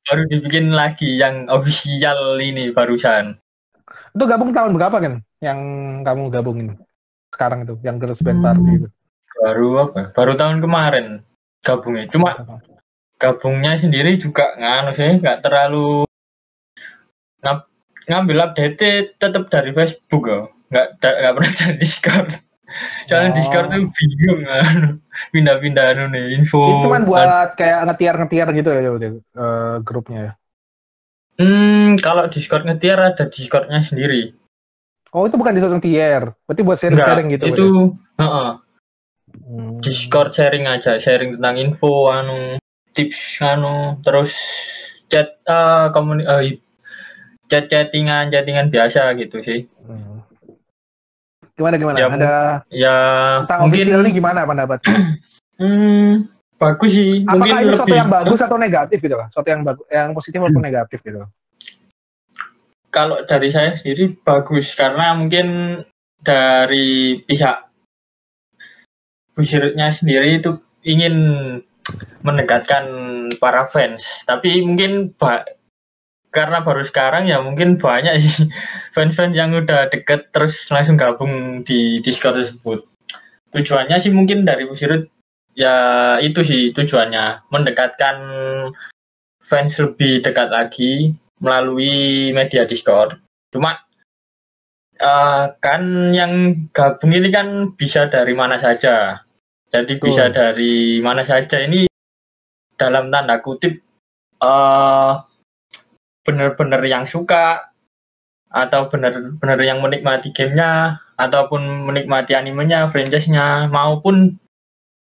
[0.10, 3.36] baru dibikin lagi yang official ini barusan.
[4.16, 5.14] Itu gabung tahun berapa kan?
[5.44, 5.60] Yang
[6.08, 6.68] kamu gabungin
[7.34, 8.46] sekarang itu, yang Girls Band Hmm.
[8.48, 8.88] Party itu.
[9.44, 10.16] Baru apa?
[10.16, 11.20] Baru tahun kemarin
[11.60, 12.08] gabungnya.
[12.08, 12.32] Cuma
[13.20, 16.08] gabungnya sendiri juga nganu sih nggak terlalu
[17.44, 17.68] ngam-
[18.08, 20.40] ngambil update tetap dari Facebook ya
[20.72, 22.30] nggak da- nggak pernah dari Discord
[23.06, 23.36] soalnya Oh.
[23.38, 24.90] Discord tuh bingung anu
[25.30, 30.34] pindah-pindah anu nih info Itu cuma buat kayak ngetiar-ngetiar gitu ya, eh, grupnya ya.
[31.38, 34.36] hmm kalau Discord ngetiar ada Discordnya sendiri
[35.14, 37.46] Oh itu bukan Discord tier, berarti buat sharing-sharing gitu.
[37.54, 37.66] itu
[38.18, 38.63] heeh, berarti?
[39.34, 39.82] Hmm.
[39.82, 42.62] Discord sharing aja sharing tentang info anu
[42.94, 44.38] tips anu terus
[45.10, 46.62] chat eh komuni eh,
[47.50, 50.24] chat chattingan chattingan biasa gitu sih Hmm.
[51.54, 51.98] Gimana gimana?
[52.02, 52.36] Ya, Ada
[52.74, 52.96] ya
[53.46, 54.96] tentang mungkin official ini gimana pendapatnya?
[55.62, 56.12] hmm,
[56.58, 59.28] bagus sih mungkin Apakah ini sesuatu lebih yang bagus atau negatif gitu lah?
[59.30, 61.20] Sesuatu yang bagus, yang positif ataupun negatif gitu.
[62.94, 65.82] kalau dari saya sendiri bagus karena mungkin
[66.22, 67.73] dari pihak
[69.34, 71.16] Bushirnya sendiri itu ingin
[72.24, 72.86] mendekatkan
[73.42, 75.46] para fans tapi mungkin ba-
[76.34, 78.50] karena baru sekarang ya mungkin banyak sih
[78.96, 82.82] fans-fans yang udah deket terus langsung gabung di Discord tersebut.
[83.54, 85.06] Tujuannya sih mungkin dari Busirut
[85.54, 88.18] ya itu sih tujuannya mendekatkan
[89.46, 93.22] fans lebih dekat lagi melalui media Discord.
[93.54, 93.78] Cuma
[94.98, 99.22] uh, kan yang gabung ini kan bisa dari mana saja.
[99.74, 100.06] Jadi Betul.
[100.06, 101.90] bisa dari mana saja ini
[102.78, 103.82] dalam tanda kutip
[104.38, 105.18] uh,
[106.22, 107.74] benar-benar yang suka
[108.54, 114.38] atau benar-benar yang menikmati gamenya ataupun menikmati animenya, franchise-nya maupun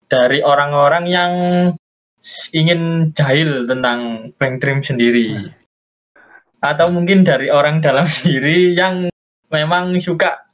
[0.09, 1.33] dari orang-orang yang
[2.57, 5.53] ingin jahil tentang Bank Dream sendiri
[6.65, 9.13] atau mungkin dari orang dalam sendiri yang
[9.53, 10.49] memang suka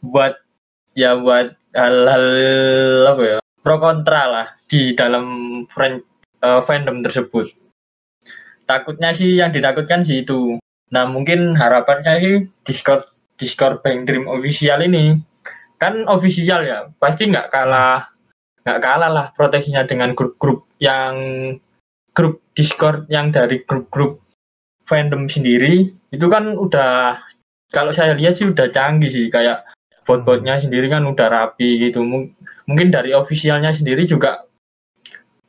[0.00, 0.40] buat
[0.96, 2.26] ya buat hal-hal
[3.12, 5.26] apa ya pro kontra lah di dalam
[5.68, 6.00] friend,
[6.40, 7.52] uh, fandom tersebut.
[8.64, 10.56] Takutnya sih yang ditakutkan sih itu.
[10.90, 13.06] Nah mungkin harapannya sih Discord
[13.36, 15.18] Discord Bank Dream official ini.
[15.80, 18.10] Kan official ya pasti nggak kalah
[18.60, 21.16] nggak kalah lah proteksinya dengan grup-grup yang
[22.12, 24.20] grup Discord yang dari grup-grup
[24.84, 25.90] fandom sendiri.
[26.12, 27.18] Itu kan udah
[27.70, 29.62] kalau saya lihat sih udah canggih sih kayak
[30.10, 32.02] bot-botnya sendiri kan udah rapi gitu.
[32.02, 32.34] M
[32.66, 34.42] mungkin dari officialnya sendiri juga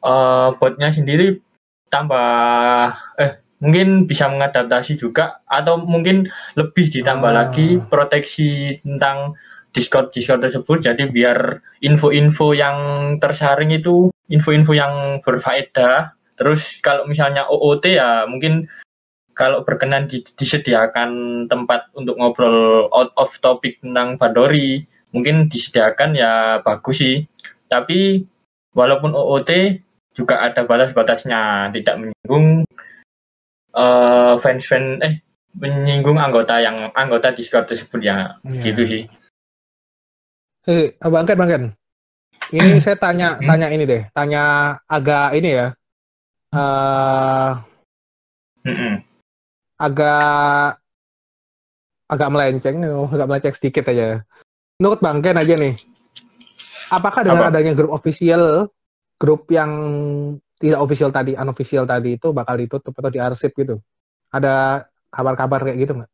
[0.05, 1.41] uh, botnya sendiri
[1.89, 7.37] tambah eh mungkin bisa mengadaptasi juga atau mungkin lebih ditambah ah.
[7.45, 9.37] lagi proteksi tentang
[9.71, 10.83] Discord Discord tersebut.
[10.83, 12.77] Jadi biar info-info yang
[13.23, 16.13] tersaring itu info-info yang berfaedah.
[16.35, 18.67] Terus kalau misalnya OOT ya mungkin
[19.33, 24.83] kalau berkenan disediakan tempat untuk ngobrol out of topic tentang Bandori,
[25.15, 27.17] mungkin disediakan ya bagus sih.
[27.71, 28.27] Tapi
[28.75, 29.79] walaupun OOT
[30.11, 32.67] juga ada batas-batasnya, tidak menyinggung
[33.75, 35.15] uh, fans-fans eh
[35.51, 38.61] menyinggung anggota yang anggota Discord tersebut ya, ya.
[38.63, 39.03] gitu sih.
[40.67, 41.63] Hei, Bang Ken, Bang Ken.
[42.51, 43.47] Ini saya tanya hmm?
[43.47, 45.67] tanya ini deh, tanya agak ini ya.
[46.51, 47.55] Uh,
[48.67, 49.10] hmm
[49.81, 50.77] agak
[52.05, 54.21] agak melenceng, agak melenceng sedikit aja.
[54.77, 55.73] Menurut Bang Ken aja nih,
[56.93, 57.51] apakah dengan Apa?
[57.55, 58.69] adanya grup official,
[59.17, 59.71] grup yang
[60.61, 63.81] tidak official tadi, unofficial tadi itu bakal ditutup atau diarsip gitu?
[64.29, 66.11] Ada kabar-kabar kayak gitu nggak?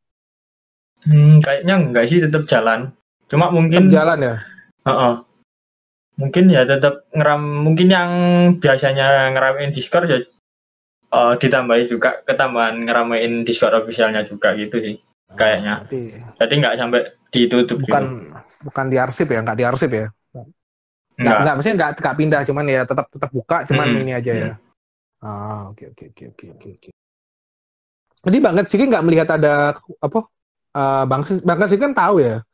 [1.07, 2.95] Hmm, kayaknya enggak sih, tetap jalan.
[3.27, 4.35] Cuma mungkin tetap jalan ya.
[4.88, 5.14] Uh -uh.
[6.18, 8.11] Mungkin ya tetap ngeram, mungkin yang
[8.57, 10.19] biasanya ngeramein Discord ya
[11.11, 14.95] uh, ditambahi juga ketambahan ngeramein Discord officialnya juga gitu sih
[15.35, 15.84] kayaknya.
[15.84, 15.99] Berarti,
[16.39, 16.99] Jadi nggak sampai
[17.31, 17.77] ditutup.
[17.84, 18.65] Bukan gitu.
[18.67, 20.07] bukan diarsip ya, nggak diarsip ya.
[21.17, 24.01] Nggak, nggak, maksudnya nggak nggak pindah, cuman ya tetap tetap buka, cuman hmm.
[24.05, 24.51] ini aja ya.
[25.17, 26.89] Ah, oke oke oke oke oke oke.
[28.27, 30.19] Jadi banget sih nggak melihat ada apa
[30.77, 32.45] uh, bang bang sih kan tahu ya.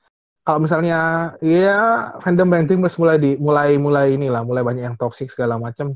[0.43, 0.99] Kalau misalnya
[1.39, 1.79] ya
[2.19, 5.95] fandom banking mulai di mulai mulai inilah mulai banyak yang toxic segala macam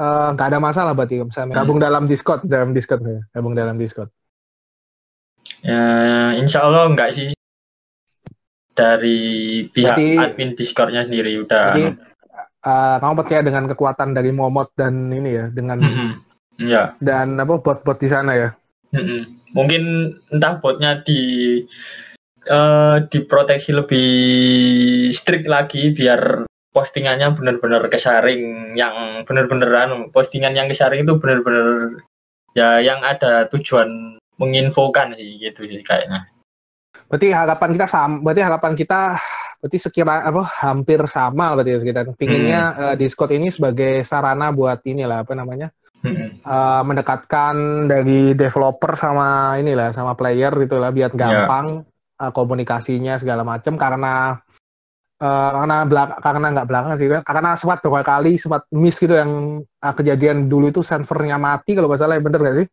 [0.00, 1.86] nggak uh, ada masalah berarti misalnya gabung hmm.
[1.86, 4.08] dalam Discord dalam Discord ya gabung dalam Discord
[5.60, 7.36] ya Insya Allah enggak sih
[8.72, 9.20] dari
[9.68, 11.84] pihak berarti, admin Discordnya sendiri udah berarti,
[12.64, 16.10] uh, kamu percaya dengan kekuatan dari Momot dan ini ya dengan mm -hmm.
[16.64, 18.48] ya dan apa bot-bot di sana ya
[18.96, 19.20] mm -hmm.
[19.52, 19.82] mungkin
[20.32, 21.60] entah botnya di
[22.48, 24.08] uh, diproteksi lebih
[25.12, 31.98] strict lagi biar postingannya benar-benar kesaring yang benar-benar anu postingan yang kesaring itu benar-benar
[32.54, 36.30] ya yang ada tujuan menginfokan sih gitu sih kayaknya.
[37.10, 39.00] Berarti harapan kita sama, berarti harapan kita
[39.60, 42.80] berarti sekira apa hampir sama berarti kita pinginnya hmm.
[42.80, 45.68] uh, Discord ini sebagai sarana buat inilah apa namanya
[46.00, 46.40] hmm.
[46.40, 51.16] uh, mendekatkan dari developer sama inilah sama player gitu lah biar ya.
[51.18, 52.24] gampang yeah.
[52.24, 54.40] uh, komunikasinya segala macam karena
[55.20, 59.12] Uh, karena belak karena nggak belakang sih kan karena sempat beberapa kali sempat miss gitu
[59.12, 62.66] yang uh, kejadian dulu itu servernya mati kalau nggak salah ya bener gak sih?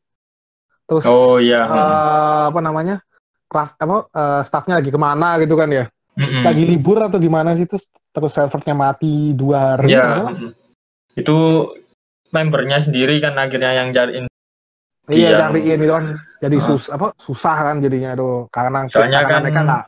[0.87, 1.67] Terus oh iya.
[1.67, 3.03] uh, apa namanya?
[3.51, 5.91] Craft apa uh, staffnya lagi ke mana gitu kan ya?
[6.15, 6.43] Mm-hmm.
[6.47, 7.67] lagi libur atau gimana sih?
[7.67, 10.31] Terus terus servernya mati dua hari ya,
[11.19, 11.37] itu
[12.31, 14.25] membernya sendiri kan akhirnya yang cariin
[15.11, 15.51] iya yang...
[15.51, 16.05] cariin itu kan.
[16.39, 18.47] Jadi sus apa susah kan jadinya itu.
[18.55, 19.85] Karena soalnya karena kan mereka nggak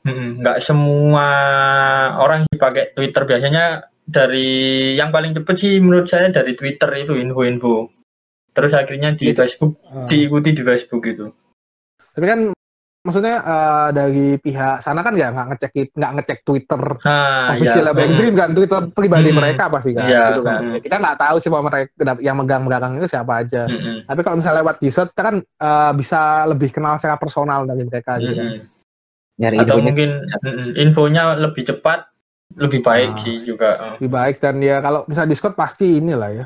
[0.00, 1.26] oh nggak semua
[2.16, 4.48] orang dipakai Twitter biasanya dari
[4.96, 7.92] yang paling cepet sih menurut saya dari Twitter itu info-info
[8.50, 9.38] terus akhirnya di itu.
[9.38, 10.08] Facebook uh.
[10.08, 11.28] diikuti di Facebook itu
[12.10, 12.40] tapi kan
[13.00, 17.92] maksudnya eh, dari pihak sana kan ya nggak ngecek nggak ngecek Twitter Nah, official ya.
[17.96, 18.18] Bank hmm.
[18.18, 19.38] Dream kan Twitter pribadi Hmm.
[19.40, 20.74] mereka pasti kan Iya, gitu kan hmm.
[20.74, 21.88] Ya, kita nggak tahu sih bahwa mereka
[22.20, 24.04] yang megang belakang itu siapa aja Mm-mm.
[24.04, 28.34] tapi kalau misalnya lewat Discord kan eh, bisa lebih kenal secara personal dari mereka gitu
[28.36, 28.48] kan.
[29.40, 30.28] Nyari Atau mungkin
[30.76, 32.12] infonya lebih cepat,
[32.60, 33.20] lebih baik Nah.
[33.24, 33.68] sih juga.
[33.80, 33.92] uh.
[33.96, 36.44] lebih baik dan ya kalau misalnya Discord pasti inilah ya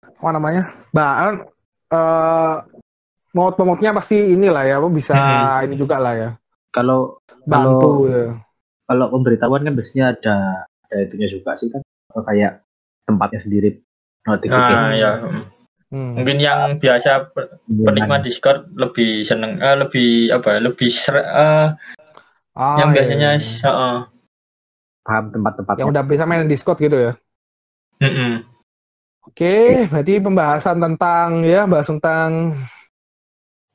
[0.00, 1.44] apa namanya bahan
[1.90, 2.56] eh
[3.30, 5.64] mod-modnya pasti inilah ya bisa Hmm.
[5.64, 6.30] ini juga lah ya
[6.70, 8.34] kalau bantu ya.
[8.84, 10.36] kalau pemberitahuan kan biasanya ada
[10.86, 11.82] ada itunya juga sih kan
[12.26, 12.62] kayak
[13.06, 13.70] tempatnya sendiri
[14.26, 15.12] notifikasi Nah, ya.
[15.22, 15.44] mm.
[15.90, 16.14] Hmm.
[16.22, 20.54] Mungkin yang biasa pe- penikmat Discord lebih seneng, eh, lebih apa?
[20.54, 21.66] ya, Lebih ser, eh,
[22.60, 23.62] Ah, yang iya, biasanya, iya.
[23.64, 23.96] heeh.
[25.00, 27.12] paham tempat-tempatnya yang udah bisa main Discord gitu ya
[28.00, 28.44] Mm-mm.
[29.28, 32.56] Oke, berarti pembahasan tentang ya bahas tentang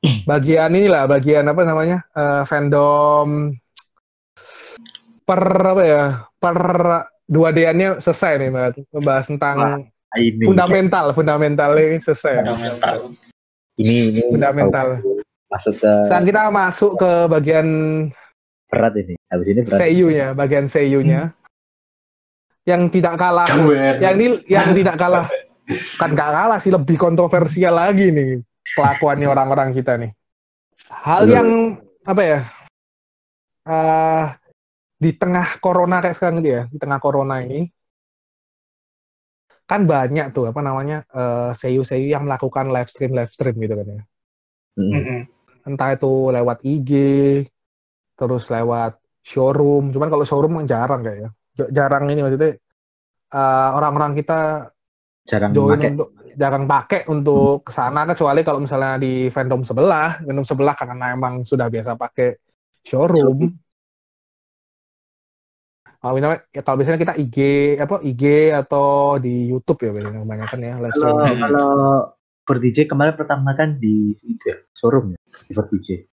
[0.30, 3.54] bagian inilah, bagian apa namanya eh, fandom
[5.22, 6.04] per apa ya
[6.38, 6.58] per
[7.26, 8.90] dua D-nya selesai nih, Mbak.
[8.94, 12.42] Membahas tentang Wah, ini fundamental, fundamental ini selesai.
[12.42, 12.94] Fundamental.
[13.78, 14.86] ini ini Fundamental.
[15.46, 17.66] masuk ke Sekarang kita masuk ke bagian
[18.66, 21.34] berat ini habis ini berat seiyu-nya, bagian seiyu-nya.
[22.66, 24.02] Yang tidak kalah, Aware.
[24.02, 25.30] yang ini yang tidak kalah
[25.98, 28.42] kan nggak kalah sih lebih kontroversial lagi nih
[28.74, 30.10] kelakuannya orang-orang kita nih.
[30.90, 31.34] Hal Betul.
[31.34, 31.48] yang
[32.06, 32.40] apa ya?
[33.66, 34.26] eh
[34.96, 37.66] di tengah corona kayak sekarang gitu ya, di tengah corona ini
[39.66, 43.86] kan banyak tuh apa namanya eh seiyu-seiyu yang melakukan live stream live stream gitu kan
[43.86, 44.02] ya.
[44.78, 45.20] Mm-mm.
[45.66, 46.90] Entah itu lewat IG,
[48.16, 49.92] terus lewat showroom.
[49.94, 51.30] Cuman kalau showroom kan jarang kayak ya.
[51.56, 52.56] J- Jarang ini maksudnya
[53.32, 54.72] eh, orang-orang kita
[55.26, 60.20] jarang join pakai untuk jarang pakai untuk ke sana kecuali kalau misalnya di fandom sebelah
[60.22, 62.36] fandom sebelah karena emang sudah biasa pakai
[62.84, 63.56] showroom
[65.96, 67.36] kalau misalnya ya kalau biasanya kita IG
[67.82, 68.22] apa IG
[68.52, 71.40] atau di YouTube ya biasanya kebanyakan ya live kalau stream.
[71.42, 71.72] kalau
[72.46, 75.18] for DJ kemarin pertama kan di itu ya showroom ya
[75.48, 76.06] di for DJ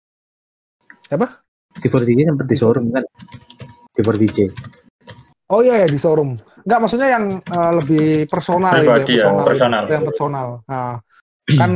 [1.12, 1.41] Apa?
[1.81, 3.05] Di DJ sempat di showroom kan
[3.93, 4.39] di DJ
[5.53, 9.47] oh iya ya di showroom Enggak maksudnya yang eh, lebih personal Pribadi gitu, ya, personal,
[9.47, 9.82] personal.
[9.90, 10.94] yang personal Nah,
[11.59, 11.70] kan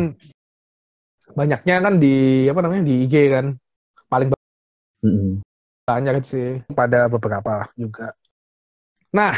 [1.34, 3.46] banyaknya kan di apa namanya di IG kan
[4.06, 4.30] paling
[5.02, 5.42] Mm-mm.
[5.82, 8.14] banyak itu sih pada beberapa juga.
[9.10, 9.34] Nah,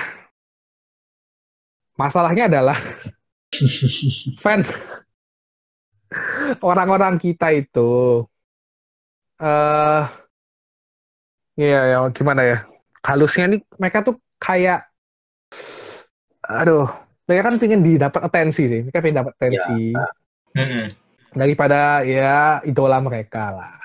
[1.97, 2.77] masalahnya adalah
[4.45, 4.65] fan
[6.61, 8.25] orang-orang kita itu
[9.41, 10.05] eh
[11.59, 12.59] iya ya gimana ya
[13.03, 14.87] halusnya nih mereka tuh kayak
[16.47, 16.87] aduh
[17.27, 19.93] mereka kan pengen didapat atensi sih mereka pengen dapat atensi
[20.57, 20.85] Mm-mm.
[21.37, 23.79] daripada ya idola mereka lah.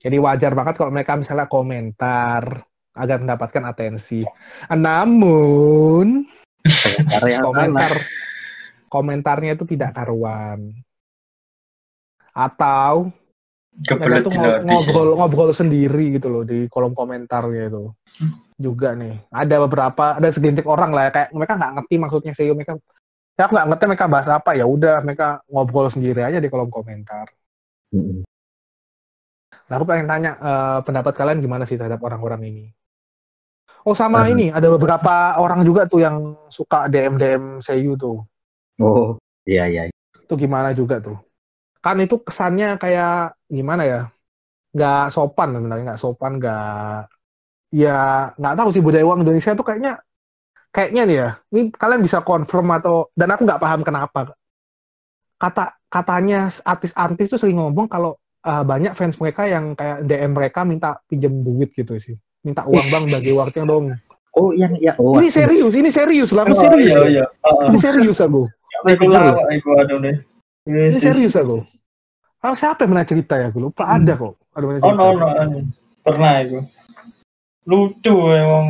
[0.00, 2.64] Jadi wajar banget kalau mereka misalnya komentar
[2.96, 4.24] agar mendapatkan atensi.
[4.72, 6.24] Namun
[6.60, 7.92] Komentar yang komentar
[8.88, 10.72] komentarnya itu tidak karuan.
[12.32, 13.12] Atau
[13.70, 14.32] Kebelet mereka tuh
[14.66, 17.94] ngobrol ngobrol sendiri gitu loh di kolom komentarnya itu.
[18.60, 19.24] Juga nih.
[19.32, 22.76] Ada beberapa ada segelintir orang lah ya, kayak mereka nggak ngerti maksudnya SEO mereka
[23.38, 26.68] ya aku nggak ngerti mereka bahas apa ya udah mereka ngobrol sendiri aja di kolom
[26.68, 27.30] komentar.
[27.94, 28.20] Mm-mm.
[29.70, 32.64] Nah, aku pengen tanya eh, pendapat kalian gimana sih terhadap orang-orang ini?
[33.86, 34.36] Oh, sama Hmm.
[34.36, 38.20] ini ada beberapa orang juga tuh yang suka DM DM Seiyu tuh.
[38.82, 39.16] oh
[39.48, 39.88] iya iya
[40.20, 41.16] Itu gimana juga tuh?
[41.80, 44.00] Kan itu kesannya kayak gimana ya?
[44.70, 47.10] Nggak sopan sebenarnya, nggak sopan, nggak
[47.70, 47.98] ya
[48.34, 49.98] nggak tahu sih budaya uang Indonesia tuh kayaknya
[50.70, 51.28] kayaknya nih ya.
[51.50, 54.32] Ini kalian bisa confirm atau dan aku nggak paham kenapa.
[55.34, 58.14] Kata katanya artis-artis tuh sering ngomong kalau
[58.46, 62.14] uh, banyak fans mereka yang kayak DM mereka minta pinjem duit gitu sih.
[62.46, 63.86] Minta uang bang bagi waktunya dong.
[64.30, 66.94] oh yang ya oh ini serius, ini serius lah, aku Oh, serius.
[66.94, 67.08] iya, loh.
[67.10, 67.24] iya.
[67.26, 67.66] Heeh.
[67.66, 68.46] Ini serius aku.
[70.70, 71.58] Ini serius aku.
[72.40, 73.52] Kalau siapa yang pernah cerita ya?
[73.52, 74.40] Aku lupa ada kok.
[74.56, 74.96] Ada pernah Oh, cerita.
[74.96, 75.58] no, no, anu.
[76.00, 76.58] Pernah itu.
[77.68, 78.66] Lucu emang.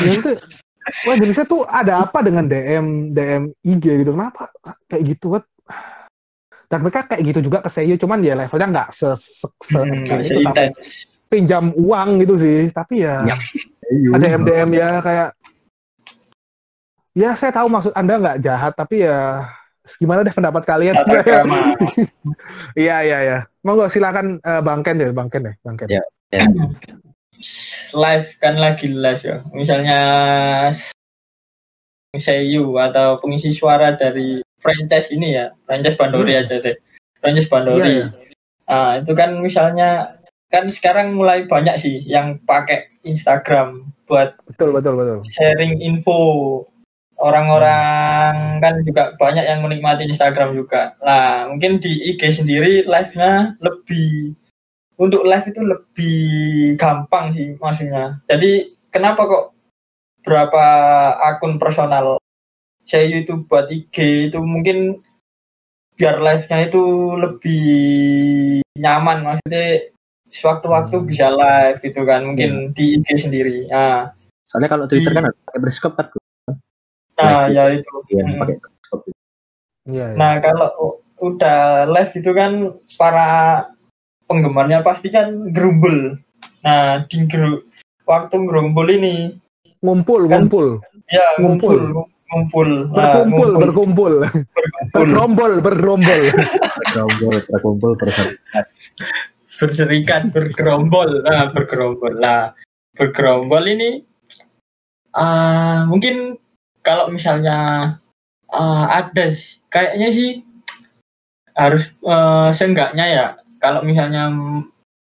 [0.00, 0.30] Ya, itu,
[1.04, 4.10] wah Indonesia tuh ada apa dengan DM DM IG gitu?
[4.16, 4.48] Kenapa
[4.88, 5.36] kayak gitu?
[5.36, 5.44] What?
[6.72, 10.24] Dan mereka kayak gitu juga ke Seiyu, cuman ya levelnya nggak se, se, se Hmm,
[10.24, 11.06] itu sampai seintens.
[11.28, 12.72] pinjam uang gitu sih.
[12.72, 13.36] Tapi ya Ya.
[14.16, 15.28] ada DM DM ya kayak
[17.14, 19.44] ya saya tahu maksud anda nggak jahat tapi ya
[20.00, 20.96] gimana deh pendapat kalian?
[22.74, 23.38] Iya iya iya.
[23.62, 25.88] Monggo silakan eh, Bang Ken deh, Bang Ken deh, Bang Ken.
[25.88, 26.02] Ya.
[27.94, 29.38] live kan lagi live ya.
[29.52, 29.98] Misalnya
[32.14, 36.42] Seiyu atau pengisi suara dari franchise ini ya, franchise Bandori Hmm.
[36.46, 36.76] aja deh.
[37.20, 37.90] Franchise Bandori.
[38.00, 38.06] Iya,
[38.64, 40.16] Nah, itu kan misalnya
[40.48, 45.18] kan sekarang mulai banyak sih yang pakai Instagram buat Betul, betul, betul.
[45.28, 46.16] sharing info.
[47.24, 50.92] Orang-orang kan juga banyak yang menikmati Instagram juga.
[51.00, 54.36] Nah, mungkin di IG sendiri live-nya lebih
[55.00, 56.18] untuk live itu lebih
[56.76, 58.20] gampang sih maksudnya.
[58.28, 59.44] Jadi kenapa kok
[60.20, 60.64] berapa
[61.16, 62.20] akun personal
[62.84, 65.00] saya itu buat IG itu mungkin
[65.96, 66.84] biar live-nya itu
[67.16, 67.64] lebih
[68.76, 69.88] nyaman maksudnya
[70.28, 71.08] sewaktu-waktu Hmm.
[71.08, 73.64] bisa live gitu kan mungkin di IG sendiri.
[73.72, 74.12] Nah,
[74.44, 76.06] Soalnya kalau Twitter Di- kan pakai periskop kan.
[77.14, 77.90] Nah Live ya itu.
[78.10, 78.48] Iya, Hmm.
[79.84, 80.16] Iya, iya.
[80.16, 82.52] Nah, kalau udah live itu kan
[82.96, 83.28] para
[84.24, 86.16] penggemarnya pasti kan gerumbul.
[86.64, 87.68] Nah, di geru-
[88.08, 89.36] waktu gerumbul ini
[89.84, 90.80] ngumpul, kan- ngumpul,
[91.12, 91.76] ya Ngumpul.
[91.76, 94.92] ngumpul, ngumpul, Nah, berkumpul, ngumpul, berkumpul, berkumpul.
[94.96, 96.20] bergerombol, bergerombol.
[96.80, 98.64] Berkumpul, berkumpul, berserikat.
[99.54, 102.50] berserikat bergerombol nah bergerombol lah
[102.98, 104.02] bergerombol ini
[105.14, 106.34] ah mungkin
[106.84, 107.56] kalau misalnya
[108.52, 110.30] ah, ada sih, kayaknya sih
[111.56, 113.26] harus eh, seenggaknya ya
[113.62, 114.28] kalau misalnya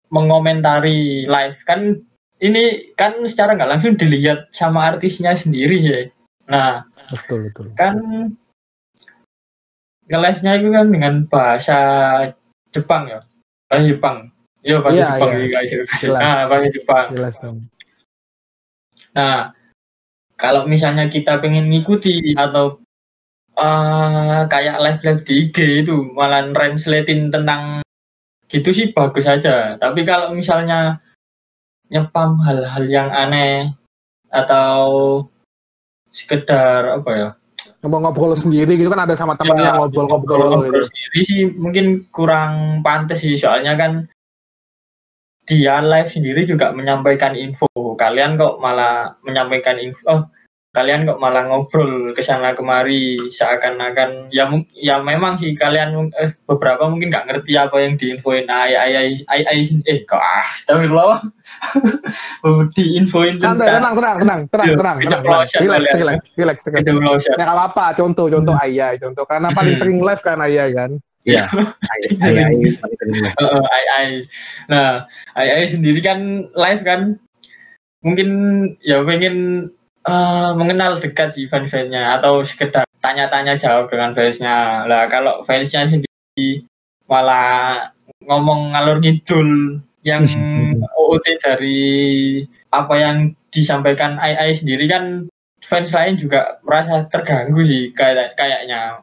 [0.09, 2.01] mengomentari live kan
[2.39, 5.99] ini kan secara nggak langsung dilihat sama artisnya sendiri ya
[6.49, 7.67] nah betul, betul.
[7.77, 7.95] kan
[10.09, 11.79] nge-live-nya itu kan dengan bahasa
[12.73, 13.19] Jepang ya
[13.69, 14.17] bahasa Jepang
[14.65, 15.37] iya bahasa Iya, Jepang iya.
[15.37, 15.69] iya, guys.
[16.01, 16.21] Jelas.
[16.23, 17.57] nah bahasa Jepang Jelas dong.
[19.13, 19.53] nah
[20.39, 22.79] kalau misalnya kita pengen ngikuti atau
[23.59, 27.83] eh, kayak live live di IG itu malah translatein tentang
[28.47, 29.75] gitu sih bagus aja.
[29.75, 31.03] Tapi kalau misalnya
[31.91, 33.75] nyepam hal-hal yang aneh
[34.31, 34.79] atau
[36.09, 37.29] sekedar apa ya?
[37.79, 40.87] Ngobrol-ngobrol sendiri gitu kan ada sama temennya Ya, ngobrol-ngobrol ngobrol gitu.
[40.89, 43.35] sendiri sih mungkin kurang pantas sih.
[43.37, 43.91] Soalnya kan
[45.49, 47.65] dia live sendiri juga menyampaikan info.
[47.97, 50.21] Kalian kok malah menyampaikan info oh,
[50.69, 54.29] kalian kok malah ngobrol ke sana kemari seakan-akan.
[54.29, 54.45] Ya
[54.77, 58.45] ya memang sih kalian eh, beberapa mungkin nggak ngerti apa yang diinfoin.
[58.45, 61.25] Ai ai ai ai, ai eh kok ah astagfirullah.
[62.77, 66.57] Diinfoin Santai, tenang, tenang, tenang, tenang, Iya, tenang, tenang, Relax, relax, relax, relax.
[66.69, 69.25] Ya nggak apa-apa, contoh, contoh ayah, contoh.
[69.25, 69.81] Karena paling Hmm.
[69.81, 71.01] sering live kan ayah kan.
[71.27, 71.45] Iya.
[73.75, 74.11] Ai ai.
[74.71, 75.03] Nah,
[75.35, 77.19] ai sendiri kan live kan
[77.99, 78.29] mungkin
[78.79, 79.67] ya pengen
[80.07, 84.87] eh, mengenal dekat sih fans-fansnya atau sekedar tanya-tanya jawab dengan fansnya.
[84.87, 86.63] Lah kalau fansnya sendiri
[87.09, 87.91] malah
[88.23, 90.23] ngomong ngalor ngidul yang
[90.99, 91.81] OOT dari
[92.69, 93.17] apa yang
[93.49, 95.25] disampaikan ai ai sendiri kan
[95.65, 99.01] fans lain juga merasa terganggu sih kayak kayaknya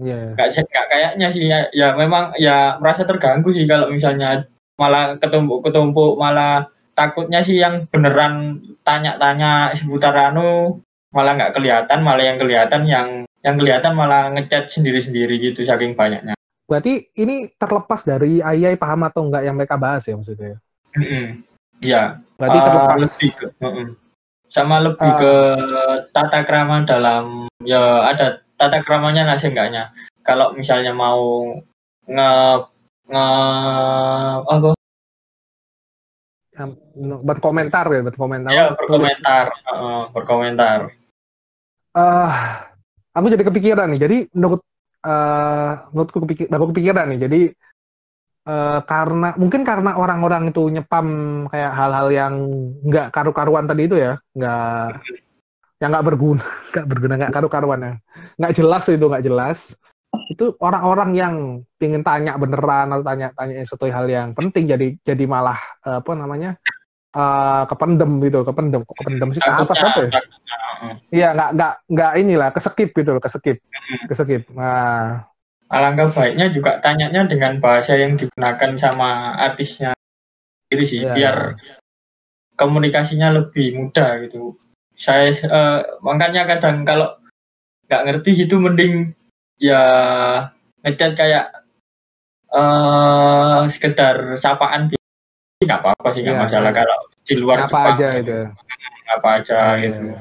[0.00, 4.48] Nggak sih- nggak kayaknya sih ya, ya memang ya merasa terganggu sih kalau misalnya
[4.80, 6.64] malah ketumpuk-ketumpuk malah
[6.96, 13.08] takutnya sih yang beneran tanya-tanya seputar anu malah nggak kelihatan malah yang kelihatan yang
[13.40, 16.32] yang kelihatan malah ngechat sendiri-sendiri gitu saking banyaknya
[16.64, 20.54] Berarti ini terlepas dari ayah paham atau enggak yang mereka bahas ya maksudnya.
[20.94, 21.42] Mm-mm.
[21.82, 22.98] Iya Berarti Ah, terlepas.
[23.02, 23.86] lebih ke, mm-mm.
[24.46, 25.18] sama lebih Ah.
[25.18, 25.34] ke
[26.14, 31.56] tata krama dalam ya ada tata kramanya lah seenggaknya kalau misalnya mau
[32.04, 32.32] nge
[33.08, 33.26] nge
[34.44, 34.76] apa
[37.24, 38.52] berkomentar ya, berkomentar.
[38.52, 40.92] ya berkomentar Heeh, berkomentar
[41.90, 42.32] Eh,
[43.10, 44.00] aku jadi kepikiran nih.
[44.06, 44.62] Jadi menurut
[45.00, 47.20] eh menurutku kepikir, aku kepikiran nih.
[47.26, 47.40] Jadi
[48.46, 51.06] eh karena mungkin karena orang-orang itu nyepam
[51.50, 52.34] kayak hal-hal yang
[52.86, 55.02] nggak karu-karuan tadi itu ya, nggak
[55.80, 57.92] yang nggak berguna, nggak berguna, nggak karu-karuan ya,
[58.36, 59.58] nggak jelas itu nggak jelas.
[60.30, 61.34] Itu orang-orang yang
[61.78, 66.58] pengen tanya beneran atau tanya-tanya sesuatu hal yang penting jadi jadi malah eh, apa namanya
[67.10, 69.40] eh kependem gitu, kependem, kependem sih?
[69.42, 70.10] Ke atas apa ya?
[71.10, 73.58] Iya, nggak nggak nggak inilah keskip gitu loh, keskip,
[74.08, 74.48] keskip.
[74.54, 75.26] Nah,
[75.70, 79.94] alangkah baiknya juga tanyanya dengan bahasa yang digunakan sama artisnya
[80.66, 81.36] sendiri sih Iya, biar
[82.58, 84.58] komunikasinya lebih mudah gitu
[85.00, 87.16] saya eh, makanya kadang kalau
[87.88, 89.16] nggak ngerti gitu mending
[89.56, 89.80] ya
[90.84, 91.46] ngechat kayak
[92.50, 95.64] eh sekedar sapaan biasa.
[95.64, 96.78] nggak apa-apa sih nggak Iya, masalah iya.
[96.84, 98.38] kalau di luar apa Jepang aja itu.
[99.10, 100.20] apa aja Iya, gitu iya.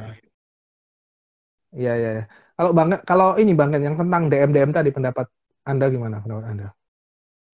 [1.70, 2.24] Iya, iya.
[2.58, 5.30] Kalau bang, kalau ini bang yang tentang DM DM tadi pendapat
[5.64, 6.68] anda gimana pendapat anda?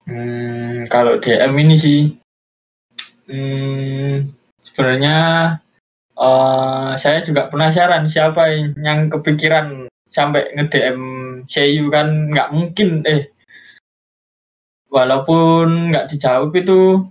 [0.08, 2.00] Hmm, kalau DM ini sih,
[3.28, 4.32] hmm,
[4.64, 5.16] sebenarnya
[6.16, 11.00] eh, saya juga penasaran siapa yang, kepikiran sampai nge-DM
[11.46, 13.30] Seiyu kan nggak mungkin eh.
[14.90, 17.04] Walaupun nggak dijawab itu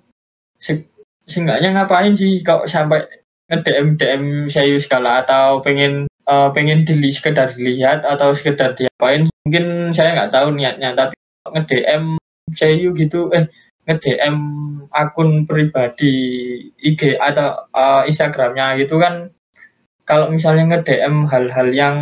[0.56, 0.88] se-
[1.28, 3.04] seenggaknya ngapain sih kok sampai
[3.52, 9.28] nge-DM DM saya segala atau pengen eh, pengen dili sekedar dilihat atau sekedar diapain?
[9.44, 11.14] Mungkin saya nggak tahu niatnya tapi
[11.52, 12.16] nge-DM
[12.56, 13.44] saya gitu eh
[13.84, 14.36] nge-DM
[14.90, 16.14] akun pribadi
[16.80, 19.30] IG atau eh, Instagramnya gitu kan
[20.04, 21.96] kalau misalnya nge-DM hal-hal yang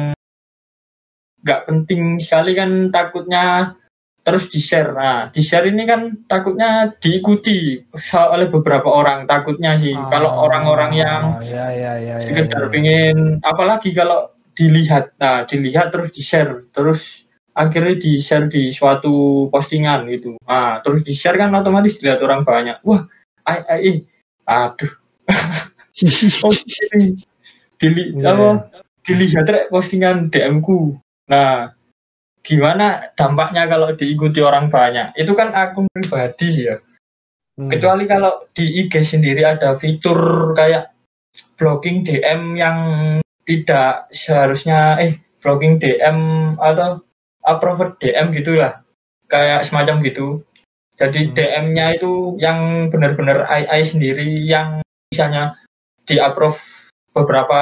[1.43, 3.75] nggak penting sekali kan takutnya
[4.23, 4.95] terus di-share.
[4.95, 7.83] Nah, di-share ini kan takutnya diikuti
[8.15, 9.95] oleh beberapa orang takutnya sih.
[10.07, 12.71] Kalau orang-orang yang ya ya ya, ya, sekedar ya.
[12.71, 17.22] pengen apalagi kalau dilihat nah dilihat terus di share terus
[17.53, 20.37] akhirnya di share di suatu postingan gitu.
[20.49, 22.81] Nah terus di share kan otomatis dilihat orang banyak.
[22.85, 23.05] Wah
[23.49, 23.95] ai ai
[24.49, 24.93] aduh.
[26.41, 26.49] Oh
[26.97, 27.21] ini.
[27.77, 28.49] Dili Iya, apa?
[29.05, 30.97] Dilihat rek postingan DM ku.
[31.29, 31.69] Nah
[32.41, 35.13] gimana dampaknya kalau diikuti orang banyak?
[35.21, 36.81] Itu kan akun pribadi ya.
[37.61, 37.69] Hmm.
[37.69, 40.97] Kecuali kalau di IG sendiri ada fitur kayak
[41.61, 42.79] blocking DM yang
[43.45, 46.19] tidak seharusnya eh blocking DM
[46.57, 47.05] atau
[47.47, 48.83] approved DM gitulah.
[49.27, 50.43] Kayak semacam gitu.
[50.97, 51.35] Jadi Hmm.
[51.35, 55.57] DM-nya itu yang benar-benar AI sendiri yang misalnya
[56.05, 56.61] di approve
[57.17, 57.61] beberapa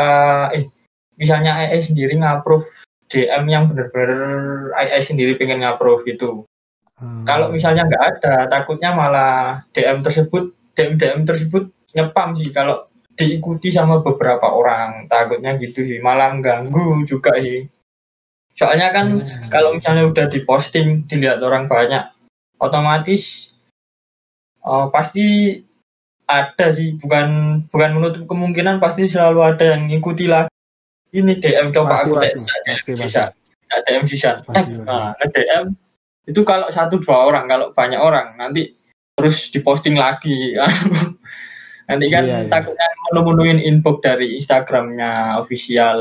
[0.51, 0.67] eh
[1.15, 2.67] misalnya AI sendiri ngapprove
[3.11, 6.47] DM yang benar-benar AI sendiri pengen ngapprove gitu.
[6.99, 7.25] Hmm.
[7.25, 12.87] Kalau misalnya nggak ada, takutnya malah DM tersebut, DM DM tersebut nyepam sih kalau
[13.19, 15.11] diikuti sama beberapa orang.
[15.11, 17.67] Takutnya gitu sih, malah ganggu juga sih.
[18.61, 22.13] Soalnya kan kalau misalnya udah diposting, dilihat orang banyak,
[22.61, 23.57] otomatis
[24.61, 25.57] eh, pasti
[26.29, 30.45] ada sih, bukan bukan menutup kemungkinan pasti selalu ada yang ngikuti lah.
[31.11, 32.91] Ini DM coba Pasti, aku pasti, DM pasti,
[33.67, 34.31] tak DM bisa.
[34.47, 34.77] Pasti.
[34.77, 35.75] Nah, nge-DM
[36.29, 38.77] itu kalau satu dua orang, kalau banyak orang nanti
[39.17, 40.55] terus diposting lagi.
[41.91, 42.51] nanti kan Iya, iya.
[42.53, 45.99] takutnya menemuin inbox dari Instagramnya official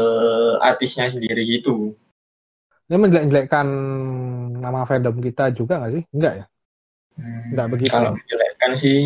[0.62, 1.98] artisnya sendiri gitu.
[2.90, 3.68] Ini menjelek-jelekkan
[4.58, 6.04] nama fandom kita juga nggak sih?
[6.10, 6.46] Enggak ya?
[7.54, 7.94] Nggak begitu.
[7.94, 8.98] Kalau menjelekkan sih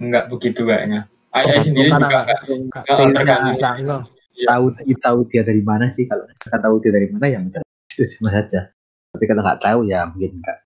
[0.00, 1.00] nggak begitu kayaknya.
[1.28, 3.50] Karena- sendiri karena juga nggak- nggak nggak- nggak terganggu.
[3.60, 4.02] Nggak, nggak.
[4.38, 4.64] tahu
[5.02, 7.58] tahu dia dari mana sih kalau kita tahu dia dari mana ya udah
[7.90, 8.70] itu sama saja
[9.10, 10.58] tapi kalau nggak tahu ya mungkin enggak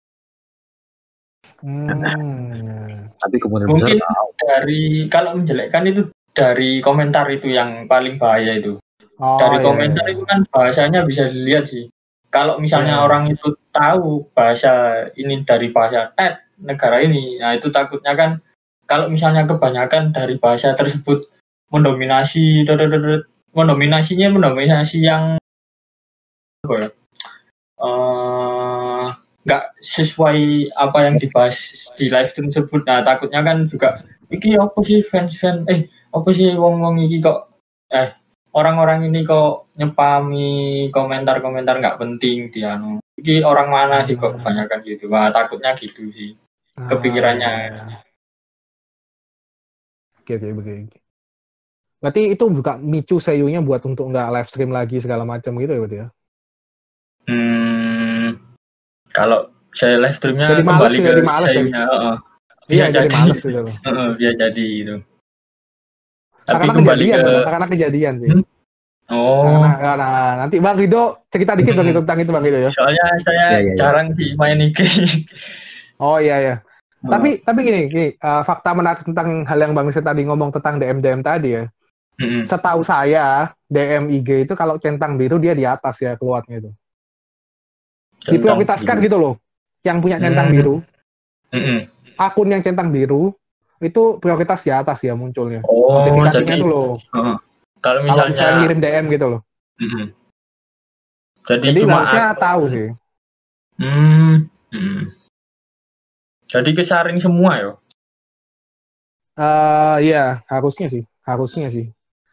[1.63, 3.09] Hmm.
[3.17, 6.03] tapi kemudian Mungkin besar dari kalau menjelekkan itu
[6.37, 8.77] dari komentar itu yang paling bahaya itu.
[9.23, 10.19] Oh, dari iya, komentar iya.
[10.19, 11.87] itu kan bahasanya bisa dilihat sih.
[12.35, 13.05] Kalau misalnya Iya.
[13.07, 18.43] orang itu tahu bahasa ini dari bahasa net negara ini, nah itu takutnya kan
[18.91, 21.31] kalau misalnya kebanyakan dari bahasa tersebut
[21.71, 22.67] mendominasi,
[23.55, 25.39] mendominasinya mendominasi yang
[26.67, 26.89] apa ya?
[27.83, 29.07] eh,
[29.43, 32.83] nggak sesuai apa yang dibahas di live stream tersebut.
[32.87, 34.03] Nah takutnya kan juga
[34.35, 37.51] iki apa sih fans fans eh apa sih wong wong iki kok
[37.91, 38.15] eh
[38.53, 43.01] orang-orang ini kok nyepami komentar-komentar nggak penting dia anu.
[43.17, 44.41] Iki orang mana sih kok Hmm.
[44.41, 45.05] kebanyakan gitu.
[45.13, 46.37] Wah, takutnya gitu sih.
[46.73, 47.47] kepikirannya.
[47.47, 47.99] Ah, iya, iya.
[50.23, 50.99] Oke, oke, oke.
[52.03, 55.81] Berarti itu juga micu seiyunya buat untuk nggak live stream lagi segala macam gitu ya
[55.83, 56.07] berarti ya?
[57.31, 58.43] Hmm,
[59.15, 61.55] kalau saya live streamnya Jadi males kembali ya, ke jadi males ya?
[61.55, 62.17] sayunya, heeh.
[62.67, 63.15] Bisa Iya, jadi jadi.
[63.15, 63.49] males gitu
[64.19, 64.97] bisa jadi itu.
[66.43, 68.31] Tapi Karena kembali kejadian, ke karena kejadian sih.
[68.31, 68.45] Hmm?
[69.09, 70.09] oh, Karena, karena
[70.41, 71.87] nanti Bang Rido cerita dikit Hmm.
[71.87, 72.71] Rido tentang itu Bang Rido ya.
[72.71, 73.75] soalnya saya Iya, iya, iya.
[73.77, 74.79] jarang sih main IG.
[76.03, 76.55] Oh iya ya.
[77.03, 77.11] Oh.
[77.11, 80.79] Tapi tapi gini, gini uh, fakta menarik tentang hal yang Bang Rizal tadi ngomong tentang
[80.79, 81.65] DM DM tadi ya.
[82.19, 82.43] Mm-mm.
[82.43, 86.71] Setahu saya DM IG itu kalau centang biru dia di atas ya keluarnya itu.
[88.23, 89.35] Diprioritaskan gitu loh.
[89.83, 90.55] Yang punya centang Hmm.
[90.55, 90.75] biru,
[91.51, 91.79] Mm-mm.
[92.15, 93.35] akun yang centang biru
[93.83, 95.61] itu prioritas di atas ya munculnya.
[95.67, 97.03] Oh, Notifikasinya jadi itu loh.
[97.13, 97.37] heeh.
[97.83, 99.41] kalau Kalau misalnya misalnya, ngirim DM gitu loh.
[99.83, 100.07] Mm-mm.
[101.43, 102.89] jadi, Jadi cuma harusnya tahu sih.
[103.83, 105.03] Hmm, mm.
[106.47, 107.73] Jadi kesaring semua ya.
[109.33, 111.89] Eh iya, harusnya sih, harusnya sih.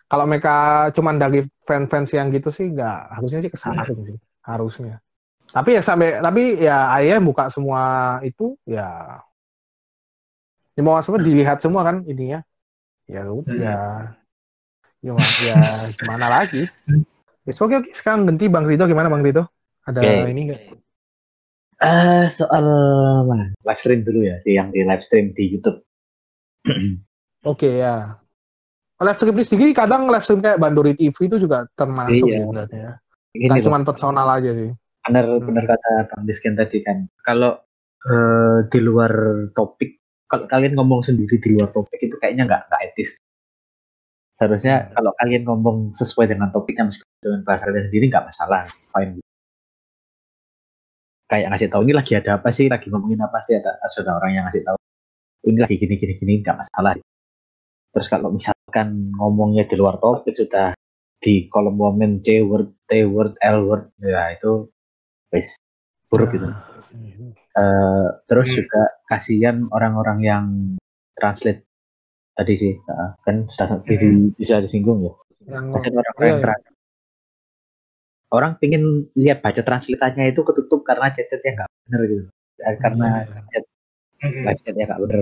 [0.09, 4.99] Kalau mereka cuman dari fans-fans yang gitu sih nggak, harusnya sih kesaring sih, harusnya.
[5.49, 9.17] Tapi ya sampai, tapi ya ayah buka semua itu ya,
[10.79, 12.39] ya mau semua dilihat semua kan ininya.
[13.03, 13.59] Ya udah, Hmm.
[13.59, 13.77] ya,
[15.03, 15.11] ya,
[15.43, 15.57] ya
[15.91, 16.63] gimana lagi?
[17.43, 17.91] Ya, so, oke, oke.
[17.91, 19.43] Sekarang ganti Bang Rito, gimana Bang Rito?
[19.83, 20.29] Ada Oke.
[20.29, 20.61] ini nggak?
[21.79, 22.65] Eh, soal
[23.23, 23.51] mana?
[23.55, 25.79] live stream dulu ya, di- yang di live stream di YouTube.
[27.41, 28.19] Oke ya.
[28.99, 32.43] Live stream di sini kadang live stream kayak Bandori TV itu juga termasuk Iya.
[32.43, 32.77] sebenarnya.
[32.77, 32.93] ya.
[33.39, 34.71] Ini loh, cuma personal aja sih.
[34.99, 35.41] benar Hmm.
[35.41, 37.07] benar kata Bang Disken tadi kan.
[37.19, 37.57] Kalau
[37.99, 39.11] eh, di luar
[39.51, 39.98] topik
[40.29, 43.17] kalau kalian ngomong sendiri di luar topik itu kayaknya nggak nggak etis.
[44.37, 48.61] Seharusnya kalau kalian ngomong sesuai dengan topiknya meskipun dengan bahasa kalian sendiri nggak masalah.
[48.93, 49.19] Fine.
[51.29, 52.69] Kayak ngasih tahu ini lagi ada apa sih?
[52.69, 53.57] Lagi ngomongin apa sih?
[53.57, 54.77] Ada ada orang yang ngasih tahu
[55.49, 56.93] ini lagi gini gini gini nggak masalah.
[57.89, 60.77] Terus kalau misalkan ngomongnya di luar topik sudah
[61.19, 64.71] di kolom komen C word T word L word ya itu
[65.35, 65.59] wes
[66.09, 66.49] buruk gitu
[67.49, 68.57] Eh, terus Hmm.
[68.63, 70.45] juga kasihan orang-orang yang
[71.13, 71.65] translate
[72.31, 75.13] tadi sih uh, kan sudah di- bisa disinggung ya
[75.43, 76.43] Yang kasihan iya, yang iya.
[76.45, 76.71] trans-
[78.29, 78.83] orang pingin
[79.13, 82.25] lihat baca translatannya itu ketutup karena chatnya nggak bener gitu
[82.59, 83.59] Eh, karena Iya.
[84.19, 84.43] Mm-mm.
[84.45, 85.21] live chatnya nggak bener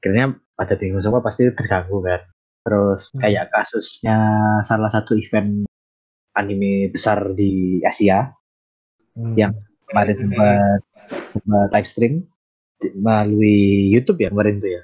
[0.00, 2.20] akhirnya pada bingung semua pasti terganggu kan
[2.60, 3.20] terus Hmm.
[3.24, 4.18] kayak kasusnya
[4.62, 5.64] salah satu event
[6.34, 8.28] anime besar di Asia
[9.16, 9.34] Hmm.
[9.34, 9.52] yang
[9.90, 10.22] kemarin Hmm.
[10.24, 10.80] sempat
[11.28, 12.14] sempat live stream
[12.96, 13.58] melalui
[13.90, 14.82] YouTube ya kemarin tuh ya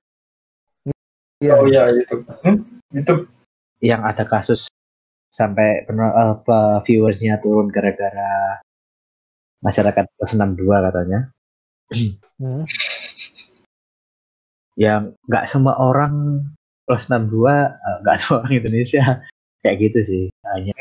[1.36, 1.52] Iya.
[1.60, 2.16] Oh iya itu.
[2.40, 2.64] Hmm?
[2.96, 3.28] Itu
[3.84, 4.72] yang ada kasus
[5.28, 8.56] sampai apa viewersnya turun gara-gara
[9.60, 11.28] masyarakat plus 62 katanya
[12.40, 12.64] Hmm.
[14.76, 16.40] yang nggak semua orang
[16.84, 19.04] plus 62 eh, nggak semua orang Indonesia
[19.60, 20.72] kayak gitu sih hanya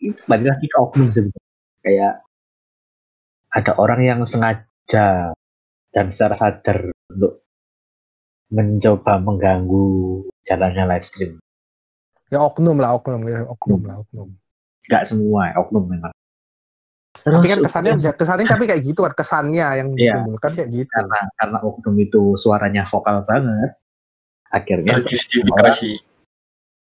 [0.00, 1.52] itu balik lagi ke oknum sebenarnya
[1.84, 2.12] kayak
[3.58, 5.34] ada orang yang sengaja
[5.90, 6.78] dan secara sadar
[7.10, 7.42] untuk
[8.48, 9.88] mencoba mengganggu
[10.46, 11.32] jalannya live stream
[12.28, 14.28] Ya oknum lah, oknum ya, oknum lah, oknum.
[14.86, 16.12] nggak semua oknum memang
[17.18, 20.16] Tapi kan Terus kesannya, kesannya tapi kayak gitu kan, kesannya yang Iya.
[20.16, 20.90] ditimbulkan kayak gitu.
[20.94, 23.74] karena karena oknum itu suaranya vokal banget
[24.48, 25.98] akhirnya terjustifikasi.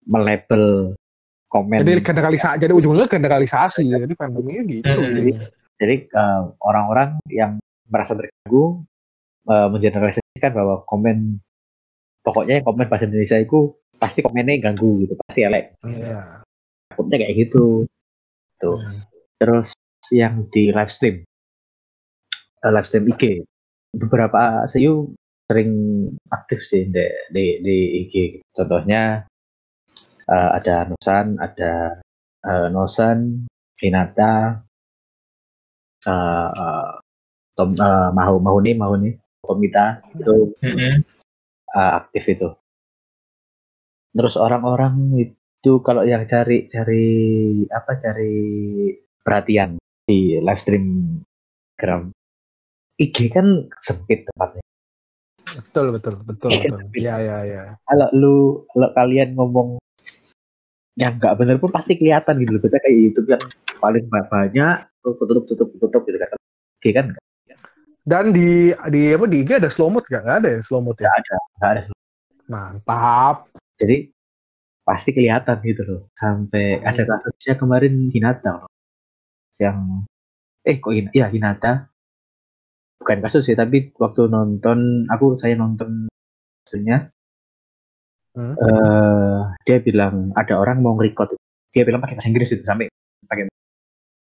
[0.06, 0.94] melabel
[1.50, 5.14] komen Jadi generalisasi, jadi ujungnya generalisasi, jadi fandomnya gitu Hmm.
[5.14, 5.30] sih.
[5.80, 7.56] Jadi eh, orang-orang yang
[7.88, 8.84] merasa terganggu
[9.48, 11.40] eh, mengeneralisasikan bahwa komen
[12.20, 15.76] pokoknya yang komen bahasa Indonesia itu pasti komennya ganggu gitu pasti elek.
[15.84, 16.44] Iya.
[16.92, 17.88] takutnya kayak gitu.
[18.60, 18.76] Tuh.
[18.76, 19.08] Hmm.
[19.40, 19.72] terus
[20.12, 21.24] yang di live stream.
[22.60, 23.48] Eh, live stream IG
[23.96, 25.16] beberapa SEO
[25.48, 25.72] sering
[26.30, 28.14] aktif sih di di, di IG
[28.52, 29.24] contohnya
[30.28, 31.98] eh, ada Nosan ada
[32.44, 33.48] eh, Nosan
[33.80, 34.60] Hinata
[36.06, 36.90] eh, eh,
[37.56, 39.10] Tom eh, Mahu Mahuni Mahuni
[39.44, 41.04] Tomita itu Mm-mm.
[41.76, 42.48] eh, aktif itu
[44.10, 47.06] terus orang-orang itu kalau yang cari cari
[47.70, 48.34] apa cari
[49.22, 49.78] perhatian
[50.08, 50.86] di live stream
[51.78, 52.10] gram
[53.00, 54.64] IG kan sempit tempatnya
[55.50, 56.86] Betul, betul, betul, Iya, betul.
[56.94, 57.62] Iya, iya, iya.
[57.82, 58.36] kalau lu
[58.70, 59.82] kalau kalian ngomong
[60.94, 62.62] yang nggak bener pun pasti kelihatan gitu loh.
[62.62, 63.42] Kita kayak YouTube yang
[63.82, 66.28] paling ba- banyak tutup tutup tutup gitu kan
[66.80, 67.06] IG kan
[68.00, 68.48] Dan di
[68.88, 70.22] di apa di IG ada slow mode nggak?
[70.24, 71.08] Nggak ada ya slow mode ya?
[71.08, 71.80] ada nggak ada
[72.48, 73.36] Mantap.
[73.76, 74.10] jadi
[74.82, 76.88] pasti kelihatan gitu loh sampai Hmm.
[76.88, 78.70] ada kasusnya kemarin Hinata loh.
[79.56, 80.02] yang
[80.62, 81.86] eh kok Hin ya Hinata
[82.96, 86.08] bukan kasus sih tapi waktu nonton aku saya nonton
[86.60, 87.12] maksudnya
[88.30, 88.54] Hmm.
[88.56, 91.34] eh dia bilang ada orang mau nge-record
[91.70, 92.86] dia bilang pakai bahasa Inggris itu sampai
[93.26, 93.46] pakai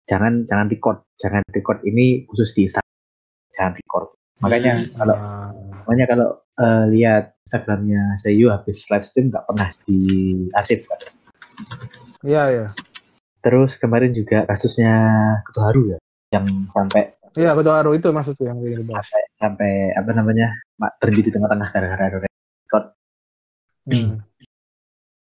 [0.05, 2.95] jangan jangan record jangan record ini khusus di Instagram
[3.53, 4.07] jangan record
[4.39, 4.95] makanya Hmm.
[4.97, 5.17] kalau
[5.87, 9.99] makanya kalau eh, lihat Instagramnya Seiyu habis live stream nggak pernah di
[10.53, 10.85] arsip
[12.23, 12.67] Iya, iya.
[13.41, 14.95] terus kemarin juga kasusnya
[15.51, 15.99] Ketuharu ya
[16.31, 19.09] yang sampai Iya, kedua haru itu maksudku yang ingin dibahas.
[19.09, 22.85] sampai, sampai apa namanya mak- berhenti di tengah-tengah gara-gara record
[23.83, 24.21] Hmm.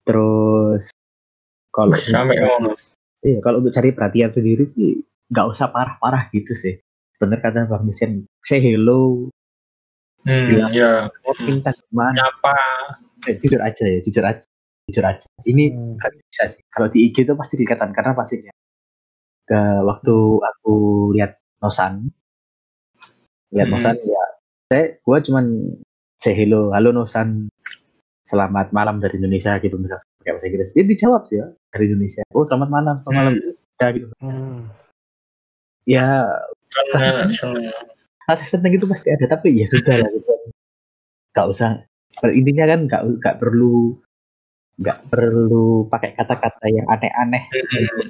[0.03, 0.91] terus
[1.71, 2.35] kalau Sampai.
[3.23, 6.81] iya kalau untuk cari perhatian sendiri sih nggak usah parah-parah gitu sih
[7.17, 9.29] bener kata Bang Misen say hello
[10.21, 10.69] Hmm, Bilang.
[10.77, 11.09] ya.
[11.25, 12.53] mau minta gimana Nyapa.
[13.25, 14.45] Eh, jujur aja ya jujur aja
[14.85, 15.97] jujur aja ini Hmm.
[15.97, 18.53] nggak bisa sih kalau di IG itu pasti kelihatan karena pasti ya.
[19.49, 20.15] ke waktu
[20.45, 20.75] aku
[21.17, 22.13] lihat Nosan
[23.49, 23.81] lihat Hmm.
[23.81, 24.25] Nosan ya
[24.69, 25.45] saya gua cuman
[26.21, 27.49] say hello halo Nosan
[28.29, 32.45] selamat malam dari Indonesia gitu misalnya pakai bahasa Inggris dia dijawab ya dari Indonesia oh
[32.45, 33.33] selamat malam selamat malam
[33.81, 34.69] ya, gitu Hmm.
[35.89, 36.29] ya
[36.71, 37.73] Seneng, seneng.
[38.29, 40.31] rasa seneng itu pasti ada tapi ya sudah lah gitu
[41.35, 41.83] nggak usah
[42.21, 43.97] pada intinya kan nggak nggak perlu
[44.81, 48.07] nggak perlu pakai kata-kata yang aneh-aneh Mm-mm.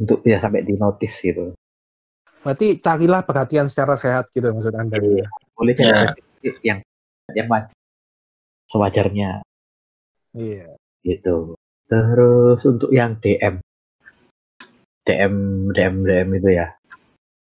[0.00, 1.56] untuk ya sampai di notice gitu
[2.44, 5.00] Berarti carilah perhatian secara sehat gitu maksud Anda.
[5.00, 5.24] Iya.
[5.56, 6.12] boleh Ya.
[6.44, 6.78] jadi yang
[7.32, 7.72] yang wajar
[8.68, 9.40] sewajarnya
[10.34, 10.74] Iya.
[11.00, 11.54] gitu
[11.86, 13.60] terus untuk yang DM
[15.04, 15.34] DM
[15.70, 16.66] DM DM itu ya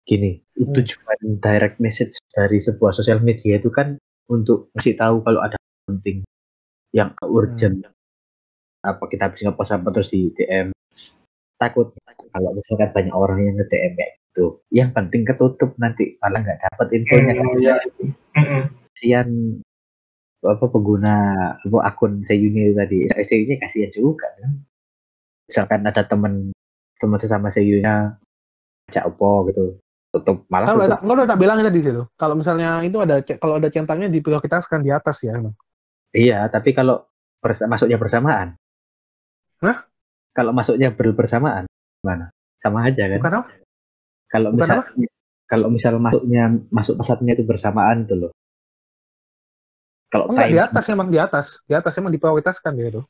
[0.03, 0.89] gini itu Hmm.
[0.89, 3.95] cuma direct message dari sebuah sosial media itu kan
[4.27, 5.55] untuk ngasih tahu kalau ada
[5.85, 6.25] penting
[6.91, 7.85] yang urgent
[8.81, 10.73] apa kita habis ngepost apa terus di DM
[11.55, 11.93] takut
[12.33, 16.59] kalau misalkan banyak orang yang nge DM kayak gitu yang penting ketutup nanti malah nggak
[16.65, 17.75] dapat infonya kan Oh, iya.
[18.35, 18.63] Mm-mm.
[18.91, 19.29] kasihan
[20.43, 21.15] apa pengguna
[21.55, 24.51] apa akun Seyuni tadi Seyuni kasihan juga kan
[25.45, 26.49] misalkan ada teman
[26.97, 28.17] teman sesama Seyunya
[28.87, 29.77] ajak opo gitu
[30.09, 30.99] tutup malah Kan udah, tutup.
[30.99, 32.03] kan udah tak bilang tadi di situ.
[32.13, 35.37] Kalau misalnya itu ada kalau ada centangnya diprioritaskan di atas ya.
[35.37, 35.55] emang.
[36.11, 37.07] iya tapi kalau
[37.39, 38.59] bersa- masuknya bersamaan
[39.61, 39.87] Hah?
[40.31, 41.63] kalau masuknya ber- bersamaan
[42.01, 42.27] gimana
[42.57, 43.49] sama aja kan Bukan apa?
[44.27, 44.77] kalau misal
[45.45, 48.31] kalau misal masuknya masuk pesatnya itu bersamaan tuh loh
[50.11, 51.63] kalau Oh, enggak di atas emang di atas.
[51.63, 53.01] Di atas emang diprioritaskan dia itu.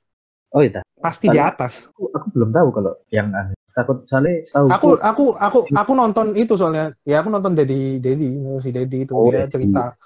[0.54, 1.74] oh iya Pasti di Kalau- atas.
[1.90, 3.34] aku, aku belum tahu kalau yang
[3.74, 6.94] takut soalnya tahu Aku aku aku aku nonton itu soalnya.
[7.08, 9.98] Ya aku nonton Dedi Dedi si Dedi itu Oh, dia cerita.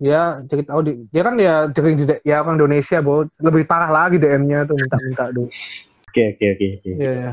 [0.00, 3.24] Dia cerita oh di, dia kan ya sering di ya orang Indonesia, Bo.
[3.40, 5.48] Lebih parah lagi DM-nya tuh minta-minta dulu.
[6.10, 7.32] oke oke oke oke Iya, iya.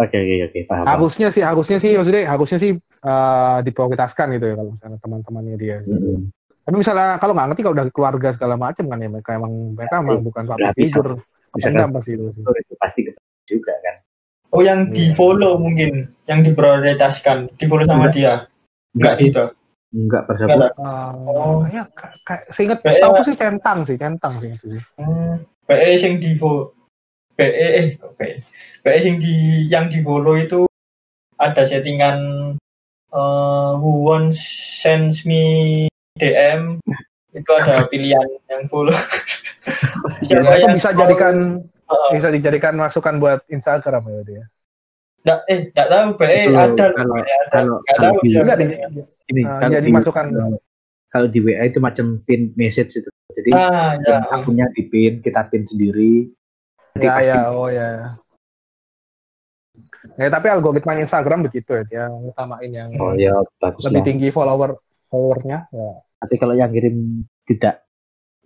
[0.00, 0.84] oke oke oke paham.
[0.88, 5.78] Harusnya sih harusnya sih maksudnya harusnya sih eh, diprioritaskan gitu ya kalau misalnya teman-temannya dia.
[5.86, 6.32] Mm-mm.
[6.62, 9.94] Tapi misalnya kalau nggak ngerti kalau dari keluarga segala macam kan ya mereka emang mereka
[9.98, 11.12] emang bukan public figure.
[11.52, 12.42] Misalkan- Enggak pasti itu sih.
[12.42, 13.00] itu pasti
[13.44, 13.96] juga kan
[14.52, 15.16] Oh yang di Iya.
[15.16, 18.12] follow mungkin, yang diprioritaskan, di follow sama Enggak.
[18.12, 18.32] dia.
[18.92, 19.44] Enggak gitu.
[19.48, 19.52] enggak
[19.92, 21.14] Enggak persahabatan.
[21.28, 24.82] Oh, ya ka- kayak seingat setahu aku sih centang sih, centang sih itu sih.
[24.96, 25.40] Hmm.
[25.64, 26.72] PE sing di follow,
[27.32, 28.40] PE eh PE,
[28.80, 29.32] PE sing di
[29.68, 30.68] yang di follow itu
[31.36, 32.20] ada settingan
[33.08, 34.36] eh who wants
[34.80, 36.76] sends me DM
[37.32, 38.92] itu ada pilihan yang follow.
[40.28, 41.00] Ya, itu yang bisa follow?
[41.00, 41.34] jadikan
[41.64, 42.10] Heeh.
[42.16, 44.44] bisa dijadikan masukan buat Instagram ya dia.
[45.22, 48.58] Nggak, eh nggak tahu PE Itu ada kalau- ada kalau- nggak kalau tahu di- Enggak
[48.58, 48.66] di,
[49.30, 50.26] ini kalau jadi di, masukkan.
[51.08, 55.20] kalau di WA itu macam pin message itu jadi ah ya yang akunnya di pin
[55.20, 56.28] kita pin sendiri
[56.92, 57.88] Nanti ya pasti ya oh ya.
[60.18, 64.28] Ya tapi algoritma Instagram begitu ya, dia utamain yang oh ya bagus lebih lah tinggi
[64.28, 64.70] follower
[65.12, 65.90] followernya ya.
[66.16, 67.84] tapi kalau yang ngirim tidak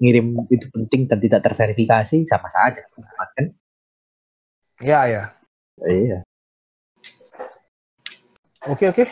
[0.02, 2.82] ngirim itu penting dan tidak terverifikasi sama saja
[3.38, 3.54] kan
[4.84, 5.32] Ya ya.
[5.88, 6.20] iya
[8.66, 9.04] Oke oke.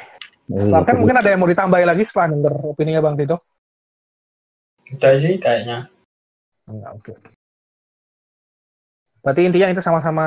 [0.50, 3.38] Iya, Bahkan mungkin ada yang mau ditambahin lagi setelah denger opininya Bang Tido.
[4.84, 5.88] udah sih kayaknya.
[6.68, 7.10] Enggak, oke.
[7.16, 7.30] oke.
[9.24, 10.26] Berarti intinya kita sama-sama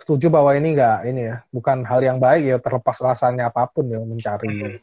[0.00, 3.86] setuju bahwa ini enggak ini ya, bukan hal yang baik ya terlepas alasannya apa pun
[3.86, 4.82] ya mencari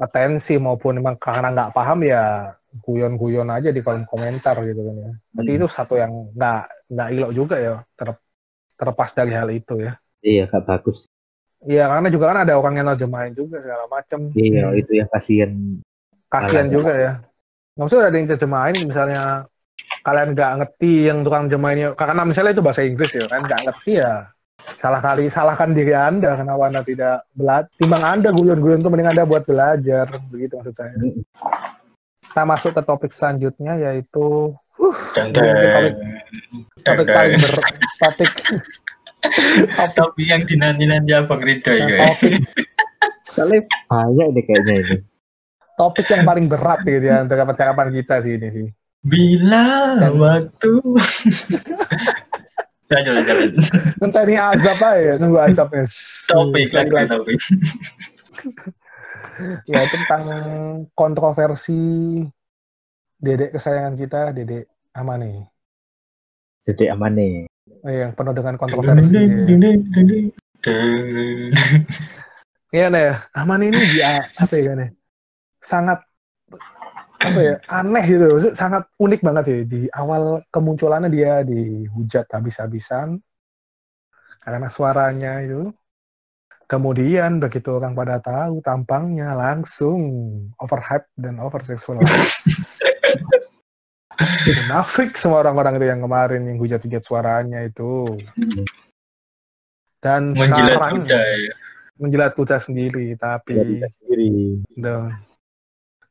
[0.00, 5.12] atensi maupun memang karena nggak paham ya guyon-guyon aja di kolom komentar gitu kan ya.
[5.34, 5.58] Berarti Hmm.
[5.60, 8.22] itu satu yang nggak nggak ilok juga ya ter-
[8.78, 9.92] terlepas dari hal itu ya.
[10.20, 11.08] iya gak bagus
[11.60, 14.32] Iya karena juga kan ada orang yang nerjemahin juga segala macam.
[14.32, 15.52] iya itu yang kasihan
[16.32, 17.12] kasihan juga ya.
[17.76, 19.22] Maksudnya ada yang terjemahin misalnya
[20.00, 23.92] kalian nggak ngerti yang tukang terjemahinnya karena misalnya itu bahasa Inggris ya kan nggak ngerti
[24.00, 24.32] ya
[24.76, 29.24] salah kali salahkan diri anda kenapa anda tidak belajar timbang anda guyon-guyon itu mending anda
[29.28, 30.92] buat belajar begitu maksud saya.
[32.24, 35.94] Kita masuk ke topik selanjutnya yaitu uh, Dan topik
[36.86, 37.50] topik paling ber
[38.00, 38.30] topik
[39.76, 42.14] Tapi yang dinanti-nanti Abang Ridho ya.
[42.16, 42.40] topik
[43.90, 44.96] banyak ini kayaknya ini.
[45.76, 48.66] topik yang paling berat gitu ya antara percakapan kita sih ini sih.
[49.00, 50.72] Bila Dan- waktu
[52.90, 53.64] lanjut lanjut lanjut.
[54.04, 55.86] entah ini azab aja ya nunggu azabnya.
[56.26, 57.08] Topik lagi lagi.
[57.10, 57.38] topik.
[59.70, 60.24] Ya tentang
[60.92, 61.80] kontroversi
[63.16, 65.48] dedek kesayangan kita dedek Amane.
[66.66, 67.34] Jadi aman nih
[67.80, 69.16] Eh, yang penuh dengan kontroversi.
[72.70, 74.88] Iya nih Amane ini dia apa ya ya
[75.58, 76.00] sangat
[77.20, 78.24] apa ya aneh gitu.
[78.32, 79.58] Maksudnya sangat unik banget ya.
[79.68, 83.20] Di awal kemunculannya dia dihujat habis-habisan
[84.40, 85.68] karena suaranya itu.
[86.70, 89.98] Kemudian begitu orang pada tahu tampangnya langsung
[90.54, 92.30] overhype dan oversexualized
[94.46, 98.06] munafik semua orang-orang itu yang kemarin yang hujat-hujat suaranya itu.
[99.98, 101.54] Dan menjilat sekarang kuda ya.
[102.00, 104.62] menjilat kuda sendiri tapi Iya, sendiri.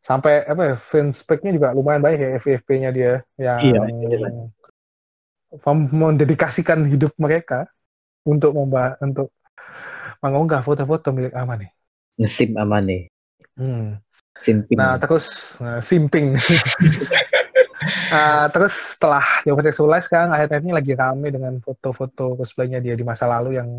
[0.10, 4.30] Sampai apa ya fanspage-nya juga lumayan banyak ya FVP-nya dia yang Iya, iya.
[5.94, 7.70] mendedikasikan hidup mereka
[8.26, 9.30] untuk memba untuk
[10.26, 11.72] mengunggah foto-foto milik Aman nih.
[12.20, 13.04] ngesim aman nih
[13.56, 14.00] Hmm.
[14.40, 16.34] simping Nah terus nah, simping.
[18.12, 23.08] Nah, terus setelah Joko Seksualize sekarang akhir-akhir ini lagi rame dengan foto-foto cosplaynya dia di
[23.08, 23.70] masa lalu yang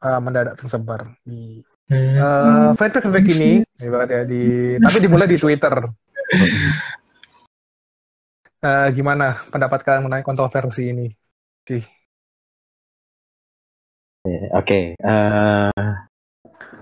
[0.00, 1.60] uh, mendadak tersebar di
[1.90, 2.14] Hmm.
[2.18, 3.50] Eh, feedback feedback ini
[3.82, 4.42] ibarat ya di
[4.78, 5.74] tapi dimulai di Twitter.
[8.62, 11.10] Eh, gimana pendapat kalian mengenai kontroversi ini?
[11.66, 11.82] Sih.
[14.22, 15.90] Eh, Oke, eh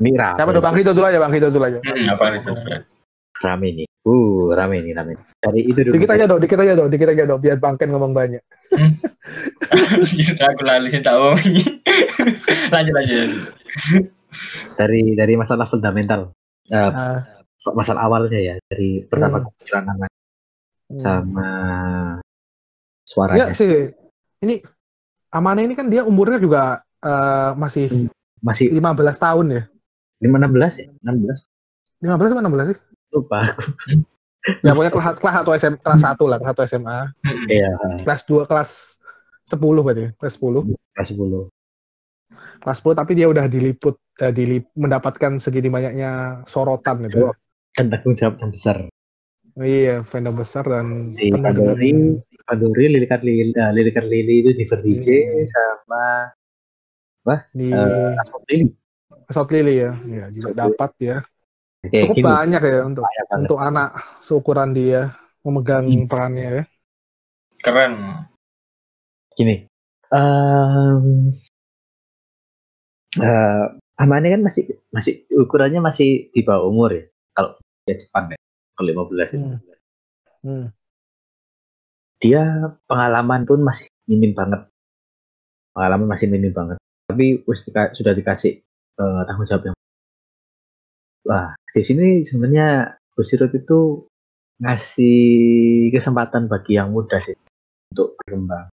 [0.01, 0.37] ini rame.
[0.37, 1.79] Siapa tuh Bang Hito dulu aja, Bang Hito dulu aja.
[1.85, 2.41] Hmm, apa nih?
[3.41, 3.87] Rame nih.
[4.01, 5.13] Uh, rame nih, rame.
[5.41, 5.93] Dari itu dulu.
[5.97, 8.41] Dikit aja dong, dikit aja dong, dikit aja dong, biar Bang Ken ngomong banyak.
[10.05, 11.37] Sudah aku lalu sih tahu.
[12.75, 13.19] lanjut aja.
[14.75, 16.33] Dari dari masalah fundamental.
[16.71, 17.21] Eh, Ah,
[17.75, 19.45] masalah awalnya ya, dari pertama Hmm.
[19.51, 21.01] kemunculan nama hmm.
[21.01, 21.49] sama
[22.21, 23.45] Ya suaranya.
[23.53, 23.91] sih,
[24.41, 24.63] ini
[25.31, 28.09] Amane ini kan dia umurnya juga eh, masih
[28.41, 29.63] Masih 15 tahun ya.
[30.21, 30.87] 516 ya?
[31.05, 31.45] 16?
[32.01, 32.79] 15 atau 16 sih?
[33.13, 33.41] Lupa.
[34.65, 36.99] Ya pokoknya kelas kelas atau SM, kelas 1 lah, kelas 1 SMA.
[37.45, 37.69] Iya,
[38.01, 38.97] Kelas 2, kelas
[39.45, 40.65] 10 berarti ya, kelas 10.
[40.97, 41.53] kelas 10.
[42.61, 47.29] Kelas 10 tapi dia udah diliput, eh, dilip, mendapatkan segini banyaknya sorotan gitu.
[47.29, 47.33] ya.
[47.75, 48.77] Kan tanggung jawab yang besar.
[49.61, 51.53] Iya, fandom besar dan Di dengan
[52.47, 55.47] Pandori, Lilikan Lili, eh, Lilikan Lili itu di DJ Hmm.
[55.51, 56.05] sama
[57.55, 58.71] di eh, Asmod Lili.
[59.31, 60.59] South Lily ya, ya juga Lily.
[60.59, 61.17] dapat ya.
[61.81, 63.41] Kayak Cukup gini, banyak ya untuk banyak banget.
[63.41, 63.89] untuk anak
[64.21, 65.01] seukuran dia
[65.41, 66.07] memegang Hmm.
[66.07, 66.63] perannya ya.
[67.61, 67.93] Keren.
[69.37, 69.67] Gini.
[70.11, 71.05] Em,
[73.19, 73.67] eh,
[74.01, 74.65] Amane kan masih
[74.95, 77.05] masih ukurannya masih di bawah umur ya.
[77.37, 78.39] Kalau dia Jepang ya,
[78.79, 79.39] kalau 15 ya.
[79.41, 79.59] Hmm.
[80.41, 80.67] Hmm.
[82.21, 82.43] Dia
[82.89, 84.65] pengalaman pun masih minim banget.
[85.77, 86.81] Pengalaman masih minim banget.
[87.09, 87.45] Tapi
[87.93, 88.63] sudah dikasih
[89.01, 89.77] eh, tanggung jawab yang
[91.21, 94.09] Wah, di sini sebenarnya Busirut itu
[94.65, 95.19] ngasih
[95.93, 97.37] kesempatan bagi yang muda sih
[97.93, 98.73] untuk berkembang.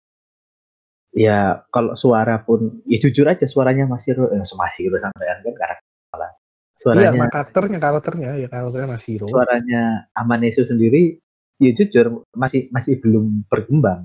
[1.16, 5.88] Ya kalau suara pun, ya jujur aja suaranya masih eh, masih Hiro sampean kan karakter
[6.12, 6.28] malah.
[6.28, 9.26] Iya, Suaranya mak- karakternya karakternya ya karakternya masih hero.
[9.32, 9.82] suaranya
[10.12, 11.16] Amanesu sendiri,
[11.56, 14.05] ya jujur masih masih belum berkembang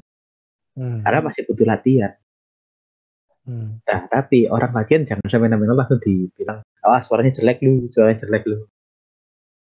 [0.72, 1.04] Hmm.
[1.04, 2.16] karena masih butuh latihan.
[3.44, 3.84] Hmm.
[3.84, 8.48] Nah, tapi orang latihan jangan sampai namanya langsung dibilang, ah suaranya jelek lu, suaranya jelek
[8.48, 8.64] lu.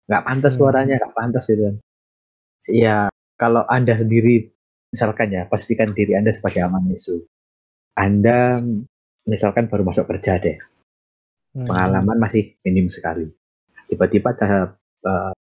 [0.09, 0.59] Nggak pantas Hmm.
[0.65, 1.75] suaranya, nggak pantas gitu kan.
[2.65, 2.97] Ya,
[3.37, 4.49] kalau Anda sendiri,
[4.89, 7.21] misalkan ya, pastikan diri Anda sebagai Amanesu.
[7.95, 8.59] Anda
[9.25, 10.59] misalkan baru masuk kerja deh,
[11.55, 11.63] Hmm.
[11.65, 13.31] pengalaman masih minim sekali.
[13.87, 15.31] Tiba-tiba ada eh,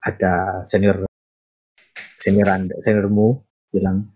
[0.00, 0.32] ada
[0.64, 1.04] senior
[2.16, 3.28] senior Anda, seniormu
[3.68, 4.08] bilang,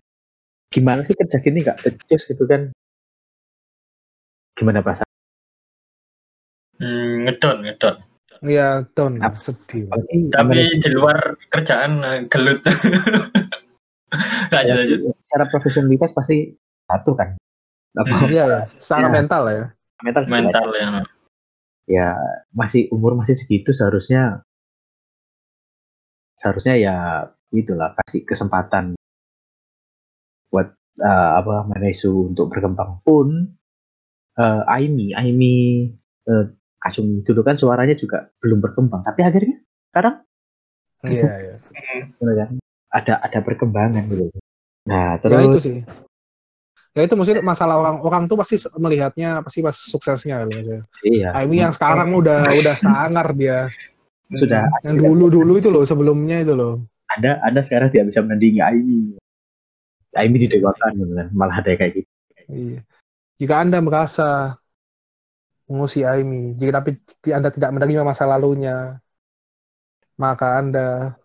[0.73, 2.73] gimana sih kerja gini nggak becus gitu kan?
[4.57, 5.11] Gimana perasaan?
[6.77, 7.97] Hmm, ngedon, ngedon.
[8.45, 9.37] Iya, down, Apa?
[9.41, 9.89] sedih.
[9.89, 12.61] Tapi Amanesu- di luar kerjaan eh, gelut.
[14.55, 14.99] lanjut, lanjut.
[15.21, 16.53] secara profesionalitas pasti
[16.87, 17.35] satu kan
[17.97, 18.29] apa Hmm.
[18.35, 19.13] Iya ya, secara Ya.
[19.13, 19.65] mental ya.
[20.05, 20.23] mental.
[20.29, 20.89] Mental ya.
[21.87, 22.09] ya
[22.53, 24.43] masih umur masih segitu seharusnya
[26.37, 26.97] seharusnya ya
[27.51, 28.93] itulah kasih kesempatan
[30.51, 30.69] buat
[30.99, 33.57] eh, apa Manesu untuk berkembang pun
[34.37, 35.89] eh, Aimi Aimi
[36.27, 36.45] eh,
[36.77, 40.17] Kasumi dulu kan suaranya juga belum berkembang tapi akhirnya sekarang
[41.07, 41.55] Iya, iya.
[42.19, 42.59] gitu kan
[42.91, 44.27] ada ada perkembangan gitu
[44.85, 45.77] nah Ya terus itu sih.
[46.97, 50.57] Ya itu mesti masalah orang orang tuh pasti melihatnya pasti pas suksesnya gitu.
[50.57, 50.81] maksudnya.
[51.05, 53.69] iya Aimi yang sekarang udah udah sangar dia.
[54.33, 56.81] sudah Yang dulu-dulu itu loh, sebelumnya itu loh.
[57.13, 59.15] anda anda sekarang tidak bisa menandingi Aimi
[60.17, 62.11] Aimi didewakan gitu kan malah ada kayak gitu
[62.47, 62.81] Iya.
[63.37, 64.57] Jika Anda merasa
[65.67, 66.97] mengusi Aimi, jika tapi
[67.29, 69.03] Anda tidak menerima masa lalunya,
[70.17, 71.19] maka Anda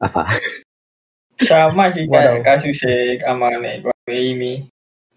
[0.00, 0.22] apa
[1.40, 2.84] Sama sih kayak kasus
[3.24, 4.68] Amane, Aimi.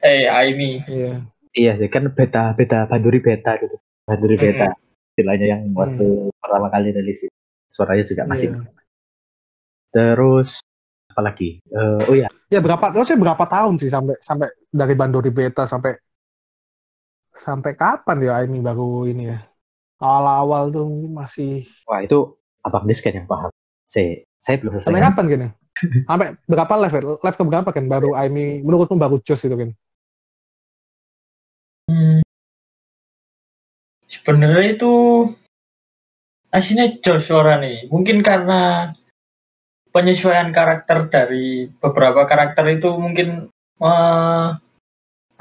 [0.04, 0.84] Eh, Aimi.
[0.88, 1.24] iya.
[1.54, 3.78] Iya sih kan beta beta Banduri beta gitu.
[4.10, 4.74] Banduri beta
[5.14, 7.30] istilahnya yang waktu pertama kali rilis
[7.70, 8.50] suaranya juga masih.
[8.50, 8.66] iya.
[9.94, 10.66] Terus
[11.14, 11.62] apalagi?
[11.62, 15.94] Eh, oh ya Ya berapa maksudnya berapa tahun sih sampai sampai dari Bandori Beta sampai
[17.34, 19.42] sampai kapan ya Aimi baru ini ya?
[20.02, 23.54] Awal-awal tuh mungkin masih wah itu abang Dis kan yang paham.
[23.86, 24.90] Saya saya belum selesai.
[24.90, 25.48] sampai kapan gini?
[25.82, 27.18] Sampai berapa level?
[27.18, 29.70] Level ke berapa kan baru Aimi menurutmu baru jos itu kan?
[31.90, 32.22] Hmm.
[34.06, 34.94] Sebenarnya itu
[36.54, 37.90] aslinya Josh suara nih.
[37.90, 38.94] Mungkin karena
[39.90, 43.50] penyesuaian karakter dari beberapa karakter itu mungkin
[43.82, 44.48] eh,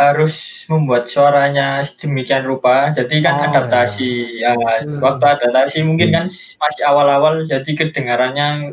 [0.00, 2.90] harus membuat suaranya sedemikian rupa.
[2.96, 4.98] Jadi kan Oh, adaptasi ya Hmm.
[5.04, 8.72] waktu adaptasi mungkin kan masih awal-awal jadi kedengarannya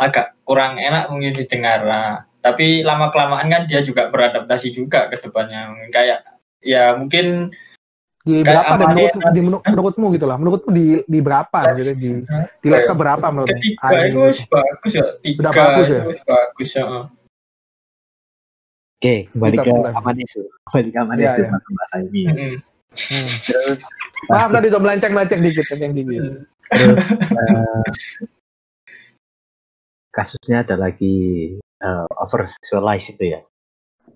[0.00, 1.84] agak kurang enak mungkin didengar.
[1.84, 5.76] Nah, tapi lama kelamaan kan dia juga beradaptasi juga ke depannya.
[5.92, 6.24] Kayak
[6.64, 7.52] ya mungkin
[8.20, 10.36] Di berapa dan Amane- menurut, di, menurut- menurutmu gitu lah.
[10.36, 12.10] Menurutmu di di berapa gitu di
[12.60, 13.56] di level ke berapa menurutmu?
[13.56, 15.06] Ketiga Anime itu wis bagus ya.
[15.20, 16.00] Tiga Udah bagus ya?
[16.28, 16.84] bagus ya.
[19.00, 19.72] Oke, kembali ke.
[19.96, 20.40] Amanesu.
[20.68, 21.72] Kembali ke Amanesu Iya, iya.
[21.72, 22.22] bahasa ini.
[22.28, 22.54] Mm-mm.
[22.90, 23.28] Hmm.
[23.48, 23.80] Terus
[24.28, 26.22] Maaf tadi udah melenceng-melenceng dikit, melenceng dikit.
[26.70, 26.98] terus
[27.32, 27.80] eh,
[30.10, 31.14] kasusnya ada lagi
[31.58, 33.40] eh, over sexualize itu ya.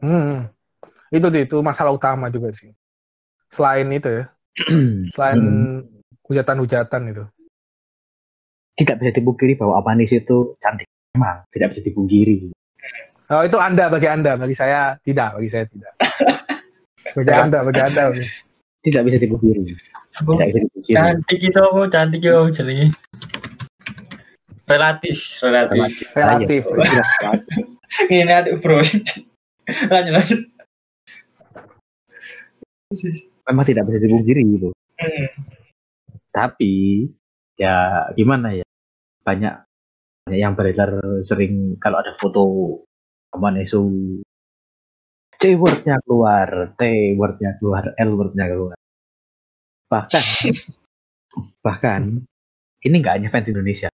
[0.02, 0.50] Hmm.
[1.10, 2.74] Itu itu masalah utama juga sih.
[3.50, 4.24] Selain itu ya,
[5.14, 5.86] selain Hmm.
[6.26, 7.24] hujatan-hujatan itu.
[8.74, 10.90] Tidak bisa dipungkiri bahwa Amanesu itu cantik.
[11.14, 12.50] Memang tidak bisa dipungkiri.
[13.30, 15.94] Oh itu Anda bagi Anda, bagi saya tidak, bagi saya tidak.
[17.14, 17.46] Bagi Ya.
[17.46, 18.10] Anda, bagi Anda.
[18.82, 19.62] Tidak bisa dipungkiri.
[19.70, 20.96] Tidak bisa dipungkiri.
[20.98, 21.64] Cantik itu?
[21.92, 22.86] Cantik itu apa jenenge?
[24.64, 26.08] Relatif, relatif.
[26.16, 26.62] Relatif.
[26.64, 27.04] Iya.
[28.24, 28.80] Ini ada bro.
[28.80, 30.40] lanjut lanjut.
[33.44, 34.68] Memang tidak bisa dipungkiri gitu.
[34.72, 35.28] Hmm.
[36.32, 37.06] Tapi
[37.60, 38.66] ya gimana ya?
[39.24, 39.54] Banyak
[40.24, 42.44] banyak yang beredar sering kalau ada foto
[43.36, 43.84] Amanesu
[45.36, 48.76] C wordnya keluar, T wordnya keluar, L wordnya keluar.
[49.92, 50.24] Bahkan
[51.66, 52.24] bahkan
[52.80, 53.93] ini nggak hanya fans Indonesia.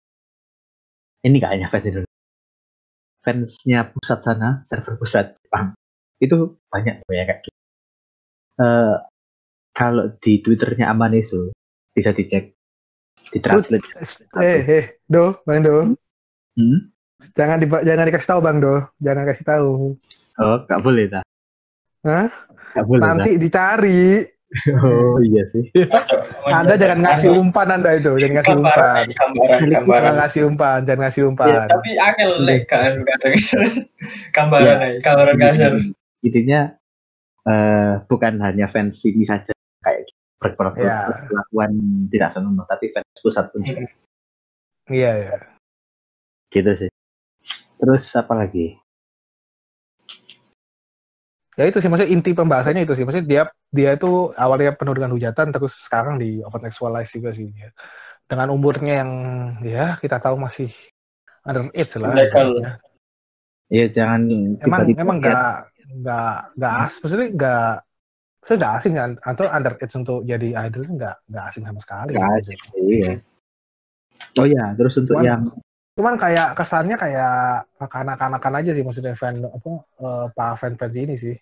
[1.20, 2.18] Ini nggak hanya fans Indonesia.
[3.20, 5.76] Fansnya pusat sana, server pusat Jepang
[6.20, 7.58] itu banyak ya kayak gitu.
[8.60, 8.96] Eh,
[9.72, 11.48] kalau di Twitternya Amanesu
[11.96, 12.52] bisa dicek
[13.32, 13.84] di translate.
[14.36, 15.96] Eh, eh, Do, Bang Do.
[16.56, 16.92] Hmm?
[17.36, 19.70] Jangan di, jangan dikasih tahu Bang Do, jangan kasih tahu.
[20.40, 21.24] Oh, nggak boleh tak?
[22.04, 22.28] Hah?
[22.84, 24.24] Boleh Nanti dicari.
[24.82, 25.62] Oh iya sih.
[26.50, 28.74] Anda jangan ngasih umpan Anda itu, jangan ngasih umpan.
[28.74, 30.02] gambaran, gambaran, gambaran.
[30.02, 31.48] Jangan ngasih umpan, jangan ngasih umpan.
[31.54, 33.34] Ya, tapi angel lek kan kadang
[34.36, 35.72] gambaran aja, gambaran kasar.
[36.26, 36.60] Intinya
[37.46, 40.10] eh, bukan hanya fans ini saja kayak
[40.42, 40.98] berperlakuan Ya.
[41.28, 41.70] perlakuan
[42.10, 43.86] tidak senonoh, tapi fans pusat pun juga
[44.90, 45.34] Iya, ya.
[46.50, 46.90] gitu sih.
[47.78, 48.79] Terus apa lagi?
[51.60, 53.04] Ya itu sih maksudnya inti pembahasannya itu sih.
[53.04, 57.52] Maksudnya dia dia itu awalnya penuh dengan hujatan terus sekarang di open sexualize juga sih.
[57.52, 57.68] Ya.
[58.24, 59.10] Dengan umurnya yang
[59.60, 60.72] ya kita tahu masih
[61.44, 62.16] under age lah.
[62.16, 62.48] Legal.
[62.64, 62.72] Ya.
[63.68, 64.24] Ya jangan
[64.56, 65.54] Emang tiba-tiba emang lihat nggak
[66.00, 67.72] nggak nggak as maksudnya nggak
[68.40, 71.80] saya nggak asing kan atau under age untuk jadi idol itu nggak nggak asing sama
[71.84, 72.10] sekali.
[72.16, 73.12] nggak asik, Iya.
[74.40, 75.42] Oh ya, terus untuk Cuman- yang
[75.98, 79.70] Cuman kayak kesannya kayak kanak-kanakan aja sih maksudnya fan apa
[80.00, 81.36] eh, pak fan fans ini sih.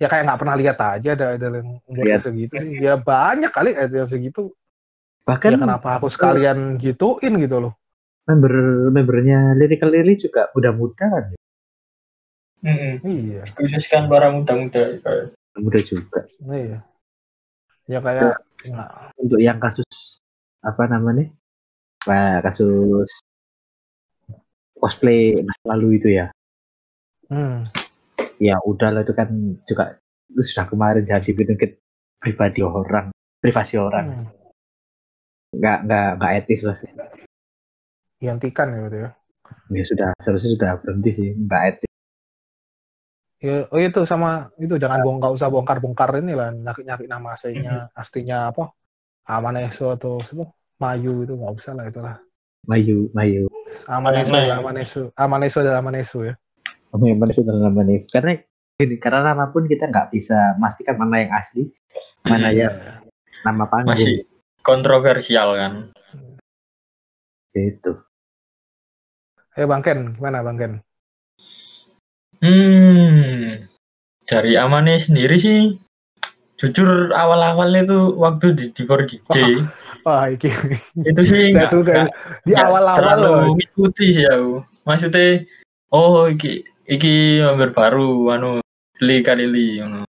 [0.00, 2.80] Ya kayak nggak pernah lihat aja ada idol yang umurnya segitu sih.
[2.80, 4.52] Ya banyak kali idol yang segitu.
[5.22, 7.72] bahkan ya kenapa aku sekalian gituin gitu loh.
[8.26, 8.54] member
[8.90, 11.38] membernya Lyrical Lily juga muda-muda kan ya?
[12.62, 13.02] Mm-mm.
[13.02, 15.34] Iya, Khususkan para muda-muda kayak.
[15.58, 16.26] muda juga.
[16.46, 16.78] iya.
[17.90, 20.18] Ya kayak nggak Untuk yang kasus
[20.62, 21.26] apa namanya?
[22.06, 23.10] Nah, kasus
[24.78, 26.26] cosplay masa lalu itu ya.
[27.30, 27.66] hmm,
[28.42, 29.30] Ya udahlah itu kan
[29.62, 30.02] juga
[30.34, 31.78] itu sudah kemarin jadi penyakit
[32.18, 34.18] pribadi orang, privasi orang.
[34.18, 34.26] hmm,
[35.54, 36.74] Nggak nggak nggak etis lah.
[36.74, 36.90] sih.
[38.18, 39.10] dihentikan ya gitu ya.
[39.74, 41.90] Ya sudah, seharusnya sudah berhenti sih, nggak etis.
[43.42, 48.54] Ya, oh itu sama itu jangan bongkar usah bongkar-bongkar ini lah nyari-nyari nama aslinya aslinya
[48.54, 48.70] apa
[49.26, 52.22] Amaneso atau apa Mayu itu nggak usah lah itulah
[52.70, 53.50] Mayu, Mayu.
[53.90, 54.46] Amaneso Mayu.
[54.46, 56.38] adalah Amaneso Amaneso adalah Amaneso ya
[56.92, 58.04] Yang mana sih dalam nama ini?
[58.06, 58.36] Karena
[58.76, 61.72] gini, karena nama pun kita nggak bisa memastikan mana yang asli,
[62.22, 62.68] mana Iya.
[62.68, 62.74] yang
[63.42, 63.96] nama panggung.
[63.96, 64.28] Masih
[64.60, 65.72] kontroversial kan.
[67.50, 67.92] Gitu.
[69.52, 70.72] Eh Bang Ken gimana Bang Ken
[72.42, 73.68] Hmm.
[74.24, 75.76] Dari Amane sendiri sih
[76.56, 79.34] jujur awal-awalnya tuh waktu di di 4DJ
[80.06, 80.46] wah iki
[80.96, 81.94] itu sih saya nggak- suka
[82.42, 85.42] di awal-awal loh ngikuti sih aku maksudnya
[85.90, 86.62] oh iki
[86.92, 88.60] iki member baru anu
[89.00, 90.04] beli karili anu.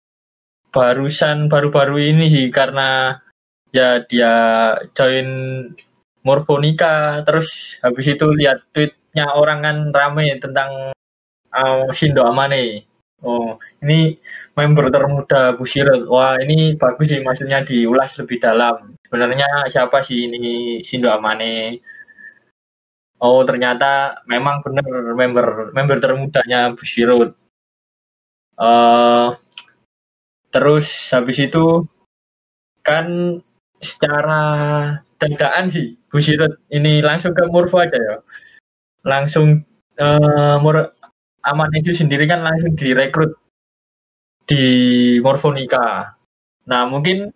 [0.73, 3.21] barusan baru-baru ini sih karena
[3.77, 4.33] ya dia
[4.97, 5.29] join
[6.25, 10.95] Morfonika terus habis itu lihat tweetnya orang kan rame tentang
[11.53, 12.89] uh, Shindo Amane.
[13.23, 14.17] Oh ini
[14.59, 18.97] member termuda Bushiroad wah ini bagus sih maksudnya diulas lebih dalam.
[19.05, 21.83] Sebenarnya siapa sih ini Shindo Amane
[23.23, 24.85] Oh ternyata memang benar
[25.21, 25.47] member
[25.77, 27.31] member termudanya Bushiroad.
[28.61, 29.29] eh
[30.53, 31.89] terus habis itu
[32.87, 33.07] kan
[33.81, 34.43] secara
[35.21, 38.17] dadaan sih Bushiroad ini langsung ke Morpho aja ya.
[39.13, 39.47] Langsung
[40.03, 40.77] eh Mur
[41.51, 43.33] Aman itu sendiri kan langsung direkrut
[44.49, 44.65] di
[45.25, 46.15] Morfonika.
[46.71, 47.31] Nah mungkin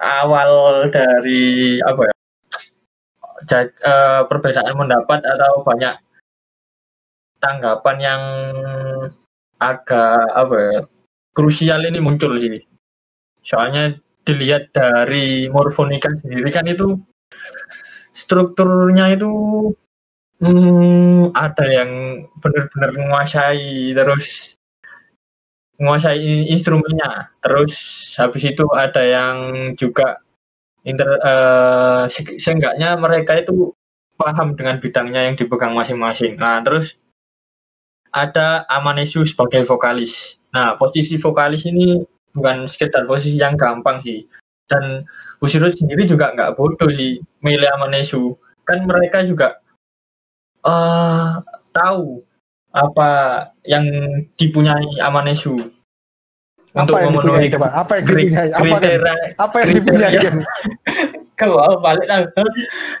[0.00, 0.50] awal
[0.92, 2.17] dari apa ya
[3.52, 5.94] eh, perbedaan pendapat atau banyak
[7.38, 8.22] tanggapan yang
[9.58, 10.80] agak apa ya
[11.34, 12.62] krusial ini muncul sih
[13.42, 13.94] soalnya
[14.26, 16.98] dilihat dari morfonika sendiri kan itu
[18.12, 19.30] strukturnya itu
[20.42, 21.90] hmm, ada yang
[22.42, 24.58] benar-benar menguasai terus
[25.78, 27.30] menguasai instrumennya.
[27.40, 27.74] Terus
[28.18, 29.36] habis itu ada yang
[29.78, 30.18] juga
[30.88, 31.20] inter
[32.08, 33.76] se- seenggaknya mereka itu
[34.18, 36.40] paham dengan bidangnya yang dipegang masing-masing.
[36.40, 36.96] Nah terus
[38.10, 40.40] ada Amanesu sebagai vokalis.
[40.50, 42.02] Nah posisi vokalis ini
[42.32, 44.24] bukan sekedar posisi yang gampang sih.
[44.68, 45.04] Dan
[45.40, 48.36] Busirut sendiri juga nggak bodoh sih milih Amanesu
[48.68, 49.64] kan mereka juga
[50.66, 51.30] eh
[51.72, 52.20] tahu
[52.74, 53.10] apa
[53.64, 53.88] yang
[54.36, 55.56] dipunyai Amanesu
[56.76, 57.68] untuk Apa yang memenuhi dipunyai coba?
[57.72, 58.48] Apa yang dipunyai?
[58.48, 58.80] Apa, kan?
[58.80, 60.16] kriteria apa yang dipunyai?
[60.20, 60.36] Kan?
[61.38, 62.26] kalau balik lagi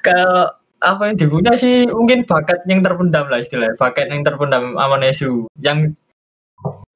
[0.00, 0.18] ke
[0.78, 5.90] apa yang dipunya sih mungkin bakat yang terpendam lah istilahnya bakat yang terpendam Amanesu yang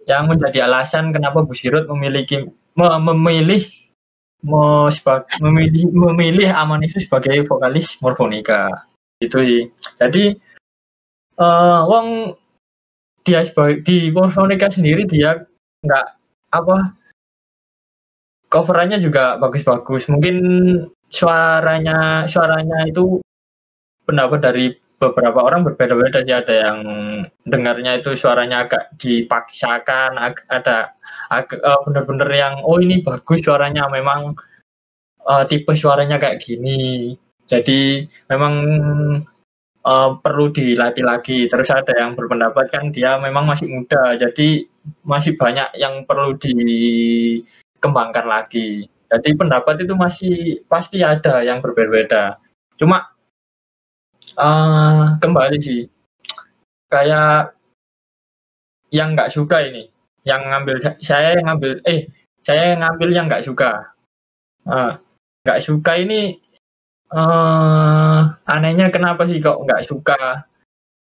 [0.06, 2.46] yang menjadi alasan kenapa Busirut memiliki
[2.78, 3.66] me- memilih
[5.42, 8.86] memilih memilih Amanesu sebagai vokalis Morfonika
[9.18, 9.62] itu sih
[9.98, 10.38] jadi
[11.42, 12.38] eh wong
[13.26, 15.42] dia sebagai di Morfonika sendiri dia
[15.82, 16.21] nggak
[16.52, 16.94] apa?
[18.52, 20.12] Coverannya juga bagus-bagus.
[20.12, 20.36] Mungkin
[21.08, 23.20] suaranya suaranya itu
[24.04, 24.66] pendapat dari
[25.00, 26.36] beberapa orang berbeda-beda sih.
[26.36, 26.78] Ada yang
[27.48, 30.20] dengarnya itu suaranya agak dipaksakan
[30.52, 30.92] ada
[31.32, 34.36] agak eh, bener-bener yang oh ini bagus suaranya memang
[35.24, 37.16] eh, tipe suaranya kayak gini.
[37.48, 38.54] Jadi memang
[39.80, 41.48] eh, perlu dilatih lagi.
[41.48, 44.68] Terus ada yang berpendapat kan dia memang masih muda jadi
[45.06, 48.86] masih banyak yang perlu dikembangkan lagi.
[49.12, 50.36] Jadi pendapat itu masih
[50.66, 52.40] pasti ada yang berbeda-beda.
[52.80, 53.12] Cuma
[54.38, 55.84] eh kembali sih
[56.88, 57.52] kayak
[58.94, 59.92] yang nggak suka ini
[60.22, 62.08] yang ngambil saya yang ngambil eh
[62.46, 63.92] saya yang ngambil yang nggak suka.
[64.62, 64.92] Eh,
[65.42, 66.38] nggak suka ini
[67.12, 70.46] eh anehnya kenapa sih kok nggak suka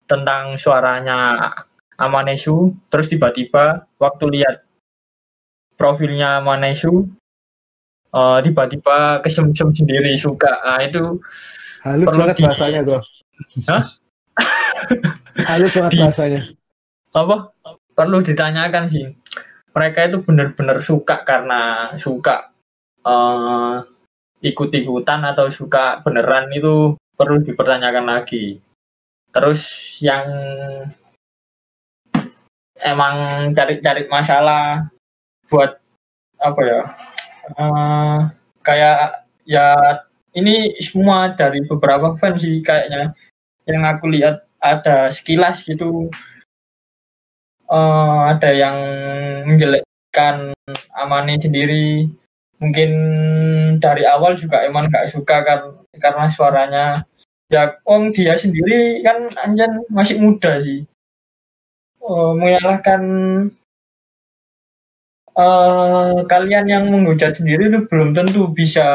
[0.09, 1.51] tentang suaranya
[2.01, 4.65] Amanesu terus tiba-tiba waktu lihat
[5.77, 7.09] profilnya Amanesu
[8.11, 11.19] eh, tiba-tiba kesem-sem sendiri suka nah itu
[11.83, 13.01] Halus Perlu banget di- bahasanya tuh.
[13.67, 13.83] Hah?
[15.51, 16.41] Halus banget Di- bahasanya.
[17.13, 17.53] apa
[17.93, 19.13] perlu ditanyakan sih
[19.75, 22.55] mereka itu benar-benar suka karena suka
[23.05, 23.75] eh,
[24.43, 28.63] ikut-ikutan atau suka beneran itu perlu dipertanyakan lagi
[29.29, 29.61] terus
[30.01, 30.25] yang
[32.87, 33.15] emang
[33.55, 34.87] cari-cari masalah
[35.51, 35.79] buat
[36.43, 36.81] apa ya
[37.59, 38.19] eh,
[38.63, 39.67] kayak ya
[40.33, 43.13] ini semua dari beberapa fans sih kayaknya.
[43.69, 46.09] Yang aku lihat ada sekilas gitu.
[47.69, 48.77] Eh, ada yang
[49.49, 50.57] menjelekkan
[50.97, 52.09] Amane sendiri.
[52.63, 52.91] Mungkin
[53.83, 55.61] dari awal juga emang nggak suka kan
[55.99, 56.87] karena suaranya.
[57.53, 60.89] Ya Om dia sendiri kan Anjan masih muda sih
[62.03, 63.03] Eh, menyalahkan
[65.39, 68.89] eh, kalian yang menghujat sendiri itu belum tentu bisa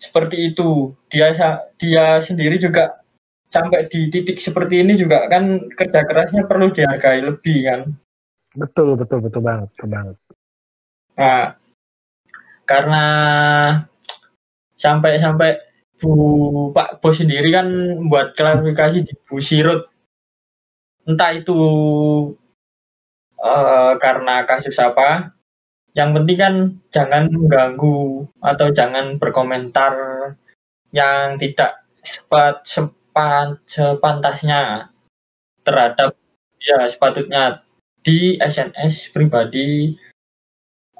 [0.00, 1.30] seperti itu dia
[1.76, 3.04] dia sendiri juga
[3.52, 7.80] sampai di titik seperti ini juga kan kerja kerasnya perlu dihargai lebih kan
[8.52, 10.16] Betul, betul, betul banget, betul banget.
[11.16, 11.56] Nah,
[12.68, 13.04] karena
[14.76, 15.56] sampai-sampai
[15.96, 16.12] Bu
[16.74, 17.66] Pak Bos sendiri kan
[18.12, 19.91] buat klarifikasi di Bu Sirut.
[21.02, 21.60] Entah itu
[23.42, 25.34] eh, karena kasus apa.
[25.92, 26.54] Yang penting kan
[26.88, 29.92] jangan mengganggu atau jangan berkomentar
[30.88, 34.88] yang tidak sepat, sepan, sepantasnya
[35.66, 36.16] terhadap
[36.62, 37.62] ya sepatutnya
[38.02, 39.94] di SNS pribadi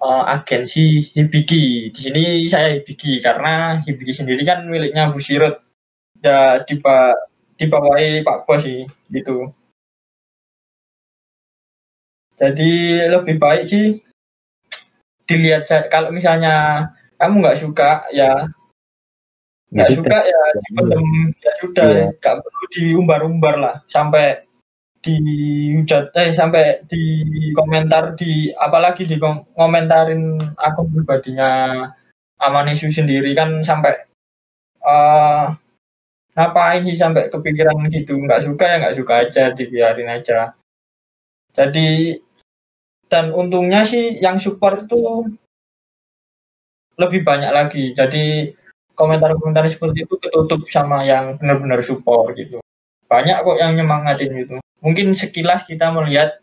[0.02, 1.88] eh, agensi Hibiki.
[1.94, 5.62] Di sini saya Hibiki karena Hibiki sendiri kan miliknya Bu Sirot.
[6.22, 7.16] Ya diba
[7.58, 9.50] dibawahi Pak Bos sih gitu.
[12.42, 12.70] Jadi
[13.06, 14.02] lebih baik sih
[15.30, 16.88] dilihat kalau misalnya
[17.22, 18.50] kamu nggak suka ya
[19.70, 21.06] nggak Ya suka ya dipendem.
[21.38, 22.04] Ya sudah Iya.
[22.18, 23.74] nggak perlu diumbar-umbar lah.
[23.86, 24.42] Sampai
[25.02, 27.02] dihujat eh sampai di
[27.54, 31.50] komentar di apalagi di kom- komentarin akun pribadinya
[32.42, 33.94] Amanisu sendiri kan sampai
[34.82, 35.46] eh
[36.34, 38.18] ngapain sih sampai kepikiran gitu?
[38.18, 40.52] Nggak suka ya nggak suka aja dibiarin aja.
[41.52, 42.18] Jadi
[43.12, 45.28] dan untungnya sih yang support itu
[46.96, 47.92] lebih banyak lagi.
[47.92, 48.56] Jadi
[48.96, 52.64] komentar-komentar seperti itu ketutup sama yang benar-benar support gitu.
[53.12, 54.56] Banyak kok yang nyemangatin gitu.
[54.80, 56.40] Mungkin sekilas kita melihat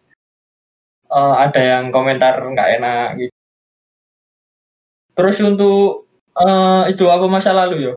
[1.10, 3.36] uh, ada yang komentar nggak enak gitu.
[5.18, 6.06] Terus untuk
[6.38, 7.94] uh, itu apa masa lalu yo?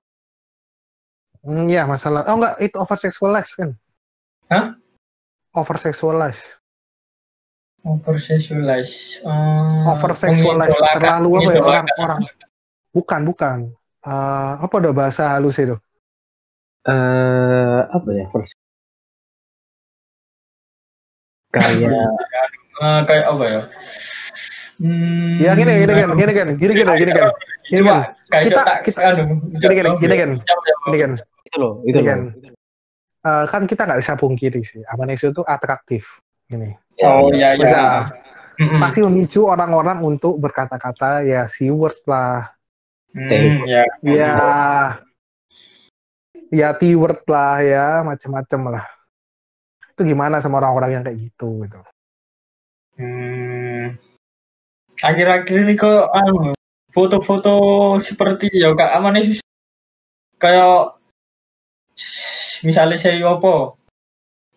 [1.45, 2.25] Hmm, ya masalah.
[2.25, 3.71] Oh enggak, itu over sexualized kan?
[4.49, 4.67] Hah?
[5.53, 6.62] Over sexualized.
[7.83, 8.15] Over
[10.15, 10.79] sexualized.
[10.79, 12.21] Uh, terlalu apa ya orang-orang.
[12.95, 13.59] Bukan, bukan.
[14.03, 15.75] Uh, apa udah bahasa halus itu?
[16.83, 18.59] Eh apa ya first
[21.55, 21.95] kayak
[22.83, 23.61] uh, kayak apa ya?
[24.83, 27.31] Hmm, Ya gini gini kan, gini kan, gini kan, gini kan.
[27.63, 28.01] Gini kan.
[28.51, 29.23] Kita- kita- anu,
[29.63, 30.31] Gini kan, gini kan,
[30.87, 31.13] gini kan.
[31.47, 32.21] itu loh itu loh kan.
[33.47, 36.19] Kan kita nggak bisa pungkiri sih, Amanesu itu atraktif.
[36.49, 36.71] Gini.
[37.03, 38.11] Oh iya iya.
[38.79, 42.53] Pasti memicu orang-orang untuk berkata-kata ya si word lah,
[43.13, 43.85] Hmm, ya.
[44.01, 44.33] ya
[46.49, 48.85] ya T word lah ya macam-macam lah.
[49.93, 51.81] Itu gimana sama orang-orang yang kayak gitu gitu.
[52.97, 54.01] Hmm.
[55.03, 56.53] Akhir-akhir ini kok anu
[56.93, 57.57] foto-foto
[57.99, 59.17] seperti ya Kak Aman
[60.37, 60.97] kayak
[62.63, 63.75] misalnya saya apa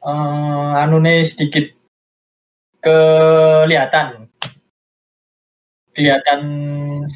[0.06, 1.65] eh anu sedikit
[2.86, 4.30] kelihatan.
[5.95, 6.41] Kelihatan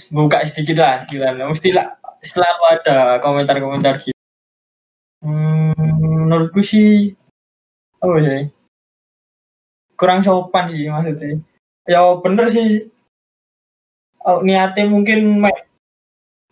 [0.10, 1.36] buka sedikit lah kan.
[1.38, 4.16] mesti lah selalu ada komentar-komentar gitu.
[5.20, 5.76] Hmm,
[6.26, 7.14] menurutku sih
[7.99, 8.38] apa ya?
[9.99, 11.44] Kurang sopan sih maksudnya.
[11.86, 12.88] Ya bener sih.
[14.24, 15.40] Oh, niatnya mungkin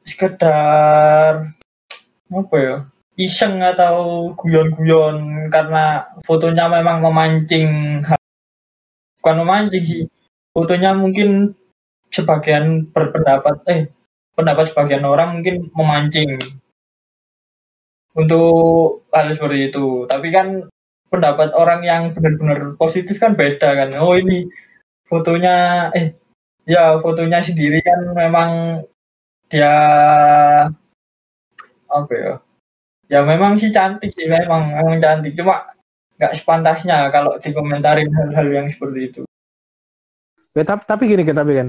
[0.08, 1.52] sekedar
[2.32, 2.76] apa ya
[3.18, 8.02] iseng atau guyon-guyon karena fotonya memang memancing
[9.20, 10.04] bukan memancing sih
[10.54, 11.58] fotonya mungkin
[12.14, 13.82] sebagian berpendapat eh
[14.38, 16.38] pendapat sebagian orang mungkin memancing.
[18.14, 20.06] Untuk hal seperti itu.
[20.06, 20.48] Tapi kan
[21.10, 23.90] pendapat orang yang benar-benar positif kan beda kan.
[23.98, 24.46] Oh ini
[25.10, 26.14] fotonya eh
[26.70, 28.52] ya fotonya sendiri kan memang
[29.50, 29.74] dia
[31.88, 32.34] apa ya
[33.08, 35.72] ya memang sih cantik sih memang memang cantik cuma
[36.18, 39.22] nggak sepantasnya kalau dikomentarin hal-hal yang seperti itu
[40.58, 41.68] Ya, tapi, tapi gini kan, tapi kan.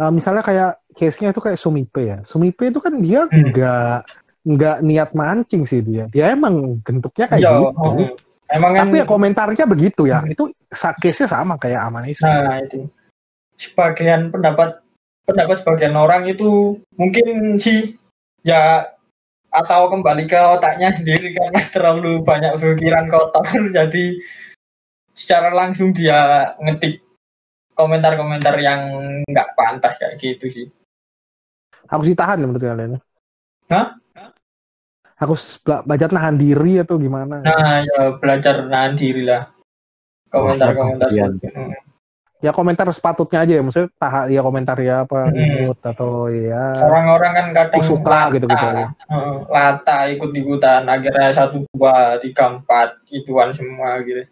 [0.00, 2.24] Eh, misalnya kayak case-nya itu kayak Sumipe ya.
[2.24, 3.52] Sumipe itu kan dia Hmm.
[3.52, 3.96] nggak
[4.48, 6.08] nggak niat mancing sih dia.
[6.08, 7.68] Dia emang bentuknya kayak ya gitu.
[7.76, 8.16] oh,
[8.48, 10.24] emang kan Tapi ya komentarnya begitu ya.
[10.24, 12.24] Itu sa- case-nya sama kayak Amanesu.
[12.24, 12.88] nah itu
[13.60, 14.80] sebagian pendapat
[15.28, 18.00] pendapat sebagian orang itu mungkin sih
[18.40, 18.88] ya
[19.50, 23.46] atau kembali ke otaknya sendiri karena terlalu banyak pikiran kotor
[23.76, 24.04] jadi
[25.14, 27.02] secara langsung dia ngetik
[27.74, 28.82] komentar-komentar yang
[29.26, 30.66] nggak pantas kayak gitu sih
[31.90, 33.02] Harus ditahan ya menurut kalian.
[33.66, 33.98] Hah?
[35.18, 37.42] Harus bela- belajar nahan diri atau gimana?
[37.42, 39.50] nah ya belajar nahan diri lah
[40.30, 41.10] komentar-komentar.
[42.40, 43.62] Ya komentar sepatutnya aja ya.
[43.62, 45.68] Maksudnya tahan ya komentar ya apa Hmm.
[45.68, 48.86] imut atau ya orang-orang kan kadang suka lata, gitu-gitu ya.
[49.12, 54.24] Heeh, lata ikut-ikutan akhirnya satu dua tiga empat ituan semua gitu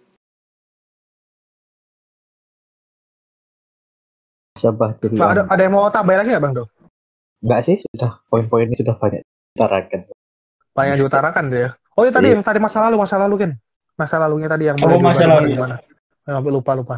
[4.59, 6.65] Sabah Nah, ada, ada yang mau tambahin lagi nggak Bang Do?
[7.39, 9.23] enggak sih sudah poin-poin ini sudah banyak
[9.55, 10.01] ditarakan
[10.75, 11.69] Banyak diutarakan dia.
[11.95, 12.35] Oh iya tadi Iya.
[12.35, 13.51] yang tadi masa lalu masa lalu kan.
[13.95, 15.55] Masa lalunya tadi yang Oh, mulai masa lalu.
[15.55, 15.77] gimana?
[16.23, 16.97] Sampai lupa lupa.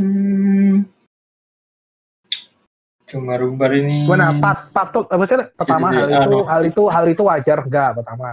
[0.00, 0.88] Hmm.
[3.04, 4.08] Cuma rumbar ini.
[4.08, 4.32] Gimana?
[4.40, 5.36] Pat, patut apa sih?
[5.58, 6.38] Pertama Jadi, hal itu anu.
[6.46, 8.30] hal itu hal itu wajar enggak pertama.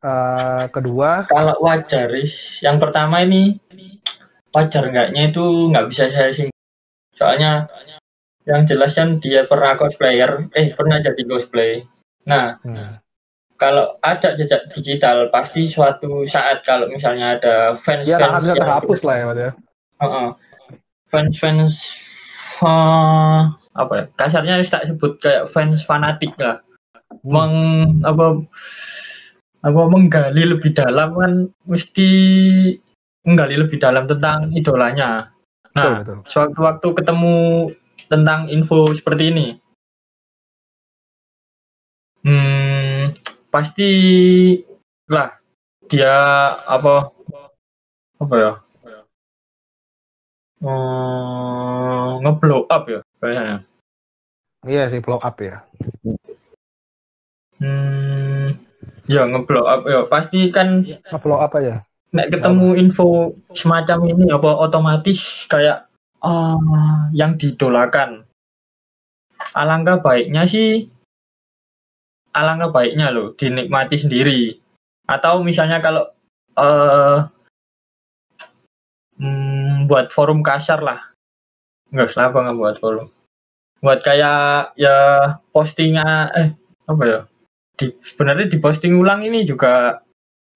[0.00, 3.60] Eh kedua, Kalau wajar, Is, yang pertama ini
[4.50, 6.48] wajar enggaknya itu nggak bisa saya sih.
[7.14, 7.68] Soalnya
[8.48, 11.84] yang jelas kan dia pernah cosplayer, eh pernah jadi cosplay.
[12.26, 12.98] Nah, hmm,
[13.60, 19.00] kalau ada jejak digital pasti suatu saat kalau misalnya ada fans akan fans bisa terhapus
[19.04, 19.50] lah ya, ya.
[20.00, 20.49] fans
[21.10, 21.74] fans
[22.62, 23.40] eh,
[23.74, 24.04] apa ya?
[24.14, 26.62] Kasarnya tak sebut kayak fans fanatik lah.
[27.10, 27.26] Hmm.
[27.26, 27.54] meng
[28.06, 28.46] apa
[29.60, 31.32] apa menggali lebih dalam kan
[31.66, 32.10] mesti
[33.26, 35.34] menggali lebih dalam tentang idolanya.
[35.76, 37.68] Nah sewaktu-waktu ketemu
[38.08, 39.46] tentang info seperti ini.
[42.20, 43.12] Hmm,
[43.50, 43.90] pasti
[45.10, 45.34] lah
[45.90, 46.14] dia
[46.64, 47.10] apa
[48.20, 48.52] apa ya
[50.64, 53.56] eh, ngeblow up ya biasanya.
[54.60, 55.64] Iya sih blow up ya.
[57.60, 58.60] hmm,
[59.08, 60.04] ya ngeblow up ya.
[60.04, 60.84] Pasti kan
[61.24, 61.84] Blow up aja.
[62.10, 65.86] nek ketemu info semacam ini apa otomatis kayak
[66.20, 68.26] ah yang didolakan.
[69.56, 70.90] Alangkah baiknya sih
[72.36, 74.58] alangkah baiknya loh dinikmati sendiri.
[75.08, 76.04] Atau misalnya kalau
[76.58, 77.39] eh hmm,
[79.90, 81.02] buat forum kasar lah.
[81.90, 83.10] Nggak kenapa nggak buat forum?
[83.82, 84.96] Buat kayak ya
[85.50, 86.48] postingnya eh
[86.86, 87.20] apa ya?
[87.74, 89.98] Di, sebenarnya di posting ulang ini juga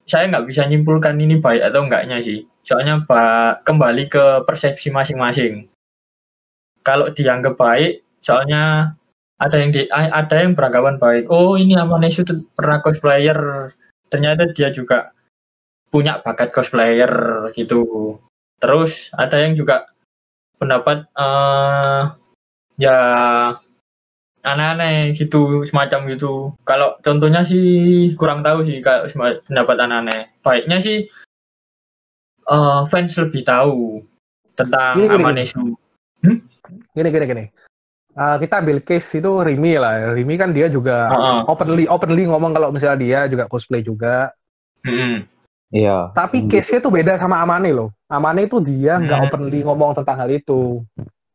[0.06, 2.46] saya nggak bisa nyimpulkan ini baik atau enggaknya sih.
[2.62, 5.66] Soalnya pak kembali ke persepsi masing-masing.
[6.86, 8.94] Kalau dianggap baik soalnya
[9.42, 11.24] ada yang di ada yang beranggapan baik.
[11.26, 12.22] Oh ini Amanesu
[12.54, 13.72] pernah cosplayer.
[14.06, 15.10] Ternyata dia juga
[15.90, 17.10] punya bakat cosplayer
[17.58, 18.14] gitu
[18.58, 19.88] terus ada yang juga
[20.58, 22.14] pendapat uh,
[22.78, 22.98] ya
[24.44, 29.08] aneh-aneh gitu semacam gitu kalau contohnya sih kurang tahu sih kalau
[29.48, 31.08] pendapat aneh-aneh baiknya sih
[32.48, 34.04] uh, fans lebih tahu
[34.54, 35.74] tentang gini, Amanesu gini.
[36.24, 36.38] Hmm?
[36.92, 37.44] gini gini gini
[38.20, 41.40] uh, kita ambil case itu Rimi lah Rimi kan dia juga uh -uh.
[41.48, 44.32] openly openly ngomong kalau misalnya dia juga cosplay juga
[44.84, 45.33] hmm.
[45.72, 46.12] Iya.
[46.12, 47.94] Tapi case-nya tuh beda sama Amane loh.
[48.10, 49.26] Amane itu dia nggak hmm.
[49.30, 50.82] openly ngomong tentang hal itu.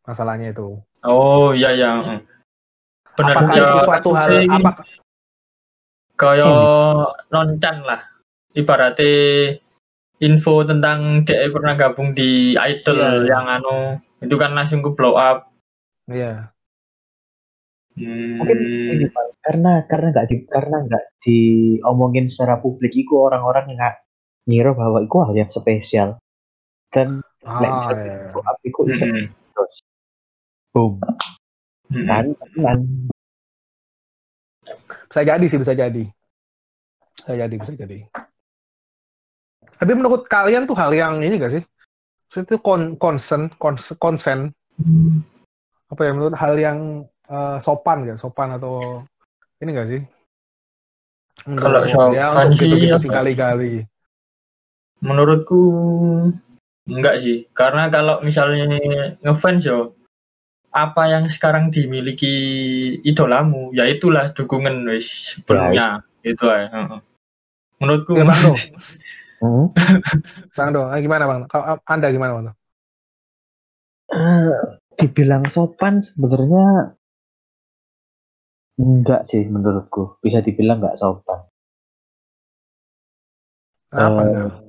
[0.05, 0.79] Masalahnya itu.
[1.05, 2.21] Oh iya iya
[3.19, 4.71] benar apakah ya, itu suatu hal apa
[6.19, 6.51] kaya
[7.31, 8.01] noncan lah
[8.55, 9.11] ibaratnya
[10.19, 13.27] info tentang dia pernah gabung di idol yeah.
[13.27, 15.51] yang anu itu kan langsung ke blow up
[16.11, 16.51] iya
[17.95, 18.03] yeah.
[18.07, 18.39] hmm.
[18.39, 18.59] mungkin
[18.99, 19.05] ini,
[19.43, 23.95] karena karena nggak di karena nggak diomongin secara publik itu orang-orang nggak
[24.49, 26.09] ngira bahwa itu hal yang spesial
[26.89, 27.61] dan ah,
[28.33, 29.29] blow up itu bisa hmm.
[29.53, 29.75] terus
[30.73, 30.97] boom
[31.89, 32.05] Hmm.
[32.05, 32.79] Kan.
[35.09, 36.05] Bisa jadi sih, bisa jadi.
[37.17, 37.99] Bisa jadi, bisa jadi.
[39.79, 41.63] Tapi menurut kalian tuh hal yang ini gak sih?
[42.29, 45.25] Itu kon konsen, konsen, hmm.
[45.89, 48.21] apa ya menurut hal yang uh, sopan gak?
[48.21, 49.01] Sopan atau
[49.65, 50.01] ini gak sih?
[51.57, 53.87] Kalau sopan ya, untuk sih, gitu, kali-kali.
[54.99, 55.61] Menurutku
[56.89, 58.67] enggak sih, karena kalau misalnya
[59.23, 59.93] ngefans yo,
[60.69, 62.35] apa yang sekarang dimiliki
[63.01, 66.29] idolamu ya itulah dukungan wis sebelumnya right.
[66.29, 66.69] itu ya
[67.81, 68.37] menurutku ya, bang?
[68.37, 68.59] Dong
[69.41, 69.67] hmm?
[70.53, 71.41] bang dong ah, gimana bang?
[71.49, 72.45] Kalau anda gimana bang
[74.13, 74.57] uh,
[74.97, 76.97] dibilang sopan sebenarnya
[78.79, 80.17] enggak sih menurutku.
[80.23, 81.39] Bisa dibilang enggak sopan.
[83.89, 84.68] Apa uh,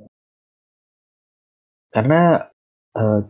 [1.91, 2.47] karena
[2.95, 3.21] uh,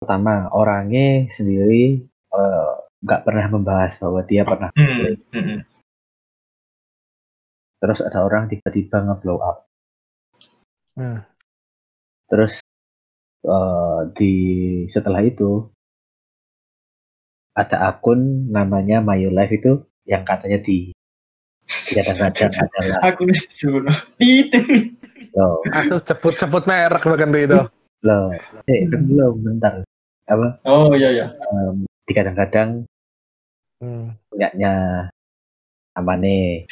[0.00, 2.72] pertama orangnya sendiri eh,
[3.04, 5.60] nggak uh, pernah membahas bahwa dia pernah hmm, hmm, hmm.
[7.84, 9.68] terus ada orang tiba-tiba nge-blow up
[10.96, 11.20] hmm.
[12.32, 12.64] terus
[13.44, 14.32] uh, di
[14.88, 15.68] setelah itu
[17.52, 20.96] ada akun namanya Mayu Life itu yang katanya di
[21.92, 23.36] kadang-kadang adalah akun
[24.16, 25.46] itu itu
[25.78, 27.60] Aku sebut-sebut merek bahkan itu.
[28.00, 28.32] Loh.
[28.64, 29.84] Eh belum bentar
[30.24, 30.46] apa?
[30.64, 31.26] Oh iya iya.
[31.52, 32.88] Um, di kadang-kadang
[33.78, 34.18] hmm.
[34.32, 35.06] punyanya
[35.94, 36.66] Amane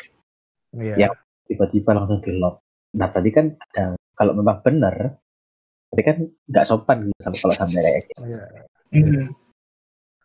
[0.75, 1.09] yeah.
[1.09, 1.15] yang
[1.49, 2.63] tiba-tiba langsung di lock
[2.97, 5.21] nah tadi kan ada kalau memang benar
[5.93, 8.49] tadi kan nggak sopan gitu sama kalau sampai kayak gitu yeah.
[8.97, 9.27] hmm.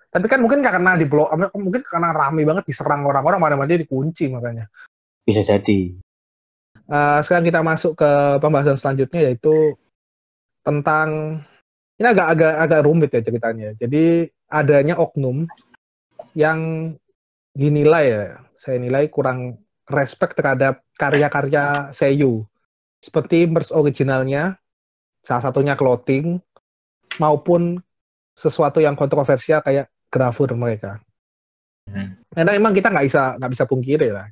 [0.10, 1.30] tapi kan mungkin karena di blok
[1.60, 4.70] mungkin karena rame banget diserang orang-orang mana-mana dia dikunci makanya.
[5.24, 5.96] Bisa jadi
[6.90, 9.76] uh, sekarang kita masuk ke pembahasan selanjutnya yaitu
[10.64, 11.40] tentang
[12.00, 13.70] ini agak agak agak rumit ya ceritanya.
[13.78, 15.46] Jadi adanya oknum
[16.34, 16.92] yang
[17.54, 18.24] dinilai ya,
[18.58, 22.46] saya nilai kurang respect terhadap karya-karya Seiyu.
[23.04, 24.58] Seperti merch originalnya,
[25.22, 26.40] salah satunya clothing,
[27.22, 27.78] maupun
[28.34, 30.98] sesuatu yang kontroversial kayak grafur mereka.
[31.86, 32.18] Hmm.
[32.32, 34.28] Karena memang kita nggak bisa nggak bisa pungkiri lah.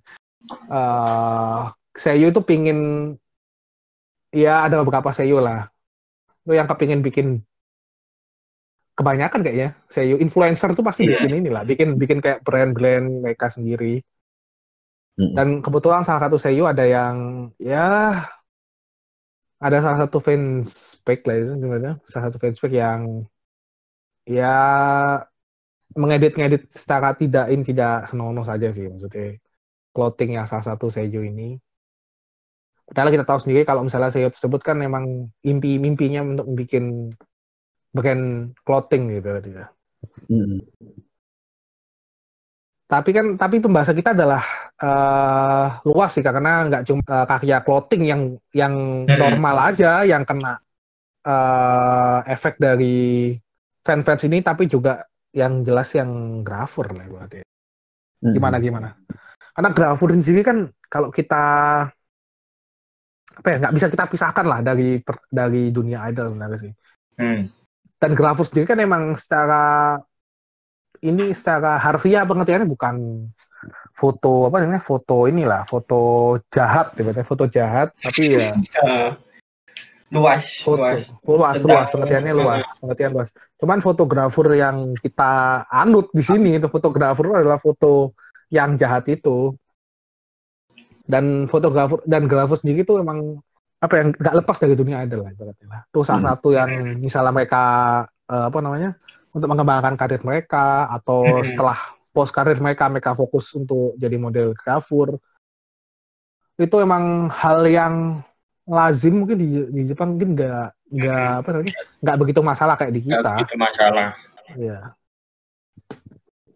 [0.72, 2.80] Uh, Seiyu itu pingin
[4.32, 5.68] ya ada beberapa Seiyu lah.
[6.44, 7.44] Itu yang kepingin bikin
[9.02, 11.18] kebanyakan kayaknya SEO influencer tuh pasti yeah.
[11.18, 14.04] bikin inilah, bikin bikin kayak brand-brand mereka sendiri.
[15.18, 15.34] Mm.
[15.34, 18.22] Dan kebetulan salah satu SEO ada yang ya
[19.62, 23.26] ada salah satu fans page lah itu sebenarnya, salah satu fans page yang
[24.30, 24.58] ya
[25.98, 29.36] mengedit-ngedit secara tidak ini tidak senonoh saja sih maksudnya
[29.92, 31.58] clothing yang salah satu SEO ini.
[32.92, 37.08] Padahal kita tahu sendiri kalau misalnya SEO tersebut kan memang impi mimpinya untuk bikin
[37.96, 39.72] bagian clothing gitu ya.
[40.28, 40.60] Mm.
[42.92, 44.44] Tapi kan tapi pembahasan kita adalah
[44.84, 49.16] uh, luas sih karena nggak cuma uh, karya clothing yang yang mm.
[49.16, 50.60] normal aja yang kena
[51.24, 53.40] uh, efek dari
[53.88, 55.00] fans-fans ini tapi juga
[55.32, 57.40] yang jelas yang grafur lah berarti.
[58.20, 58.36] Hmm.
[58.36, 58.90] Gimana gimana?
[59.56, 61.88] Karena grafur sendiri kan kalau kita
[63.32, 66.74] apa ya nggak bisa kita pisahkan lah dari per- dari dunia idol sebenarnya sih.
[67.18, 67.48] Hmm.
[68.02, 69.96] Dan grafur sendiri kan emang secara
[71.02, 73.26] ini secara harfiah pengertiannya bukan
[73.94, 79.10] foto apa namanya foto inilah foto jahat ya foto jahat tapi ya Eh,
[80.18, 81.06] luas, foto luas.
[81.24, 83.30] luas luas pengertiannya luas pengertian luas
[83.62, 88.18] cuman fotografer yang kita anut di sini itu fotografer adalah foto
[88.50, 89.54] yang jahat itu
[91.12, 93.20] dan fotografer dan grafer sendiri itu emang
[93.82, 95.82] apa yang nggak lepas dari dunia idol lah ibaratnya lah.
[95.90, 96.30] itu salah Hmm.
[96.32, 96.70] satu yang
[97.04, 97.64] misalnya mereka
[98.32, 98.90] eh, apa namanya
[99.36, 101.48] untuk mengembangkan karir mereka atau Hmm.
[101.50, 101.78] setelah
[102.16, 105.20] post karir mereka mereka fokus untuk jadi model grafur
[106.56, 107.96] itu emang hal yang
[108.70, 111.74] lazim mungkin di, di Jepang mungkin nggak nggak apa namanya
[112.04, 114.08] nggak begitu masalah kayak di kita begitu masalah.
[114.60, 114.78] ya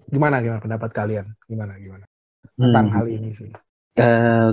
[0.05, 2.05] gimana gimana pendapat kalian gimana gimana
[2.55, 2.93] tentang Hmm.
[2.93, 3.49] hal ini sih
[3.95, 4.49] Eh,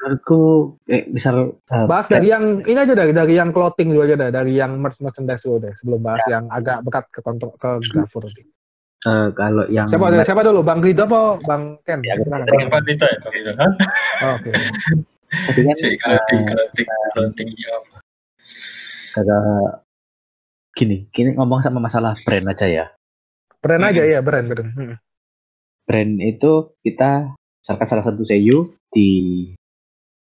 [0.00, 0.40] menurutku
[0.88, 4.32] eh, misal eh, bahas dari yang ini aja dari dari yang clothing dulu aja dah
[4.32, 8.24] dari yang merch merchandise dulu deh sebelum bahas yang agak berat ke kontrol ke grafur
[8.24, 8.48] nanti.
[9.04, 12.16] eh, kalau yang siapa siapa dulu bang Rido apa bang Ken Ya.
[12.16, 13.16] Apa itu ya?
[13.20, 13.50] Apa itu?
[13.52, 13.72] Hah?
[14.24, 17.76] Oh, oke kan Si clothing, clothing, clothing ya.
[19.12, 19.84] kagak
[20.72, 22.86] gini, gini ngomong sama masalah brand aja ya.
[23.60, 24.12] brand aja Hmm.
[24.16, 24.96] ya brand brand Hmm.
[25.84, 29.10] Brand itu kita misalkan salah satu seiyu di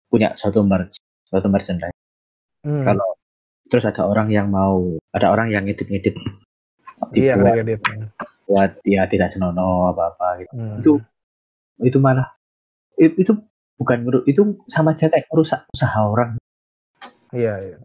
[0.07, 1.95] punya suatu merch, suatu merchandise.
[2.65, 2.84] Hmm.
[2.88, 3.19] Kalau
[3.69, 6.15] terus ada orang yang mau, ada orang yang ngedit-ngedit
[7.11, 7.91] iya kayak gitu
[8.45, 10.53] buat ya tidak senonoh apa-apa gitu.
[10.53, 10.77] Hmm.
[10.80, 10.94] Itu
[11.82, 12.30] itu malah
[12.95, 13.32] itu, itu
[13.76, 16.40] bukan itu sama aja kayak merusak usaha orang.
[17.36, 17.77] iya iya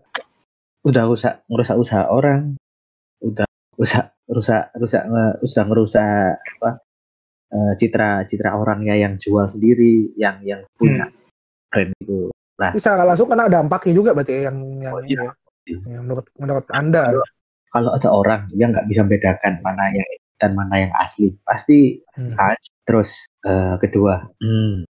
[0.80, 2.56] Udah rusak ngerusak usaha orang,
[3.20, 6.70] udah rusak rusak rusak nge, udah ngerusak apa
[7.50, 11.10] eh, citra citra orangnya yang jual sendiri, yang yang punya
[11.70, 12.30] brand itu.
[12.60, 15.22] Ini secara langsung kena dampaknya juga berarti yang yang Oh, iya.
[15.68, 15.76] ya.
[15.88, 17.14] yang menurut menurut anda
[17.70, 20.08] Kalau ada orang yang nggak bisa membedakan mana yang
[20.42, 22.34] dan mana yang asli, pasti Hmm.
[22.34, 22.64] Touch.
[22.82, 23.10] Terus
[23.46, 24.82] eh, kedua, hmm,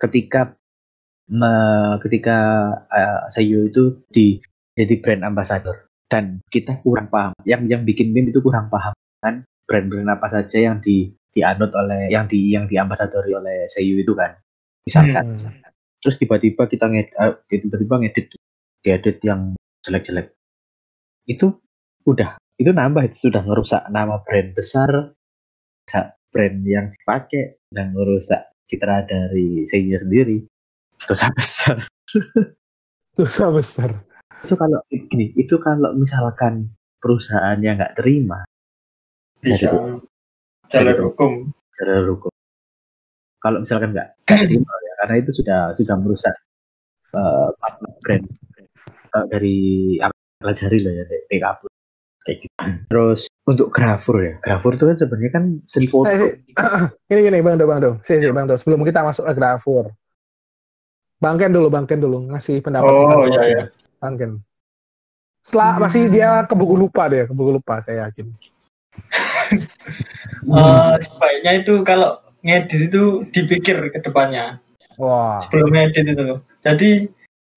[0.00, 0.56] ketika
[1.28, 2.38] me- ketika
[2.88, 4.40] eh, Seiyu itu di
[4.74, 9.44] jadi brand ambassador dan kita kurang paham, yang yang bikin meme itu kurang paham kan
[9.68, 14.38] brand-brand apa saja yang di dianut oleh yang di yang diambasadori oleh Seiyu itu kan,
[14.86, 15.36] misalkan.
[15.36, 15.60] Hmm.
[15.98, 17.16] Terus tiba-tiba kita ngedit,
[17.48, 18.26] tiba-tiba ngedit,
[18.84, 20.36] diedit yang jelek-jelek.
[21.24, 21.64] Itu
[22.04, 25.16] udah, itu nambah itu sudah ngerusak nama brand besar,
[26.28, 30.44] brand yang dipakai dan ngerusak citra dari Seiya sendiri.
[31.08, 31.88] Dosa besar.
[33.18, 33.90] dosa besar
[34.44, 36.68] Itu kalau gini, itu kalau misalkan
[37.00, 38.44] perusahaannya nggak terima
[39.40, 39.72] Bisa
[40.70, 41.32] jalur jadi- hukum.
[41.72, 42.30] secara hukum.
[43.38, 46.34] Kalau misalkan nggak nggak terima ya, karena itu sudah sudah merusak
[47.12, 48.24] eh, partner brand
[49.12, 49.58] eh, dari
[50.40, 51.60] pelajari lah ya dari TKP
[52.24, 52.56] kayak gitu.
[52.88, 56.08] Terus untuk grafur ya, grafur itu kan sebenarnya kan seni foto.
[56.08, 56.32] Eh,
[57.12, 59.92] ini gini bang Do bang Do si si bang Do sebelum kita masuk ke grafur
[61.20, 63.64] bang Ken dulu bang Ken dulu ngasih pendapat Oh, iya, iya.
[64.00, 64.32] bang Ken
[65.44, 68.32] setelah masih dia kebuku lupa deh kebuku lupa saya yakin
[70.44, 74.60] Eh, sebaiknya itu kalau ngedit itu dipikir ke depannya.
[75.00, 75.40] Wah.
[75.40, 76.40] Sebelum ngedit itu.
[76.60, 76.90] Jadi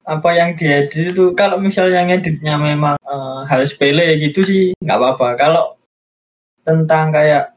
[0.07, 5.27] apa yang diedit itu kalau misalnya ngeditnya memang eh, hal sepele gitu sih nggak apa-apa.
[5.35, 5.65] Kalau
[6.63, 7.55] tentang kayak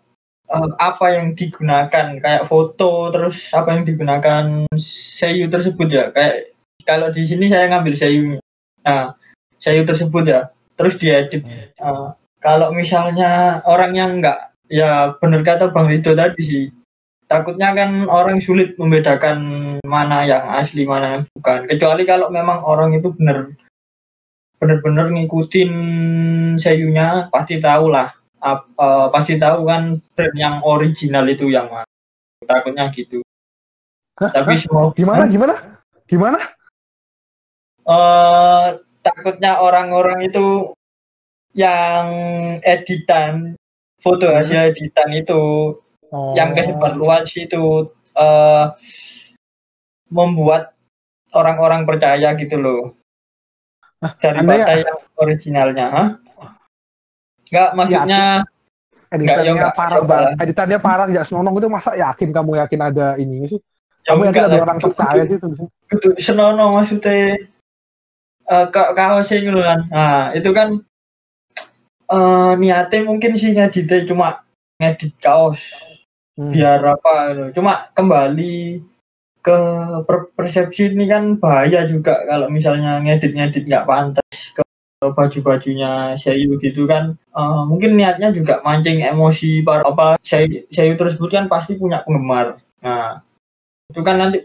[0.50, 6.04] eh, apa yang digunakan kayak foto terus apa yang digunakan seiyu tersebut ya.
[6.10, 6.50] Kayak
[6.82, 8.40] kalau di sini saya ngambil seiyunya.
[8.82, 9.14] Nah,
[9.62, 10.50] seiyu tersebut ya.
[10.74, 11.46] Terus diedit.
[11.46, 12.08] Eh,
[12.42, 16.64] kalau misalnya orang yang nggak ya benar kata Bang Rido tadi sih.
[17.26, 19.38] Takutnya kan orang sulit membedakan
[19.86, 21.66] mana yang asli mana yang bukan.
[21.66, 23.50] Kecuali kalau memang orang itu benar
[24.60, 25.72] benar-benar ngikutin
[26.60, 31.88] seiyunya pasti tahu lah Ap- eh, pasti tahu kan brand yang original itu yang mana.
[32.40, 33.20] Takutnya gitu.
[34.16, 34.32] Hah?
[34.32, 35.54] tapi semua gimana gimana?
[36.08, 36.40] Gimana?
[37.84, 38.66] Eh
[39.04, 40.72] takutnya orang-orang itu
[41.52, 42.06] yang
[42.64, 43.59] editan
[44.00, 45.76] foto hasil editan itu.
[46.10, 46.34] Oh.
[46.34, 47.86] yang kesebar luas itu
[48.18, 48.66] eh
[50.10, 50.74] membuat
[51.30, 52.98] orang-orang percaya gitu loh.
[54.18, 56.08] Daripada Anda yang originalnya Hah?
[57.46, 58.22] Enggak maksudnya
[59.12, 63.08] editannya Nggak, ya, parah banget editannya parah nggak senonong itu masa yakin kamu yakin ada
[63.20, 63.60] ini sih?
[64.08, 65.46] Ya kamu yakin enggak ada lah, orang percaya sih itu
[65.94, 67.38] kudu senono maksudnya
[68.50, 70.82] eh kak kaos kan nah itu kan
[72.10, 74.42] eh niatnya mungkin sih ngeditnya cuma
[74.82, 75.62] ngedit kaos
[76.40, 76.56] Hmm.
[76.56, 77.60] biar apa gitu.
[77.60, 78.80] cuma kembali
[79.44, 79.58] ke
[80.08, 84.62] per- persepsi ini kan bahaya juga kalau misalnya ngedit-ngedit nggak pantas ke
[85.04, 91.28] baju-bajunya Seiyu gitu kan Eh, mungkin niatnya juga mancing emosi para apa Seiyu, Seiyu tersebut
[91.28, 93.20] kan pasti punya penggemar nah
[93.92, 94.40] itu kan nanti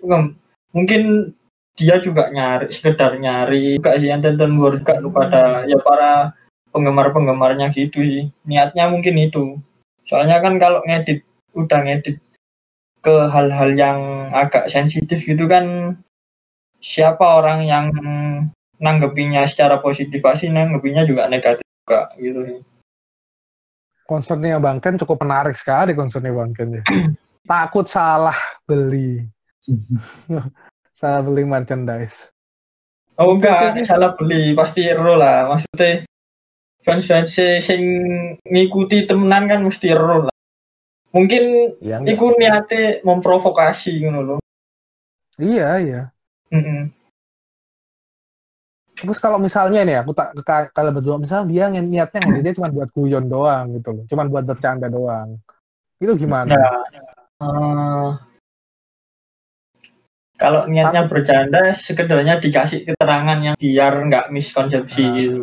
[0.75, 1.31] mungkin
[1.79, 6.35] dia juga nyari sekedar nyari juga sih yang tonton juga kepada ya para
[6.75, 9.55] penggemar-penggemarnya gitu sih niatnya mungkin itu
[10.03, 11.23] soalnya kan kalau ngedit
[11.55, 12.19] udah ngedit
[12.99, 13.99] ke hal-hal yang
[14.35, 15.95] agak sensitif gitu kan
[16.83, 17.85] siapa orang yang
[18.77, 22.59] nanggepinya secara positif pasti nanggepinya juga negatif juga gitu sih.
[24.05, 26.77] Concernnya Bang Ken cukup menarik sekali concernnya Bang Ken.
[26.77, 26.83] ya.
[27.49, 29.21] Takut salah beli.
[30.99, 32.29] salah beli merchandise.
[33.15, 36.03] Oh enggak, salah beli pasti ero lah maksudnya
[36.85, 37.33] fans-fans
[37.65, 37.81] sing
[38.45, 40.35] ngikuti temenan kan mesti ero lah.
[41.11, 42.05] Mungkin enggak?
[42.11, 44.39] iku niate memprovokasi ngono loh.
[45.41, 46.01] iya, iya.
[46.53, 46.93] Mm-mm.
[48.95, 52.89] Terus kalau misalnya nih, aku tak ka- kalau berdua misalnya dia niatnya ngeditnya cuma buat
[52.95, 55.35] guyon doang gitu loh, cuma buat bercanda doang.
[55.99, 56.55] Itu gimana?
[56.55, 56.71] Ya,
[57.43, 58.07] eh,
[60.35, 65.11] kalau niatnya bercanda, sekedarnya dikasih keterangan yang biar nggak miskonsepsi Ah.
[65.15, 65.39] gitu.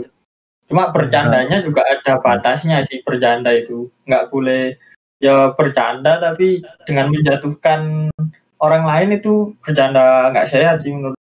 [0.73, 3.93] Cuma bercandanya juga ada batasnya sih bercanda itu.
[4.09, 4.81] Nggak boleh
[5.21, 8.09] ya bercanda tapi dengan menjatuhkan
[8.57, 11.21] orang lain itu bercanda nggak sehat sih menurut.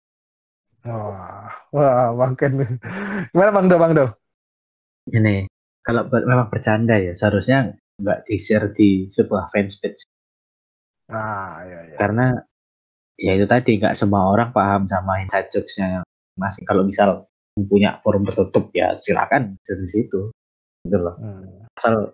[0.86, 2.62] Wah, wah, Bang Ken.
[3.34, 4.06] Gimana Bang Do, Bang Do?
[5.10, 5.50] Ini
[5.82, 10.06] kalau ber- memang bercanda ya seharusnya nggak di share di sebuah fanspage
[11.10, 11.96] Ah, iya, iya.
[11.98, 12.38] karena
[13.18, 16.06] ya itu tadi nggak semua orang paham sama inside jokes-nya
[16.38, 16.62] masing.
[16.62, 17.26] Kalau misal
[17.66, 20.32] punya forum tertutup ya silakan di situ
[20.84, 21.16] gitu loh.
[21.20, 21.68] Hmm.
[21.76, 22.12] Asal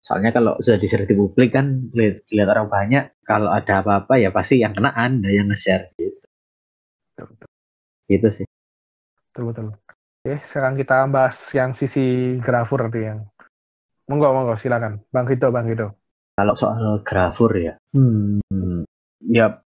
[0.00, 4.16] soalnya kalau sudah di share di publik kan lihat, lihat orang banyak kalau ada apa-apa
[4.16, 6.24] ya pasti yang kena anda yang nge-share gitu
[7.12, 7.48] Betul, betul,
[8.08, 8.46] gitu sih
[9.30, 9.66] betul, betul.
[10.20, 13.24] Oke, sekarang kita bahas yang sisi grafur nanti yang
[14.08, 15.04] monggo, monggo, silakan.
[15.12, 15.96] Bang Rito, Bang Rito.
[16.34, 18.40] kalau soal grafur ya hmm,
[19.28, 19.60] ya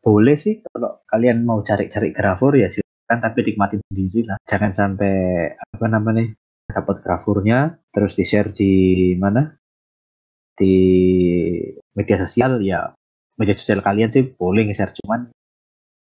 [0.00, 2.72] boleh sih kalau kalian mau cari-cari grafur ya
[3.06, 5.14] silakan tapi nikmatin sendiri lah jangan sampai
[5.54, 6.34] apa namanya
[6.66, 9.54] dapat grafurnya terus di share di mana
[10.58, 10.74] di
[11.94, 12.90] media sosial ya
[13.38, 15.30] media sosial kalian sih boleh nge-share cuman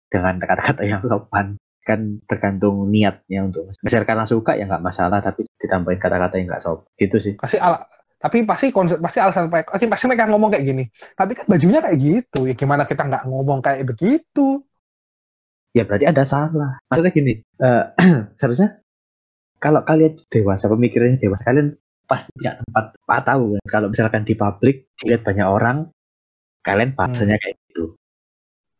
[0.09, 5.45] dengan kata-kata yang sopan kan tergantung niatnya untuk nge-share karena suka ya nggak masalah tapi
[5.61, 7.85] ditambahin kata-kata yang nggak sopan gitu sih Pasti ala,
[8.17, 10.83] tapi pasti konsep pasti alasan pasti pasti mereka ngomong kayak gini.
[11.13, 12.49] Tapi kan bajunya kayak gitu.
[12.49, 14.65] Ya gimana kita nggak ngomong kayak begitu?
[15.77, 16.81] Ya berarti ada salah.
[16.89, 17.83] Maksudnya gini, eh,
[18.41, 18.81] seharusnya
[19.57, 23.63] kalau kalian dewasa, pemikirannya dewasa, kalian pasti punya tempat Pak tahu kan.
[23.69, 25.77] Kalau misalkan di publik dilihat banyak orang,
[26.65, 27.93] kalian bahasanya kayak gitu.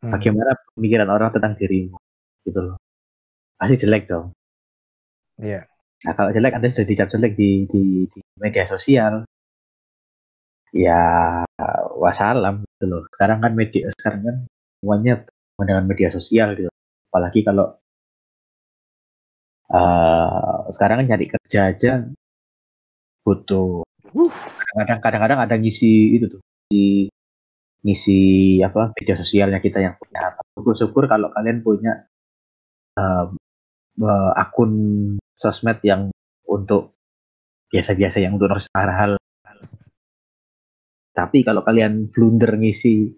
[0.02, 0.14] Hmm.
[0.14, 1.98] Bagaimana pemikiran orang tentang dirimu,
[2.46, 2.76] gitu loh.
[3.58, 4.34] Pasti jelek dong.
[5.38, 5.66] Iya.
[6.06, 9.26] Nah kalau jelek, anda sudah dicap jelek di, di, di media sosial,
[10.70, 11.02] ya
[11.98, 13.02] wassalam gitu loh.
[13.10, 14.36] Sekarang kan media, sekarang kan
[14.78, 15.26] semuanya
[15.58, 16.70] dengan media sosial gitu.
[17.08, 17.66] Apalagi kalau
[19.68, 21.92] eh sekarang kan nyari kerja aja
[23.24, 27.12] butuh Uh, kadang-kadang ada ngisi itu tuh ngisi,
[27.84, 28.20] ngisi
[28.64, 30.32] apa media sosialnya kita yang punya.
[30.56, 32.08] Syukur-syukur kalau kalian punya
[32.96, 33.36] em,
[34.00, 34.72] eh, akun
[35.36, 36.08] sosmed yang
[36.48, 36.96] untuk
[37.68, 39.20] biasa-biasa yang untuk hal-hal
[41.12, 43.12] tapi kalau kalian blunder ngisi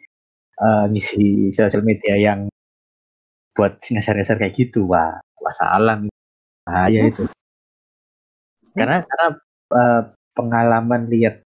[0.59, 2.51] eh, ngisi sosial media yang
[3.55, 6.07] buat ngeser-ngeser kayak gitu wah wassalam
[6.65, 7.25] bahaya itu.
[8.77, 9.29] Karena karena
[9.75, 10.03] eh,
[10.37, 11.43] pengalaman lihat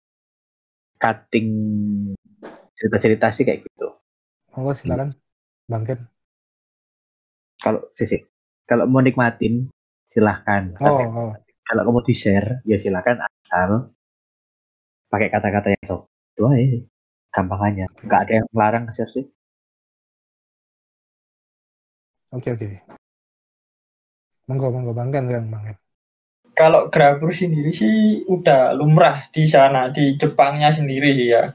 [1.02, 1.48] cutting
[2.78, 3.98] cerita-cerita sih kayak gitu.
[4.54, 5.14] Monggo silakan.
[5.68, 6.00] Bang Ken.
[7.58, 8.22] kalau sih
[8.70, 9.66] kalau mau nikmatin
[10.06, 10.70] silahkan.
[10.78, 11.34] Oh, oh.
[11.66, 13.90] kalau kamu di share ya silahkan asal
[15.10, 16.02] pakai kata-kata yang sok.
[16.34, 16.82] Itu aja sih.
[17.28, 19.28] gampangannya nggak ada yang melarang share sih
[22.28, 22.68] Oke, oke.
[24.48, 25.76] Monggo, monggo Bang Ken, Bang Bang Ken.
[26.52, 31.54] Kalau grafur sendiri sih udah lumrah di sana di Jepangnya sendiri sih ya.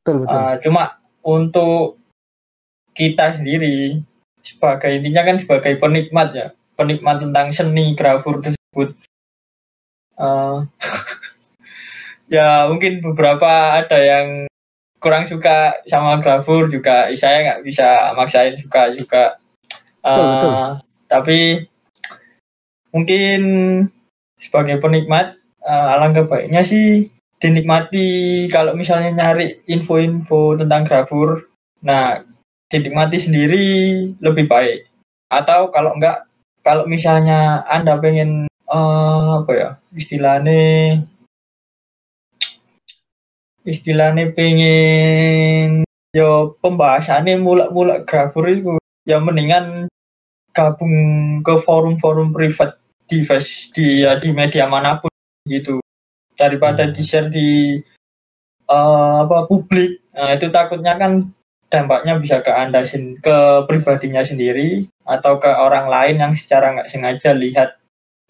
[0.00, 0.36] Betul, betul.
[0.36, 0.82] Uh, cuma
[1.24, 2.00] untuk
[2.92, 4.02] kita sendiri
[4.44, 8.96] sebagai intinya kan sebagai penikmat ya, penikmat tentang seni grafur tersebut.
[10.20, 10.68] Uh,
[12.34, 14.50] ya mungkin beberapa ada yang
[15.00, 19.24] kurang suka sama grafur juga saya nggak bisa maksain suka juga.
[20.00, 20.52] Uh, Betul.
[21.10, 21.38] Tapi
[22.90, 23.40] mungkin
[24.40, 31.48] sebagai penikmat eh, alangkah baiknya sih dinikmati kalau misalnya nyari info-info tentang grafur.
[31.84, 32.24] Nah,
[32.68, 33.66] dinikmati sendiri
[34.20, 34.88] lebih baik.
[35.32, 36.28] Atau kalau enggak,
[36.64, 41.02] kalau misalnya Anda pengen eh, apa ya istilahnya
[43.66, 45.84] istilahnya pengen
[46.16, 49.88] yo pembahasannya mulak-mulak grafur itu ya mendingan
[50.52, 50.94] gabung
[51.46, 55.10] ke forum-forum privat di face- di ya, di media mana pun
[55.46, 55.78] gitu
[56.34, 56.94] daripada Hmm.
[56.94, 57.48] di share di
[58.70, 61.34] eh, apa publik nah, itu takutnya kan
[61.70, 62.82] dampaknya bisa ke anda
[63.22, 67.78] ke pribadinya sendiri atau ke orang lain yang secara nggak sengaja lihat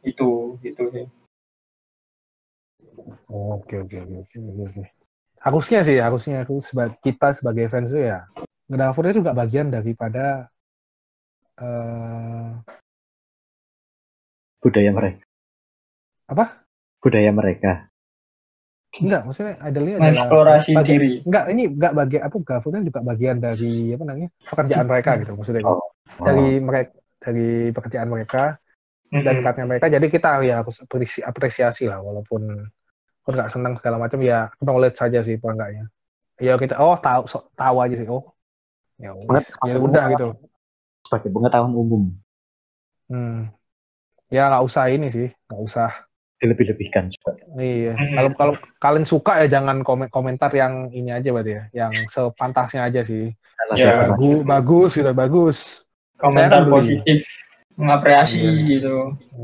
[0.04, 1.06] itu gitu sih
[3.30, 4.82] Oke oke oke oke oke.
[5.40, 8.26] Harusnya sih harusnya aku seba- kita sebagai fans itu ya
[8.70, 10.50] Grafur itu juga bagian daripada
[11.60, 12.48] eh
[14.60, 15.22] budaya mereka.
[16.26, 16.44] Apa?
[17.00, 17.72] Budaya mereka.
[18.90, 23.00] enggak maksudnya idolnya adalah mengeksplorasi bagian- diri enggak ini enggak bagian apa Grafur kan juga
[23.06, 25.78] bagian dari apa namanya pekerjaan mereka gitu maksudnya Oh.
[26.18, 26.90] dari mereka
[27.22, 28.58] dari pekerjaan mereka
[29.14, 29.46] dan Mm-mm.
[29.46, 32.66] karya mereka jadi kita ya harus apresi- apresiasi lah walaupun
[33.22, 35.84] pun nggak senang segala macam ya knowledge saja sih apa enggaknya
[36.42, 38.26] ya kita oh tahu so- tahu aja sih oh
[38.98, 39.14] ya
[39.70, 40.26] ya udah gitu
[41.10, 42.14] Sebagai pengetahuan umum.
[43.10, 43.50] Hmm.
[44.30, 45.90] ya nggak usah ini sih nggak usah.
[46.38, 47.34] Dilebih-lebihkan juga.
[47.58, 47.98] iya.
[47.98, 51.62] Kalau kalau kalian suka ya jangan komen komentar yang ini aja berarti ya.
[51.74, 53.34] Yang sepantasnya aja sih.
[53.74, 54.14] Ya.
[54.14, 55.58] bagus bagus gitu bagus.
[56.14, 57.18] Komentar Saya kan positif
[57.74, 58.70] mengapresiasi Iya.
[58.78, 58.96] gitu.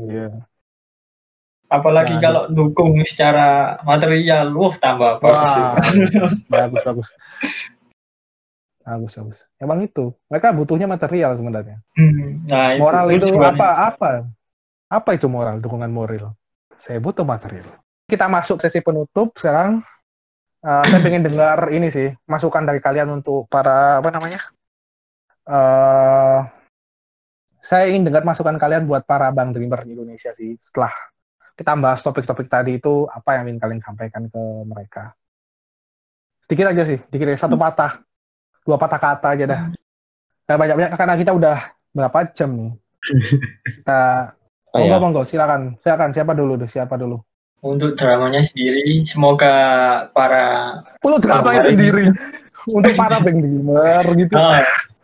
[0.07, 0.27] Iya.
[1.67, 5.75] Apalagi Nah, kalau dukung secara material wah tambah bagus Wah,
[6.47, 7.09] bagus bagus
[8.87, 9.37] bagus bagus.
[9.59, 10.15] Emang itu.
[10.31, 11.83] Mereka butuhnya material sebenarnya.
[11.99, 13.59] Hmm, nah itu moral itu tujuannya.
[13.59, 14.11] apa apa?
[14.87, 16.31] Apa itu moral dukungan moral?
[16.79, 17.67] Saya butuh material.
[18.07, 19.83] Kita masuk sesi penutup sekarang.
[20.63, 24.39] Eh, saya pengen dengar ini sih masukan dari kalian untuk para apa namanya?
[25.43, 26.39] Eh
[27.59, 30.55] saya ingin dengar masukan kalian buat para bank dreamer di Indonesia sih.
[30.55, 30.95] Setelah
[31.59, 35.11] kita bahas topik-topik tadi itu apa yang ingin kalian sampaikan ke mereka?
[36.47, 37.43] Sedikit aja sih sedikit aja.
[37.43, 38.06] satu patah
[38.67, 39.61] dua patah kata aja dah.
[40.43, 41.57] Gak banyak-banyak karena kita udah
[41.89, 42.71] berapa jam nih?
[43.63, 44.01] Kita
[44.67, 44.99] Oh, monggo ya.
[44.99, 45.79] monggo silakan.
[45.79, 47.17] Silakan siapa dulu deh siapa dulu?
[47.63, 49.49] Untuk dramanya sendiri semoga
[50.11, 51.71] para untuk dramanya Kemarin.
[51.71, 52.05] sendiri.
[52.67, 54.35] Untuk para bank dreamer gitu.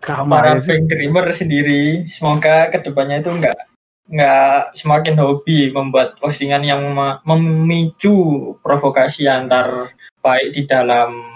[0.04, 0.68] Kamar para sih.
[0.68, 3.56] bank dreamer sendiri semoga ke depannya itu enggak
[4.04, 6.84] nggak semakin hobi membuat postingan yang
[7.24, 8.14] memicu
[8.60, 11.33] provokasi antar baik di dalam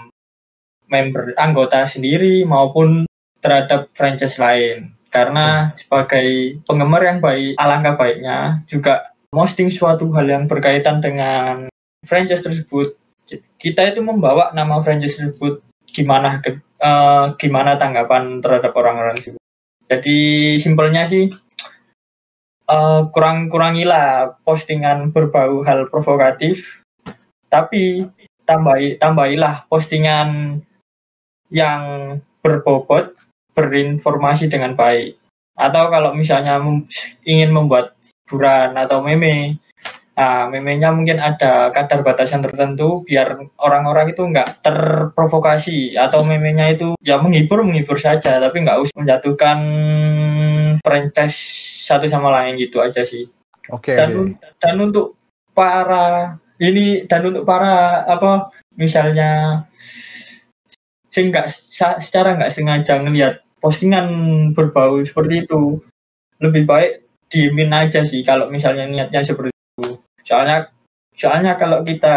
[0.88, 3.08] member anggota sendiri maupun
[3.38, 4.92] terhadap franchise lain.
[5.08, 11.68] Karena sebagai penggemar yang baik alangkah baiknya juga posting suatu hal yang berkaitan dengan
[12.04, 12.96] franchise tersebut
[13.60, 15.60] kita itu membawa nama franchise tersebut
[15.92, 19.42] gimana ke- eh, gimana tanggapan terhadap orang-orang tersebut.
[19.88, 20.18] Jadi
[20.60, 21.32] simpelnya sih
[22.68, 26.84] eh, kurang-kurangilah postingan berbau hal provokatif
[27.48, 28.04] tapi
[28.44, 30.60] tambahi tambahilah postingan
[31.48, 31.82] yang
[32.40, 33.16] berbobot
[33.52, 35.18] berinformasi dengan baik
[35.58, 36.86] atau kalau misalnya mem-
[37.26, 39.58] ingin membuat hiburan atau meme
[40.18, 46.98] nah memenya mungkin ada kadar batasan tertentu biar orang-orang itu nggak terprovokasi atau memenya itu
[47.06, 49.58] ya menghibur menghibur saja tapi nggak usah menjatuhkan
[50.82, 51.38] franchise
[51.86, 53.30] satu sama lain gitu aja sih
[53.70, 54.18] oke dan oke.
[54.18, 55.14] un- dan untuk
[55.54, 59.62] para ini dan untuk para apa misalnya
[61.08, 61.48] sing nggak
[62.00, 64.06] secara nggak sengaja ngelihat postingan
[64.54, 65.82] berbau seperti itu.
[66.38, 66.92] Lebih baik
[67.28, 69.98] diemin aja sih kalau misalnya niatnya seperti itu.
[70.24, 70.70] Soalnya
[71.12, 72.16] soalnya kalau kita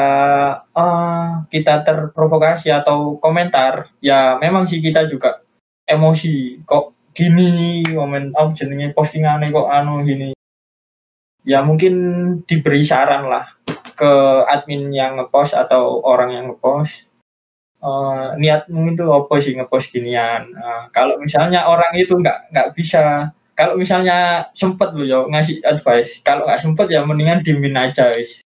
[0.77, 5.41] ah, kita terprovokasi atau komentar ya memang sih kita juga
[5.89, 6.63] emosi.
[6.63, 10.31] Kok gini komen oh jenenge postingannya kok anu gini.
[11.41, 11.95] Ya mungkin
[12.45, 13.49] diberi saran lah
[13.97, 14.13] ke
[14.45, 17.10] admin yang ngepost atau orang yang ngepost
[17.81, 23.33] Eh, niatmu itu apa sih ngepost ginian Eh, kalau misalnya orang itu nggak nggak bisa
[23.57, 28.45] kalau misalnya sempet lo ngasih advice kalau nggak sempet ya mendingan dimin aja wis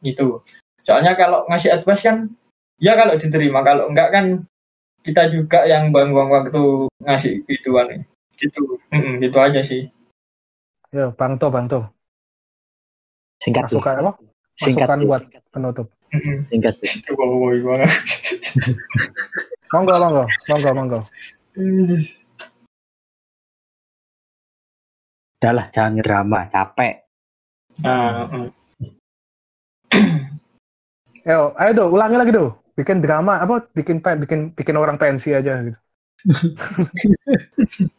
[0.00, 0.40] gitu
[0.88, 2.32] soalnya kalau ngasih advice kan
[2.80, 4.48] ya kalau diterima kalau enggak kan
[5.04, 8.08] kita juga yang buang-buang waktu ngasih gituan
[8.40, 9.92] gitu Mm-mm, gitu aja sih
[10.96, 11.82] Yo, Bang To, Bang To.
[13.42, 13.82] Singkat tuh.
[13.82, 14.12] Masukan apa?
[14.56, 15.08] Singkat Masukan tuh.
[15.10, 15.86] buat penutup.
[16.50, 16.74] Singkat
[17.66, 17.90] banget.
[19.74, 21.00] Monggo, monggo, monggo, monggo.
[25.36, 27.02] Udah lah, jangan drama, capek.
[27.82, 28.48] Nah, mm.
[31.26, 32.54] Ayo, ayo tuh, ulangi lagi tuh.
[32.78, 33.66] Bikin drama apa?
[33.74, 35.74] Bikin pe- bikin bikin orang pensi aja gitu.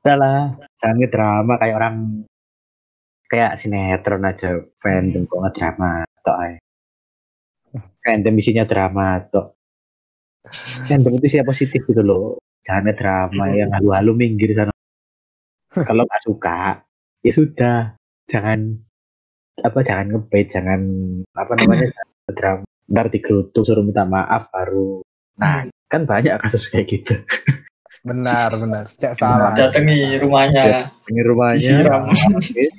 [0.00, 1.96] Udah lah, jangan drama kayak orang
[3.26, 6.54] kayak sinetron aja fandom kok ngedrama tok ae.
[8.00, 9.54] Fandom isinya drama tok.
[10.88, 12.40] Fandom itu siapa positif gitu loh.
[12.66, 14.72] Jangan ngedrama yang halu-halu minggir sana.
[15.88, 16.82] Kalau nggak suka,
[17.22, 17.78] ya sudah.
[18.30, 18.78] Jangan
[19.60, 20.80] apa jangan ngebait, jangan
[21.34, 21.88] apa namanya
[22.28, 22.64] ngedrama.
[22.90, 24.98] Ntar digerutuk suruh minta maaf baru.
[25.38, 27.14] Nah, kan banyak kasus kayak gitu.
[28.00, 28.84] Benar, benar.
[28.96, 29.52] Tidak salah.
[29.52, 30.88] Datangi rumahnya.
[31.06, 32.02] Ini rumahnya Disiram.
[32.10, 32.72] nangis,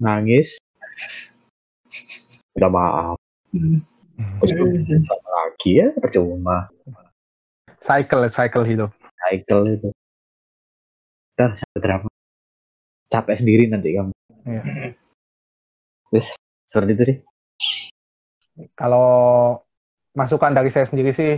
[0.00, 0.48] nangis.
[2.56, 3.21] Minta maaf.
[3.52, 4.52] Terus
[4.88, 6.72] minta lagi ya percuma.
[7.82, 8.90] Cycle, cycle hidup.
[9.28, 9.88] Cycle itu.
[11.36, 12.08] Ntar satu drama.
[13.12, 14.12] Capek sendiri nanti kamu.
[14.48, 14.62] Iya.
[16.08, 16.28] Terus
[16.64, 17.16] seperti itu sih.
[18.76, 19.60] Kalau
[20.16, 21.36] masukan dari saya sendiri sih,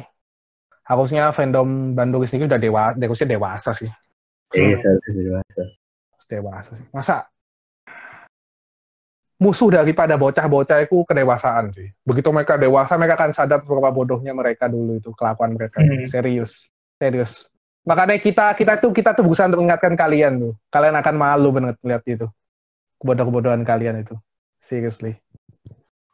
[0.87, 3.91] harusnya fandom Bandung sendiri udah dewa, harusnya dewasa sih.
[4.55, 4.79] Iya,
[5.11, 5.63] dewasa.
[6.31, 6.87] Dewasa sih.
[6.95, 7.27] Masa
[9.39, 11.91] musuh daripada bocah-bocah itu kedewasaan sih.
[12.07, 15.83] Begitu mereka dewasa, mereka akan sadar berapa bodohnya mereka dulu itu kelakuan mereka.
[15.83, 16.07] Hmm.
[16.07, 17.51] Serius, serius.
[17.85, 20.53] Makanya kita kita tuh kita tuh berusaha untuk mengingatkan kalian tuh.
[20.73, 22.27] Kalian akan malu banget lihat itu.
[23.03, 24.17] Kebodoh-kebodohan kalian itu.
[24.65, 25.21] Seriously.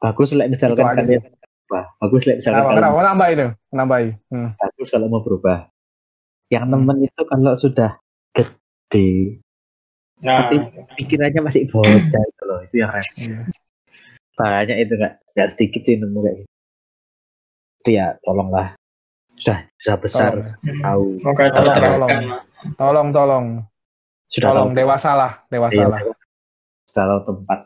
[0.02, 1.84] Bagus lah misalkan Itu kalian berubah.
[2.02, 3.00] Bagus lah misalkan Kenapa, kalian kenapa?
[3.06, 4.14] Nambahin tuh, nambahin.
[4.32, 4.50] Hmm.
[4.58, 5.58] bagus kalau mau berubah.
[6.50, 6.72] Yang Hmm.
[6.74, 7.90] nemen itu kalau sudah
[8.34, 9.38] gede,
[10.20, 10.52] Nah,
[11.00, 12.60] pikirannya masih bocah itu loh.
[12.64, 13.16] Itu yang repot.
[13.16, 13.40] Iya.
[14.36, 16.52] Banyak itu nggak nggak sedikit sih nemu kayak gitu.
[17.80, 18.76] Itu ya tolonglah.
[19.40, 22.20] Sudah sudah besar Tolong, tahu Semoga Tolong, tercerahkan.
[22.76, 23.46] tolong, tolong,
[24.28, 26.00] sudah tolong tahu dewasa lah, dewasa Iya, lah.
[26.84, 27.60] sudah tahu tempat.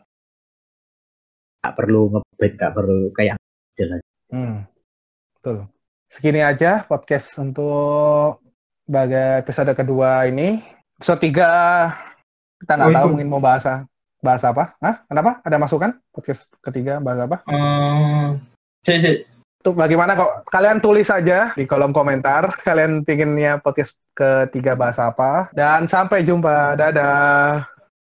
[1.59, 3.35] Nggak perlu ngebet, nggak perlu kayak
[3.75, 3.99] jalan.
[4.31, 4.55] Hmm.
[5.35, 5.57] Betul.
[6.07, 8.39] Segini aja podcast untuk
[8.87, 10.63] bagai episode kedua ini.
[10.95, 11.51] Episode tiga
[12.65, 13.11] kita nggak Oh, tahu itu.
[13.13, 13.63] mungkin mau bahas
[14.19, 14.73] bahas apa?
[14.81, 15.05] Hah?
[15.05, 15.37] Kenapa?
[15.45, 16.01] Ada masukan?
[16.09, 17.45] Podcast ketiga bahas apa?
[17.45, 18.41] Hmm,
[18.81, 19.15] sih, sih.
[19.61, 25.53] Untuk bagaimana kok kalian tulis saja di kolom komentar kalian pinginnya podcast ketiga bahas apa
[25.53, 26.73] dan sampai jumpa.
[26.73, 27.74] Dadah.